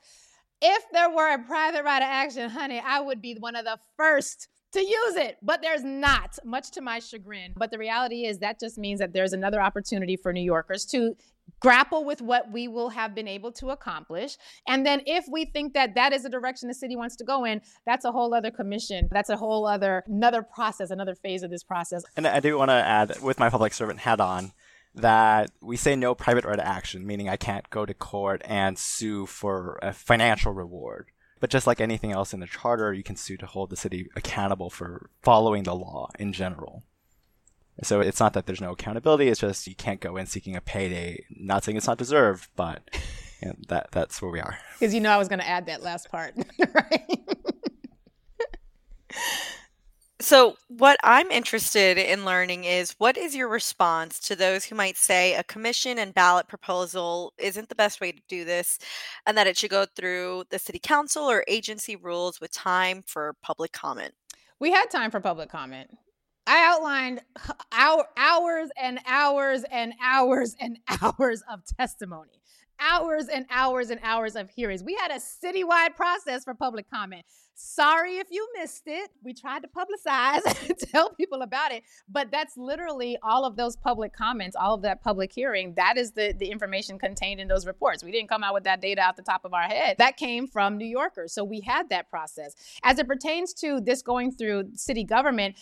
If 0.62 0.84
there 0.92 1.10
were 1.10 1.34
a 1.34 1.40
private 1.40 1.84
right 1.84 2.02
of 2.02 2.08
action, 2.08 2.50
honey, 2.50 2.82
I 2.86 3.00
would 3.00 3.22
be 3.22 3.36
one 3.40 3.56
of 3.56 3.66
the 3.66 3.80
first 3.98 4.48
to 4.74 4.80
use 4.80 5.16
it, 5.16 5.38
but 5.42 5.62
there's 5.62 5.84
not, 5.84 6.40
much 6.44 6.72
to 6.72 6.82
my 6.82 7.00
chagrin. 7.00 7.54
But 7.56 7.72
the 7.72 7.78
reality 7.78 8.26
is 8.26 8.40
that 8.40 8.60
just 8.60 8.78
means 8.78 9.00
that 9.00 9.14
there's 9.14 9.34
another 9.34 9.62
opportunity 9.62 10.16
for 10.16 10.32
New 10.32 10.42
Yorkers 10.42 10.86
to 10.88 11.16
grapple 11.60 12.06
with 12.06 12.22
what 12.22 12.52
we 12.52 12.68
will 12.68 12.90
have 12.90 13.14
been 13.14 13.28
able 13.28 13.52
to 13.52 13.70
accomplish. 13.70 14.38
And 14.68 14.86
then 14.86 15.02
if 15.06 15.26
we 15.30 15.46
think 15.46 15.74
that 15.74 15.96
that 15.96 16.14
is 16.14 16.24
the 16.24 16.30
direction 16.30 16.68
the 16.68 16.74
city 16.74 16.96
wants 16.96 17.16
to 17.18 17.24
go 17.24 17.44
in, 17.44 17.62
that's 17.86 18.06
a 18.06 18.12
whole 18.12 18.34
other 18.34 18.52
commission. 18.52 19.10
That's 19.12 19.30
a 19.30 19.38
whole 19.38 19.68
other 19.68 20.04
another 20.08 20.42
process, 20.42 20.92
another 20.92 21.16
phase 21.16 21.44
of 21.44 21.52
this 21.52 21.64
process. 21.64 22.04
And 22.16 22.26
I 22.26 22.40
do 22.40 22.58
want 22.58 22.70
to 22.70 22.76
add 22.76 23.22
with 23.22 23.40
my 23.40 23.50
public 23.50 23.74
servant 23.74 24.00
hat 24.00 24.22
on, 24.22 24.54
that 24.96 25.52
we 25.62 25.78
say 25.78 25.96
no 25.96 26.16
private 26.16 26.46
right 26.46 26.60
of 26.60 26.66
action, 26.66 27.06
meaning 27.06 27.30
I 27.30 27.38
can't 27.38 27.70
go 27.70 27.86
to 27.86 27.94
court 27.94 28.42
and 28.46 28.78
sue 28.78 29.26
for 29.26 29.80
a 29.82 29.94
financial 29.94 30.52
reward. 30.52 31.12
But 31.42 31.50
just 31.50 31.68
like 31.68 31.82
anything 31.82 32.12
else 32.12 32.34
in 32.34 32.40
the 32.40 32.48
charter, 32.48 32.94
you 32.94 33.04
can 33.04 33.18
sue 33.18 33.36
to 33.38 33.48
hold 33.48 33.72
the 33.72 33.76
city 33.76 34.10
accountable 34.16 34.70
for 34.70 35.10
following 35.24 35.64
the 35.64 35.76
law 35.76 36.10
in 36.18 36.32
general. 36.32 36.84
So 37.84 38.00
it's 38.00 38.20
not 38.20 38.34
that 38.34 38.46
there's 38.46 38.62
no 38.62 38.74
accountability, 38.74 39.28
it's 39.28 39.40
just 39.40 39.66
you 39.68 39.74
can't 39.74 40.00
go 40.00 40.18
in 40.18 40.28
seeking 40.28 40.56
a 40.56 40.62
payday. 40.62 41.26
Not 41.32 41.64
saying 41.64 41.78
it's 41.78 41.88
not 41.88 41.98
deserved, 41.98 42.48
but 42.56 42.84
you 43.42 43.50
know, 43.50 43.56
that 43.70 43.88
that's 43.92 44.22
where 44.22 44.30
we 44.30 44.40
are. 44.40 44.60
Because 44.80 44.94
you 44.94 45.02
know 45.02 45.10
I 45.10 45.18
was 45.18 45.28
going 45.28 45.40
to 45.40 45.48
add 45.48 45.66
that 45.66 45.82
last 45.82 46.12
part, 46.12 46.36
right? 46.74 47.20
So, 50.22 50.56
what 50.68 51.00
I'm 51.04 51.32
interested 51.32 51.98
in 51.98 52.26
learning 52.26 52.66
is 52.66 52.94
what 53.00 53.18
is 53.18 53.36
your 53.36 53.48
response 53.48 54.20
to 54.20 54.36
those 54.36 54.64
who 54.64 54.76
might 54.76 54.96
say 54.96 55.34
a 55.34 55.44
commission 55.44 55.98
and 55.98 56.14
ballot 56.14 56.48
proposal 56.48 57.34
isn't 57.40 57.70
the 57.70 57.76
best 57.76 58.00
way 58.00 58.12
to 58.12 58.22
do 58.30 58.46
this 58.46 58.78
and 59.26 59.36
that 59.36 59.48
it 59.48 59.58
should 59.58 59.72
go 59.72 59.88
through 59.96 60.44
the 60.52 60.60
city 60.60 60.78
council 60.78 61.24
or 61.24 61.44
agency 61.48 61.96
rules 61.96 62.40
with 62.40 62.54
time 62.54 63.02
for 63.08 63.36
public 63.42 63.72
comment? 63.72 64.14
We 64.60 64.70
had 64.70 64.92
time 64.92 65.10
for 65.10 65.20
public 65.20 65.50
comment. 65.50 65.90
I 66.46 66.72
outlined 66.72 67.22
hours 67.72 68.70
and 68.80 69.00
hours 69.08 69.64
and 69.72 69.94
hours 70.00 70.56
and 70.60 70.78
hours 71.02 71.42
of 71.52 71.66
testimony 71.66 72.42
hours 72.82 73.28
and 73.28 73.46
hours 73.50 73.90
and 73.90 74.00
hours 74.04 74.36
of 74.36 74.50
hearings. 74.50 74.84
We 74.84 74.96
had 74.96 75.12
a 75.12 75.16
citywide 75.16 75.96
process 75.96 76.44
for 76.44 76.54
public 76.54 76.90
comment. 76.90 77.26
Sorry 77.54 78.18
if 78.18 78.28
you 78.32 78.48
missed 78.58 78.84
it. 78.88 79.12
We 79.24 79.34
tried 79.34 79.62
to 79.62 79.70
publicize 79.70 80.42
tell 80.92 81.12
people 81.12 81.44
about 81.44 81.72
it, 81.72 81.84
but 82.10 82.32
that's 82.32 82.58
literally 82.58 83.18
all 83.22 83.46
of 83.46 83.56
those 83.56 83.76
public 83.76 84.14
comments, 84.14 84.56
all 84.56 84.74
of 84.74 84.82
that 84.82 85.04
public 85.04 85.32
hearing. 85.32 85.76
That 85.76 85.98
is 85.98 86.12
the, 86.12 86.34
the 86.38 86.48
information 86.48 86.98
contained 86.98 87.40
in 87.40 87.48
those 87.48 87.68
reports. 87.68 88.04
We 88.04 88.12
didn't 88.12 88.30
come 88.30 88.44
out 88.44 88.56
with 88.56 88.64
that 88.64 88.82
data 88.82 89.02
out 89.02 89.16
the 89.16 89.22
top 89.22 89.46
of 89.46 89.54
our 89.54 89.64
head. 89.64 89.98
That 90.00 90.18
came 90.18 90.48
from 90.48 90.78
New 90.78 90.88
Yorkers. 90.88 91.34
So 91.34 91.44
we 91.44 91.62
had 91.62 91.90
that 91.90 92.10
process. 92.10 92.56
As 92.84 92.98
it 92.98 93.08
pertains 93.08 93.54
to 93.56 93.80
this 93.80 94.02
going 94.02 94.32
through 94.32 94.72
city 94.74 95.04
government, 95.04 95.56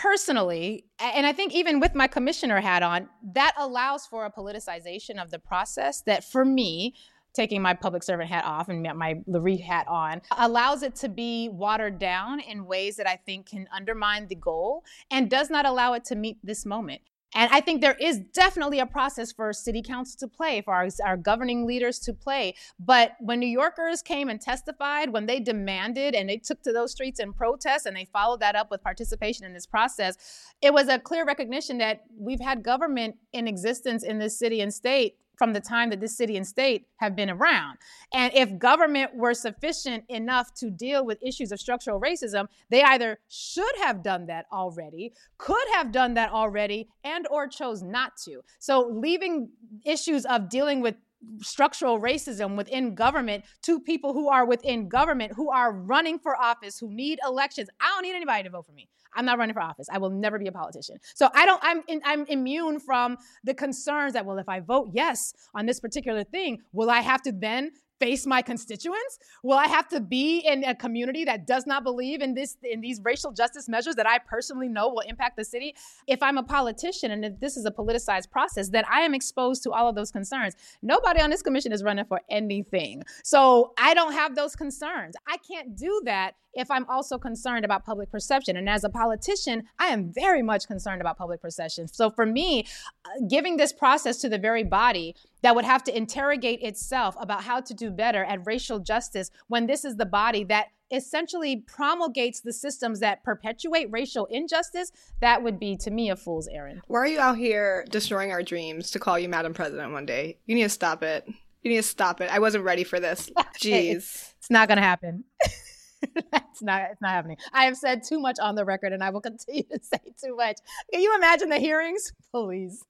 personally, 0.00 0.86
and 0.98 1.26
I 1.26 1.32
think 1.32 1.54
even 1.54 1.78
with 1.78 1.94
my 1.94 2.06
commissioner 2.06 2.60
hat 2.60 2.82
on, 2.82 3.08
that 3.34 3.52
allows 3.58 4.06
for 4.06 4.24
a 4.24 4.32
politicization 4.32 5.20
of 5.22 5.30
the 5.30 5.38
process 5.38 6.02
that 6.02 6.24
for 6.24 6.44
me, 6.44 6.94
taking 7.34 7.62
my 7.62 7.74
public 7.74 8.02
servant 8.02 8.30
hat 8.30 8.44
off 8.44 8.68
and 8.68 8.82
my 8.96 9.14
Lurie 9.28 9.60
hat 9.60 9.86
on, 9.88 10.22
allows 10.36 10.82
it 10.82 10.96
to 10.96 11.08
be 11.08 11.48
watered 11.50 11.98
down 11.98 12.40
in 12.40 12.66
ways 12.66 12.96
that 12.96 13.06
I 13.06 13.16
think 13.16 13.50
can 13.50 13.68
undermine 13.74 14.26
the 14.26 14.34
goal 14.34 14.84
and 15.10 15.30
does 15.30 15.50
not 15.50 15.66
allow 15.66 15.92
it 15.92 16.04
to 16.06 16.16
meet 16.16 16.38
this 16.42 16.64
moment. 16.64 17.02
And 17.34 17.48
I 17.52 17.60
think 17.60 17.80
there 17.80 17.96
is 18.00 18.18
definitely 18.32 18.80
a 18.80 18.86
process 18.86 19.30
for 19.30 19.52
city 19.52 19.82
council 19.82 20.18
to 20.20 20.28
play, 20.28 20.62
for 20.62 20.74
our, 20.74 20.88
our, 21.04 21.16
governing 21.16 21.66
leaders 21.66 21.98
to 22.00 22.12
play. 22.12 22.54
But 22.78 23.12
when 23.20 23.38
New 23.38 23.46
Yorkers 23.46 24.02
came 24.02 24.28
and 24.28 24.40
testified, 24.40 25.12
when 25.12 25.26
they 25.26 25.38
demanded 25.38 26.14
and 26.14 26.28
they 26.28 26.38
took 26.38 26.62
to 26.62 26.72
those 26.72 26.92
streets 26.92 27.20
in 27.20 27.32
protest 27.32 27.86
and 27.86 27.96
they 27.96 28.06
followed 28.06 28.40
that 28.40 28.56
up 28.56 28.70
with 28.70 28.82
participation 28.82 29.46
in 29.46 29.52
this 29.52 29.66
process, 29.66 30.16
it 30.60 30.74
was 30.74 30.88
a 30.88 30.98
clear 30.98 31.24
recognition 31.24 31.78
that 31.78 32.02
we've 32.18 32.40
had 32.40 32.64
government 32.64 33.16
in 33.32 33.46
existence 33.46 34.02
in 34.02 34.18
this 34.18 34.36
city 34.36 34.60
and 34.60 34.74
state 34.74 35.16
from 35.40 35.54
the 35.54 35.60
time 35.60 35.88
that 35.88 36.00
this 36.00 36.14
city 36.14 36.36
and 36.36 36.46
state 36.46 36.86
have 36.96 37.16
been 37.16 37.30
around. 37.30 37.78
And 38.12 38.30
if 38.34 38.58
government 38.58 39.16
were 39.16 39.32
sufficient 39.32 40.04
enough 40.10 40.52
to 40.56 40.68
deal 40.68 41.02
with 41.02 41.16
issues 41.22 41.50
of 41.50 41.58
structural 41.58 41.98
racism, 41.98 42.44
they 42.68 42.82
either 42.82 43.18
should 43.26 43.74
have 43.78 44.02
done 44.02 44.26
that 44.26 44.44
already, 44.52 45.14
could 45.38 45.66
have 45.72 45.92
done 45.92 46.12
that 46.12 46.30
already, 46.30 46.90
and 47.04 47.26
or 47.30 47.48
chose 47.48 47.82
not 47.82 48.18
to. 48.26 48.42
So 48.58 48.86
leaving 48.92 49.48
issues 49.86 50.26
of 50.26 50.50
dealing 50.50 50.82
with 50.82 50.96
structural 51.40 52.00
racism 52.00 52.56
within 52.56 52.94
government 52.94 53.44
to 53.62 53.80
people 53.80 54.12
who 54.12 54.28
are 54.28 54.44
within 54.44 54.88
government 54.88 55.32
who 55.34 55.50
are 55.50 55.72
running 55.72 56.18
for 56.18 56.36
office 56.36 56.78
who 56.78 56.90
need 56.90 57.18
elections. 57.26 57.68
I 57.80 57.88
don't 57.88 58.02
need 58.02 58.14
anybody 58.14 58.44
to 58.44 58.50
vote 58.50 58.66
for 58.66 58.72
me. 58.72 58.88
I'm 59.14 59.24
not 59.24 59.38
running 59.38 59.54
for 59.54 59.60
office. 59.60 59.88
I 59.90 59.98
will 59.98 60.10
never 60.10 60.38
be 60.38 60.46
a 60.46 60.52
politician. 60.52 60.96
So 61.14 61.28
i 61.34 61.44
don't 61.46 61.60
i'm 61.62 61.82
in, 61.88 62.00
i'm 62.04 62.24
immune 62.26 62.80
from 62.80 63.16
the 63.44 63.54
concerns 63.54 64.12
that 64.14 64.24
well 64.24 64.38
if 64.38 64.48
i 64.48 64.60
vote 64.60 64.90
yes 64.92 65.32
on 65.54 65.66
this 65.66 65.80
particular 65.80 66.24
thing 66.24 66.58
will 66.72 66.90
i 66.90 67.00
have 67.00 67.22
to 67.22 67.32
then 67.32 67.72
face 68.00 68.26
my 68.26 68.42
constituents? 68.42 69.18
Will 69.42 69.58
I 69.58 69.66
have 69.66 69.86
to 69.88 70.00
be 70.00 70.38
in 70.40 70.64
a 70.64 70.74
community 70.74 71.24
that 71.26 71.46
does 71.46 71.66
not 71.66 71.84
believe 71.84 72.22
in 72.22 72.34
this 72.34 72.56
in 72.62 72.80
these 72.80 73.00
racial 73.04 73.30
justice 73.32 73.68
measures 73.68 73.94
that 73.96 74.08
I 74.08 74.18
personally 74.18 74.68
know 74.68 74.88
will 74.88 75.00
impact 75.00 75.36
the 75.36 75.44
city? 75.44 75.76
If 76.06 76.22
I'm 76.22 76.38
a 76.38 76.42
politician 76.42 77.10
and 77.10 77.24
if 77.24 77.38
this 77.38 77.56
is 77.56 77.66
a 77.66 77.70
politicized 77.70 78.30
process, 78.30 78.70
then 78.70 78.84
I 78.90 79.00
am 79.02 79.14
exposed 79.14 79.62
to 79.64 79.72
all 79.72 79.88
of 79.88 79.94
those 79.94 80.10
concerns. 80.10 80.54
Nobody 80.82 81.20
on 81.20 81.30
this 81.30 81.42
commission 81.42 81.72
is 81.72 81.84
running 81.84 82.06
for 82.06 82.20
anything. 82.28 83.02
So 83.22 83.72
I 83.78 83.94
don't 83.94 84.12
have 84.12 84.34
those 84.34 84.56
concerns. 84.56 85.14
I 85.28 85.36
can't 85.36 85.76
do 85.76 86.02
that 86.06 86.34
if 86.54 86.70
I'm 86.70 86.86
also 86.88 87.18
concerned 87.18 87.64
about 87.64 87.84
public 87.84 88.10
perception. 88.10 88.56
And 88.56 88.68
as 88.68 88.84
a 88.84 88.88
politician, 88.88 89.64
I 89.78 89.86
am 89.88 90.12
very 90.12 90.42
much 90.42 90.66
concerned 90.66 91.00
about 91.00 91.16
public 91.16 91.40
perception. 91.40 91.88
So 91.88 92.10
for 92.10 92.26
me, 92.26 92.66
uh, 93.04 93.26
giving 93.28 93.56
this 93.56 93.72
process 93.72 94.18
to 94.18 94.28
the 94.28 94.38
very 94.38 94.64
body 94.64 95.14
that 95.42 95.54
would 95.54 95.64
have 95.64 95.84
to 95.84 95.96
interrogate 95.96 96.62
itself 96.62 97.16
about 97.18 97.44
how 97.44 97.60
to 97.60 97.74
do 97.74 97.90
better 97.90 98.24
at 98.24 98.46
racial 98.46 98.78
justice 98.78 99.30
when 99.48 99.66
this 99.66 99.84
is 99.84 99.96
the 99.96 100.06
body 100.06 100.44
that 100.44 100.68
essentially 100.90 101.56
promulgates 101.66 102.40
the 102.40 102.52
systems 102.52 103.00
that 103.00 103.22
perpetuate 103.22 103.88
racial 103.90 104.26
injustice, 104.26 104.90
that 105.20 105.42
would 105.42 105.58
be 105.58 105.76
to 105.76 105.90
me 105.90 106.10
a 106.10 106.16
fool's 106.16 106.48
errand. 106.48 106.82
Why 106.88 106.98
are 106.98 107.06
you 107.06 107.20
out 107.20 107.36
here 107.36 107.84
destroying 107.90 108.32
our 108.32 108.42
dreams 108.42 108.90
to 108.92 108.98
call 108.98 109.18
you 109.18 109.28
Madam 109.28 109.54
President 109.54 109.92
one 109.92 110.06
day? 110.06 110.38
You 110.46 110.54
need 110.54 110.64
to 110.64 110.68
stop 110.68 111.02
it. 111.02 111.24
You 111.62 111.70
need 111.70 111.76
to 111.76 111.82
stop 111.82 112.20
it. 112.20 112.30
I 112.30 112.38
wasn't 112.38 112.64
ready 112.64 112.84
for 112.84 112.98
this. 112.98 113.30
Jeez. 113.60 114.32
it's 114.38 114.50
not 114.50 114.68
going 114.68 114.76
to 114.76 114.82
happen. 114.82 115.24
That's 116.32 116.62
not 116.62 116.82
it's 116.92 117.02
not 117.02 117.10
happening. 117.10 117.36
I 117.52 117.64
have 117.64 117.76
said 117.76 118.02
too 118.02 118.18
much 118.18 118.38
on 118.40 118.54
the 118.54 118.64
record 118.64 118.92
and 118.92 119.04
I 119.04 119.10
will 119.10 119.20
continue 119.20 119.62
to 119.70 119.78
say 119.82 119.98
too 120.22 120.34
much. 120.34 120.56
Can 120.92 121.02
you 121.02 121.14
imagine 121.14 121.50
the 121.50 121.58
hearings? 121.58 122.12
Please. 122.32 122.82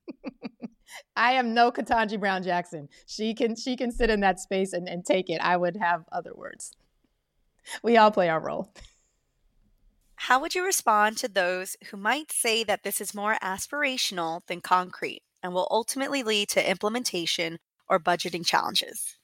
I 1.17 1.33
am 1.33 1.55
no 1.55 1.71
Ketanji 1.71 2.19
Brown 2.19 2.43
Jackson. 2.43 2.89
She 3.07 3.35
can 3.35 3.57
she 3.57 3.77
can 3.77 3.91
sit 3.91 4.11
in 4.11 4.21
that 4.21 4.41
space 4.41 4.73
and, 4.73 4.89
and 4.89 5.05
take 5.05 5.31
it. 5.31 5.41
I 5.41 5.57
would 5.57 5.77
have 5.77 6.05
other 6.13 6.33
words. 6.35 6.73
We 7.83 7.97
all 7.97 8.11
play 8.11 8.29
our 8.29 8.41
role. 8.41 8.73
How 10.15 10.41
would 10.41 10.55
you 10.55 10.65
respond 10.65 11.17
to 11.19 11.29
those 11.29 11.77
who 11.91 11.97
might 11.97 12.31
say 12.31 12.63
that 12.65 12.83
this 12.83 13.01
is 13.01 13.15
more 13.15 13.37
aspirational 13.43 14.47
than 14.47 14.61
concrete 14.61 15.23
and 15.43 15.55
will 15.55 15.69
ultimately 15.71 16.23
lead 16.23 16.49
to 16.51 16.71
implementation 16.71 17.59
or 17.89 17.99
budgeting 17.99 18.45
challenges? 18.45 19.17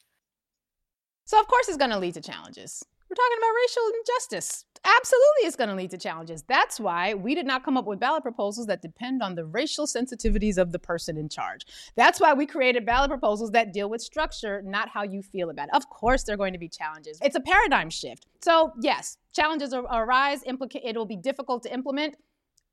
So, 1.27 1.39
of 1.39 1.49
course, 1.49 1.69
it's 1.69 1.77
going 1.77 1.91
to 1.91 1.99
lead 1.99 2.14
to 2.14 2.23
challenges. 2.23 2.83
We're 3.09 3.15
talking 3.15 3.39
about 3.39 3.53
racial 3.63 3.83
injustice. 4.01 4.65
Absolutely, 4.85 5.47
it's 5.47 5.57
going 5.57 5.71
to 5.71 5.75
lead 5.75 5.91
to 5.91 5.99
challenges. 5.99 6.43
That's 6.43 6.79
why 6.79 7.15
we 7.15 7.35
did 7.35 7.47
not 7.47 7.65
come 7.65 7.77
up 7.77 7.87
with 7.87 7.99
ballot 7.99 8.23
proposals 8.23 8.67
that 8.67 8.83
depend 8.83 9.23
on 9.23 9.35
the 9.35 9.45
racial 9.45 9.87
sensitivities 9.87 10.59
of 10.59 10.73
the 10.73 10.79
person 10.79 11.17
in 11.17 11.29
charge. 11.29 11.67
That's 11.97 12.21
why 12.21 12.35
we 12.35 12.47
created 12.47 12.87
ballot 12.87 13.11
proposals 13.11 13.51
that 13.53 13.73
deal 13.73 13.89
with 13.89 14.01
structure, 14.01 14.63
not 14.65 14.89
how 14.89 15.03
you 15.03 15.23
feel 15.23 15.51
about 15.51 15.69
it. 15.69 15.75
Of 15.75 15.89
course, 15.89 16.25
there 16.25 16.35
are 16.35 16.37
going 16.37 16.53
to 16.53 16.59
be 16.59 16.69
challenges. 16.69 17.19
It's 17.23 17.37
a 17.37 17.41
paradigm 17.41 17.91
shift. 17.91 18.27
So, 18.41 18.73
yes, 18.81 19.19
challenges 19.33 19.73
arise, 19.75 20.43
implica- 20.45 20.81
it 20.85 20.97
will 20.97 21.07
be 21.07 21.17
difficult 21.17 21.63
to 21.65 21.73
implement. 21.73 22.17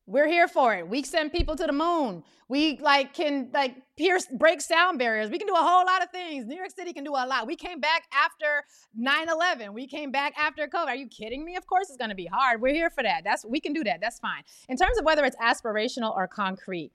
We're 0.05 0.27
here 0.27 0.49
for 0.49 0.75
it. 0.75 0.87
We 0.87 1.03
send 1.03 1.31
people 1.31 1.55
to 1.55 1.65
the 1.65 1.71
moon. 1.71 2.23
We 2.49 2.77
like 2.79 3.13
can 3.13 3.49
like 3.53 3.75
pierce 3.95 4.27
break 4.27 4.59
sound 4.59 4.99
barriers. 4.99 5.29
We 5.29 5.37
can 5.37 5.47
do 5.47 5.53
a 5.53 5.61
whole 5.61 5.85
lot 5.85 6.03
of 6.03 6.09
things. 6.09 6.45
New 6.45 6.57
York 6.57 6.71
City 6.71 6.91
can 6.91 7.05
do 7.05 7.11
a 7.11 7.25
lot. 7.25 7.47
We 7.47 7.55
came 7.55 7.79
back 7.79 8.03
after 8.13 8.65
9/11. 8.99 9.73
We 9.73 9.87
came 9.87 10.11
back 10.11 10.33
after 10.37 10.67
COVID. 10.67 10.87
Are 10.87 10.95
you 10.95 11.07
kidding 11.07 11.45
me? 11.45 11.55
Of 11.55 11.67
course 11.67 11.87
it's 11.87 11.97
going 11.97 12.09
to 12.09 12.15
be 12.15 12.25
hard. 12.25 12.61
We're 12.61 12.73
here 12.73 12.89
for 12.89 13.01
that. 13.01 13.23
That's 13.23 13.45
we 13.45 13.61
can 13.61 13.71
do 13.71 13.83
that. 13.85 14.01
That's 14.01 14.19
fine. 14.19 14.43
In 14.67 14.75
terms 14.75 14.97
of 14.97 15.05
whether 15.05 15.23
it's 15.23 15.37
aspirational 15.37 16.13
or 16.15 16.27
concrete, 16.27 16.91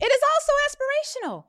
it 0.00 0.12
is 0.12 0.20
also 0.34 0.52
aspirational 0.66 1.44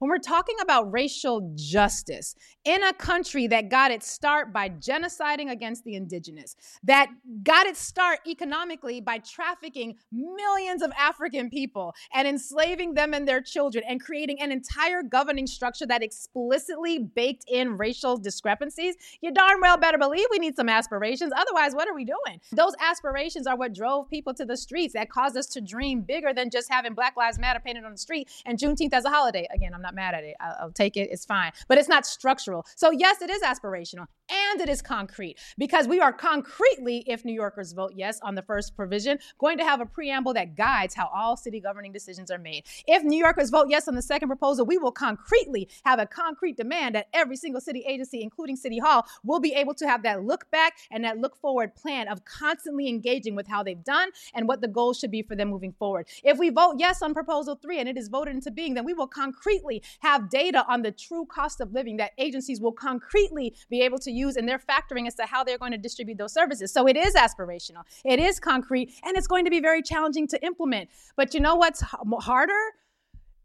when 0.00 0.08
we're 0.08 0.18
talking 0.18 0.56
about 0.62 0.90
racial 0.92 1.52
justice 1.54 2.34
in 2.64 2.82
a 2.82 2.92
country 2.92 3.46
that 3.46 3.68
got 3.68 3.90
its 3.90 4.10
start 4.10 4.52
by 4.52 4.68
genociding 4.68 5.50
against 5.50 5.84
the 5.84 5.94
indigenous, 5.94 6.56
that 6.82 7.08
got 7.42 7.66
its 7.66 7.78
start 7.78 8.18
economically 8.26 9.00
by 9.00 9.18
trafficking 9.18 9.94
millions 10.10 10.82
of 10.82 10.90
African 10.98 11.50
people 11.50 11.94
and 12.14 12.26
enslaving 12.26 12.94
them 12.94 13.12
and 13.12 13.28
their 13.28 13.42
children 13.42 13.84
and 13.86 14.02
creating 14.02 14.40
an 14.40 14.50
entire 14.50 15.02
governing 15.02 15.46
structure 15.46 15.86
that 15.86 16.02
explicitly 16.02 16.98
baked 16.98 17.44
in 17.46 17.76
racial 17.76 18.16
discrepancies, 18.16 18.96
you 19.20 19.30
darn 19.30 19.60
well 19.60 19.76
better 19.76 19.98
believe 19.98 20.26
we 20.30 20.38
need 20.38 20.56
some 20.56 20.70
aspirations. 20.70 21.32
Otherwise, 21.36 21.74
what 21.74 21.86
are 21.86 21.94
we 21.94 22.06
doing? 22.06 22.40
Those 22.52 22.74
aspirations 22.80 23.46
are 23.46 23.56
what 23.56 23.74
drove 23.74 24.08
people 24.08 24.32
to 24.34 24.46
the 24.46 24.56
streets, 24.56 24.94
that 24.94 25.10
caused 25.10 25.36
us 25.36 25.46
to 25.48 25.60
dream 25.60 26.00
bigger 26.00 26.32
than 26.32 26.48
just 26.48 26.72
having 26.72 26.94
Black 26.94 27.18
Lives 27.18 27.38
Matter 27.38 27.60
painted 27.60 27.84
on 27.84 27.92
the 27.92 27.98
street 27.98 28.30
and 28.46 28.58
Juneteenth 28.58 28.94
as 28.94 29.04
a 29.04 29.10
holiday. 29.10 29.46
Again, 29.52 29.74
I'm 29.74 29.82
not 29.82 29.89
not 29.90 29.94
mad 29.94 30.14
at 30.14 30.24
it. 30.24 30.36
I'll, 30.40 30.56
I'll 30.60 30.72
take 30.72 30.96
it. 30.96 31.08
It's 31.10 31.24
fine. 31.24 31.52
But 31.68 31.78
it's 31.78 31.88
not 31.88 32.06
structural. 32.06 32.66
So, 32.76 32.90
yes, 32.90 33.22
it 33.22 33.30
is 33.30 33.42
aspirational 33.42 34.06
and 34.28 34.60
it 34.60 34.68
is 34.68 34.82
concrete 34.82 35.36
because 35.58 35.88
we 35.88 36.00
are 36.00 36.12
concretely, 36.12 37.04
if 37.06 37.24
New 37.24 37.32
Yorkers 37.32 37.72
vote 37.72 37.92
yes 37.96 38.20
on 38.22 38.34
the 38.34 38.42
first 38.42 38.76
provision, 38.76 39.18
going 39.38 39.58
to 39.58 39.64
have 39.64 39.80
a 39.80 39.86
preamble 39.86 40.34
that 40.34 40.56
guides 40.56 40.94
how 40.94 41.10
all 41.14 41.36
city 41.36 41.60
governing 41.60 41.92
decisions 41.92 42.30
are 42.30 42.38
made. 42.38 42.64
If 42.86 43.02
New 43.02 43.18
Yorkers 43.18 43.50
vote 43.50 43.66
yes 43.68 43.88
on 43.88 43.94
the 43.94 44.02
second 44.02 44.28
proposal, 44.28 44.66
we 44.66 44.78
will 44.78 44.92
concretely 44.92 45.68
have 45.84 45.98
a 45.98 46.06
concrete 46.06 46.56
demand 46.56 46.94
that 46.94 47.08
every 47.12 47.36
single 47.36 47.60
city 47.60 47.84
agency, 47.86 48.22
including 48.22 48.56
City 48.56 48.78
Hall, 48.78 49.04
will 49.24 49.40
be 49.40 49.52
able 49.54 49.74
to 49.74 49.88
have 49.88 50.02
that 50.04 50.24
look 50.24 50.50
back 50.50 50.74
and 50.90 51.04
that 51.04 51.18
look 51.18 51.36
forward 51.36 51.74
plan 51.74 52.08
of 52.08 52.24
constantly 52.24 52.88
engaging 52.88 53.34
with 53.34 53.48
how 53.48 53.62
they've 53.62 53.84
done 53.84 54.10
and 54.34 54.46
what 54.46 54.60
the 54.60 54.68
goals 54.68 54.98
should 54.98 55.10
be 55.10 55.22
for 55.22 55.34
them 55.34 55.48
moving 55.48 55.72
forward. 55.72 56.06
If 56.22 56.38
we 56.38 56.50
vote 56.50 56.76
yes 56.78 57.02
on 57.02 57.14
proposal 57.14 57.56
three 57.56 57.80
and 57.80 57.88
it 57.88 57.96
is 57.96 58.08
voted 58.08 58.34
into 58.34 58.50
being, 58.50 58.74
then 58.74 58.84
we 58.84 58.94
will 58.94 59.06
concretely 59.06 59.79
have 60.00 60.30
data 60.30 60.64
on 60.68 60.82
the 60.82 60.92
true 60.92 61.26
cost 61.26 61.60
of 61.60 61.72
living 61.72 61.96
that 61.98 62.12
agencies 62.18 62.60
will 62.60 62.72
concretely 62.72 63.54
be 63.68 63.82
able 63.82 63.98
to 63.98 64.10
use 64.10 64.36
in 64.36 64.46
their 64.46 64.58
factoring 64.58 65.06
as 65.06 65.14
to 65.16 65.26
how 65.26 65.44
they're 65.44 65.58
going 65.58 65.72
to 65.72 65.78
distribute 65.78 66.18
those 66.18 66.32
services. 66.32 66.72
So 66.72 66.86
it 66.86 66.96
is 66.96 67.14
aspirational, 67.14 67.82
it 68.04 68.18
is 68.18 68.40
concrete, 68.40 68.94
and 69.04 69.16
it's 69.16 69.26
going 69.26 69.44
to 69.44 69.50
be 69.50 69.60
very 69.60 69.82
challenging 69.82 70.26
to 70.28 70.44
implement. 70.44 70.90
But 71.16 71.34
you 71.34 71.40
know 71.40 71.56
what's 71.56 71.82
harder? 71.82 72.60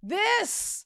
This. 0.01 0.85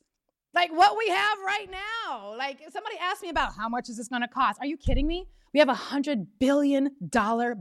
Like 0.54 0.72
what 0.72 0.98
we 0.98 1.08
have 1.10 1.38
right 1.46 1.70
now. 1.70 2.36
Like 2.38 2.60
somebody 2.72 2.96
asked 3.00 3.22
me 3.22 3.30
about 3.30 3.54
how 3.56 3.70
much 3.70 3.90
is 3.90 3.98
this 3.98 4.08
going 4.08 4.24
to 4.24 4.28
cost? 4.28 4.60
Are 4.60 4.66
you 4.66 4.78
kidding 4.78 5.06
me? 5.08 5.28
We 5.54 5.60
have 5.60 5.70
a 5.70 5.74
$100 5.74 6.28
billion 6.40 6.96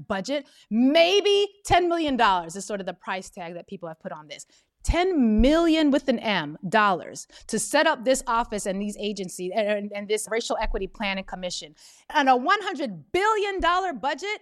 budget. 0.08 0.46
Maybe 0.70 1.48
$10 1.66 1.88
million 1.88 2.20
is 2.46 2.64
sort 2.64 2.80
of 2.80 2.86
the 2.86 2.94
price 2.94 3.30
tag 3.30 3.54
that 3.54 3.66
people 3.66 3.88
have 3.88 4.00
put 4.00 4.12
on 4.12 4.28
this. 4.28 4.46
10 4.88 5.42
million 5.42 5.90
with 5.90 6.08
an 6.08 6.18
M 6.18 6.56
dollars 6.66 7.28
to 7.46 7.58
set 7.58 7.86
up 7.86 8.06
this 8.06 8.22
office 8.26 8.64
and 8.64 8.80
these 8.80 8.96
agencies 8.98 9.52
and, 9.54 9.92
and 9.94 10.08
this 10.08 10.26
racial 10.30 10.56
equity 10.62 10.86
plan 10.86 11.18
and 11.18 11.26
commission. 11.26 11.74
And 12.08 12.26
a 12.26 12.32
$100 12.32 13.02
billion 13.12 13.60
budget, 14.00 14.40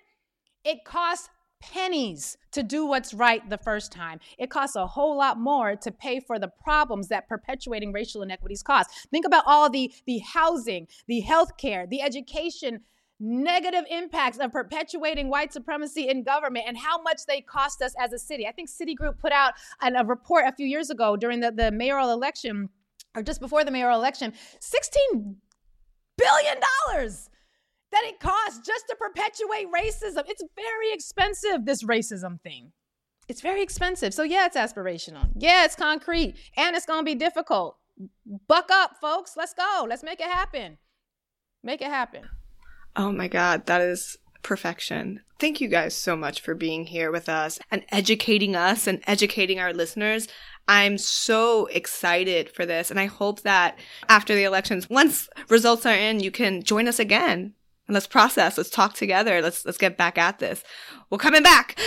it 0.65 0.85
costs 0.85 1.31
pennies 1.61 2.37
to 2.53 2.63
do 2.63 2.87
what's 2.87 3.13
right 3.13 3.49
the 3.51 3.59
first 3.59 3.91
time. 3.91 4.21
It 4.39 4.49
costs 4.49 4.77
a 4.77 4.87
whole 4.87 5.19
lot 5.19 5.37
more 5.37 5.75
to 5.75 5.91
pay 5.91 6.21
for 6.21 6.39
the 6.39 6.53
problems 6.63 7.09
that 7.09 7.29
perpetuating 7.29 7.93
racial 7.93 8.23
inequities 8.23 8.63
cause. 8.63 8.87
Think 9.11 9.27
about 9.27 9.43
all 9.49 9.69
the, 9.69 9.93
the 10.07 10.19
housing, 10.19 10.87
the 11.09 11.25
healthcare, 11.27 11.91
the 11.91 12.03
education 12.03 12.83
negative 13.19 13.85
impacts 13.91 14.39
of 14.39 14.53
perpetuating 14.53 15.29
white 15.29 15.53
supremacy 15.53 16.09
in 16.09 16.23
government 16.23 16.67
and 16.69 16.77
how 16.77 17.01
much 17.01 17.23
they 17.27 17.41
cost 17.41 17.83
us 17.83 17.95
as 17.99 18.13
a 18.13 18.19
city. 18.19 18.47
I 18.47 18.53
think 18.53 18.69
Citigroup 18.69 19.19
put 19.19 19.33
out 19.33 19.55
a 19.83 20.05
report 20.05 20.45
a 20.47 20.53
few 20.53 20.67
years 20.67 20.91
ago 20.91 21.17
during 21.17 21.41
the, 21.41 21.51
the 21.51 21.71
mayoral 21.71 22.11
election, 22.11 22.69
or 23.15 23.23
just 23.23 23.41
before 23.41 23.65
the 23.65 23.71
mayoral 23.71 23.99
election, 23.99 24.33
$16 24.61 25.37
billion 26.19 26.61
that 27.93 28.05
it 28.05 28.21
costs 28.21 28.61
just 28.67 28.87
to 28.89 28.97
perpetuate 28.97 29.67
racism. 29.75 30.25
It's 30.27 30.45
very 30.55 30.93
expensive, 30.93 31.65
this 31.65 31.83
racism 31.83 32.41
thing. 32.43 32.73
It's 33.29 33.41
very 33.41 33.63
expensive. 33.63 34.15
So, 34.15 34.23
yeah, 34.23 34.47
it's 34.47 34.57
aspirational. 34.57 35.29
Yeah, 35.37 35.65
it's 35.65 35.75
concrete. 35.75 36.35
And 36.57 36.77
it's 36.77 36.87
going 36.87 37.01
to 37.01 37.05
be 37.05 37.15
difficult. 37.15 37.77
Buck 38.47 38.71
up, 38.71 38.97
folks. 39.01 39.33
Let's 39.37 39.55
go. 39.55 39.87
Let's 39.89 40.05
make 40.05 40.21
it 40.21 40.29
happen. 40.29 40.79
Make 41.63 41.81
it 41.81 41.89
happen. 41.89 42.23
Oh 42.97 43.13
my 43.13 43.29
God, 43.29 43.67
that 43.67 43.81
is 43.83 44.17
perfection. 44.43 45.21
Thank 45.39 45.61
you 45.61 45.69
guys 45.69 45.95
so 45.95 46.17
much 46.17 46.41
for 46.41 46.55
being 46.55 46.87
here 46.87 47.13
with 47.13 47.29
us 47.29 47.59
and 47.71 47.85
educating 47.91 48.57
us 48.57 48.87
and 48.87 49.03
educating 49.07 49.61
our 49.61 49.75
listeners. 49.75 50.29
I'm 50.67 50.97
so 50.97 51.67
excited 51.67 52.49
for 52.49 52.65
this. 52.65 52.91
And 52.91 52.99
I 52.99 53.05
hope 53.07 53.43
that 53.43 53.79
after 54.09 54.35
the 54.35 54.45
elections, 54.45 54.89
once 54.89 55.29
results 55.49 55.85
are 55.85 55.95
in, 55.95 56.21
you 56.21 56.31
can 56.31 56.63
join 56.63 56.89
us 56.89 56.99
again 56.99 57.53
and 57.87 57.95
let's 57.95 58.07
process. 58.07 58.57
Let's 58.57 58.71
talk 58.71 58.95
together. 58.95 59.43
Let's, 59.43 59.65
let's 59.67 59.79
get 59.79 59.99
back 59.99 60.17
at 60.17 60.39
this. 60.39 60.65
We're 61.11 61.19
coming 61.19 61.43
back. 61.43 61.79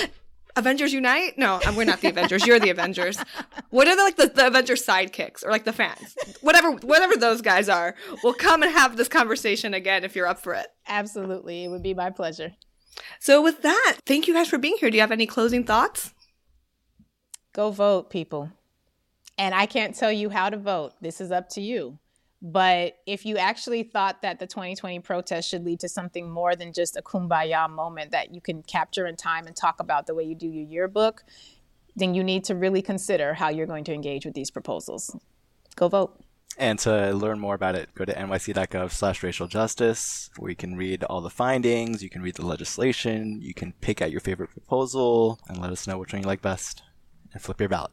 Avengers 0.60 0.93
Unite? 0.93 1.38
No, 1.38 1.60
uh, 1.66 1.74
we're 1.76 1.86
not 1.86 2.01
the 2.01 2.10
Avengers. 2.10 2.45
You're 2.45 2.60
the 2.60 2.70
Avengers. 2.70 3.18
What 3.70 3.88
are 3.88 3.95
the, 3.95 4.03
like 4.03 4.16
the, 4.16 4.28
the 4.28 4.47
Avengers 4.47 4.86
sidekicks 4.86 5.45
or 5.45 5.49
like 5.49 5.66
the 5.66 5.74
fans? 5.74 6.16
Whatever, 6.41 6.72
whatever 6.72 7.16
those 7.16 7.41
guys 7.41 7.68
are, 7.68 7.95
we'll 8.24 8.34
come 8.34 8.62
and 8.64 8.72
have 8.72 8.97
this 8.97 9.07
conversation 9.07 9.74
again 9.74 10.03
if 10.03 10.16
you're 10.16 10.28
up 10.28 10.39
for 10.39 10.53
it. 10.53 10.68
Absolutely, 10.88 11.64
it 11.64 11.70
would 11.70 11.84
be 11.84 11.93
my 11.93 12.10
pleasure. 12.10 12.53
So, 13.20 13.41
with 13.41 13.62
that, 13.62 13.97
thank 14.05 14.28
you 14.28 14.34
guys 14.34 14.47
for 14.47 14.57
being 14.57 14.78
here. 14.80 14.89
Do 14.89 14.97
you 14.97 15.01
have 15.01 15.12
any 15.12 15.26
closing 15.26 15.64
thoughts? 15.64 16.14
Go 17.53 17.72
vote, 17.72 18.10
people. 18.10 18.51
And 19.38 19.55
I 19.55 19.66
can't 19.66 19.95
tell 19.95 20.12
you 20.12 20.30
how 20.30 20.49
to 20.49 20.57
vote. 20.57 20.93
This 21.01 21.22
is 21.22 21.32
up 21.32 21.49
to 21.49 21.62
you. 21.62 21.97
But 22.41 22.97
if 23.05 23.25
you 23.25 23.37
actually 23.37 23.83
thought 23.83 24.21
that 24.21 24.39
the 24.39 24.47
2020 24.47 24.99
protest 25.01 25.49
should 25.49 25.65
lead 25.65 25.81
to 25.81 25.89
something 25.89 26.29
more 26.29 26.55
than 26.55 26.71
just 26.71 26.95
a 26.95 27.01
kumbaya 27.01 27.69
moment 27.69 28.11
that 28.11 28.33
you 28.33 28.39
can 28.39 28.63
capture 28.63 29.05
in 29.07 29.17
time 29.17 29.45
and 29.45 29.55
talk 29.55 29.79
about 29.79 30.07
the 30.07 30.15
way 30.15 30.23
you 30.23 30.35
do 30.35 30.47
your 30.47 30.65
yearbook, 30.65 31.23
then 31.97 32.13
you 32.13 32.23
need 32.23 32.45
to 32.45 32.55
really 32.55 32.81
consider 32.81 33.33
how 33.33 33.49
you're 33.49 33.67
going 33.67 33.83
to 33.83 33.93
engage 33.93 34.25
with 34.25 34.35
these 34.35 34.51
proposals. 34.51 35.15
Go 35.75 35.89
vote. 35.89 36.23
And 36.57 36.79
to 36.79 37.13
learn 37.13 37.39
more 37.39 37.55
about 37.55 37.75
it, 37.75 37.93
go 37.93 38.05
to 38.05 38.13
nyc.gov 38.13 38.91
slash 38.91 39.23
racial 39.23 39.47
justice, 39.47 40.29
where 40.37 40.49
you 40.49 40.55
can 40.55 40.75
read 40.75 41.03
all 41.05 41.21
the 41.21 41.29
findings, 41.29 42.03
you 42.03 42.09
can 42.09 42.21
read 42.21 42.35
the 42.35 42.45
legislation, 42.45 43.39
you 43.41 43.53
can 43.53 43.73
pick 43.79 44.01
out 44.01 44.11
your 44.11 44.19
favorite 44.19 44.49
proposal, 44.49 45.39
and 45.47 45.61
let 45.61 45.71
us 45.71 45.87
know 45.87 45.97
which 45.97 46.11
one 46.11 46.21
you 46.21 46.27
like 46.27 46.41
best, 46.41 46.83
and 47.33 47.41
flip 47.41 47.59
your 47.61 47.69
ballot. 47.69 47.91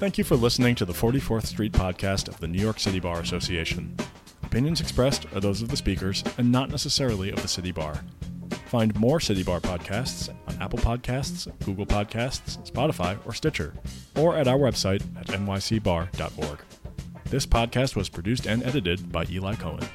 Thank 0.00 0.16
you 0.16 0.24
for 0.24 0.34
listening 0.34 0.74
to 0.76 0.86
the 0.86 0.94
44th 0.94 1.44
Street 1.44 1.72
podcast 1.72 2.28
of 2.28 2.40
the 2.40 2.48
New 2.48 2.58
York 2.58 2.80
City 2.80 3.00
Bar 3.00 3.20
Association. 3.20 3.94
Opinions 4.42 4.80
expressed 4.80 5.26
are 5.34 5.40
those 5.40 5.60
of 5.60 5.68
the 5.68 5.76
speakers 5.76 6.24
and 6.38 6.50
not 6.50 6.70
necessarily 6.70 7.30
of 7.30 7.42
the 7.42 7.48
City 7.48 7.70
Bar. 7.70 8.02
Find 8.68 8.98
more 8.98 9.20
City 9.20 9.42
Bar 9.42 9.60
podcasts 9.60 10.34
on 10.48 10.56
Apple 10.58 10.78
Podcasts, 10.78 11.52
Google 11.66 11.84
Podcasts, 11.84 12.66
Spotify, 12.66 13.18
or 13.26 13.34
Stitcher, 13.34 13.74
or 14.16 14.38
at 14.38 14.48
our 14.48 14.56
website 14.56 15.02
at 15.18 15.26
nycbar.org. 15.26 16.58
This 17.26 17.44
podcast 17.44 17.94
was 17.94 18.08
produced 18.08 18.46
and 18.46 18.62
edited 18.62 19.12
by 19.12 19.26
Eli 19.28 19.54
Cohen. 19.56 19.86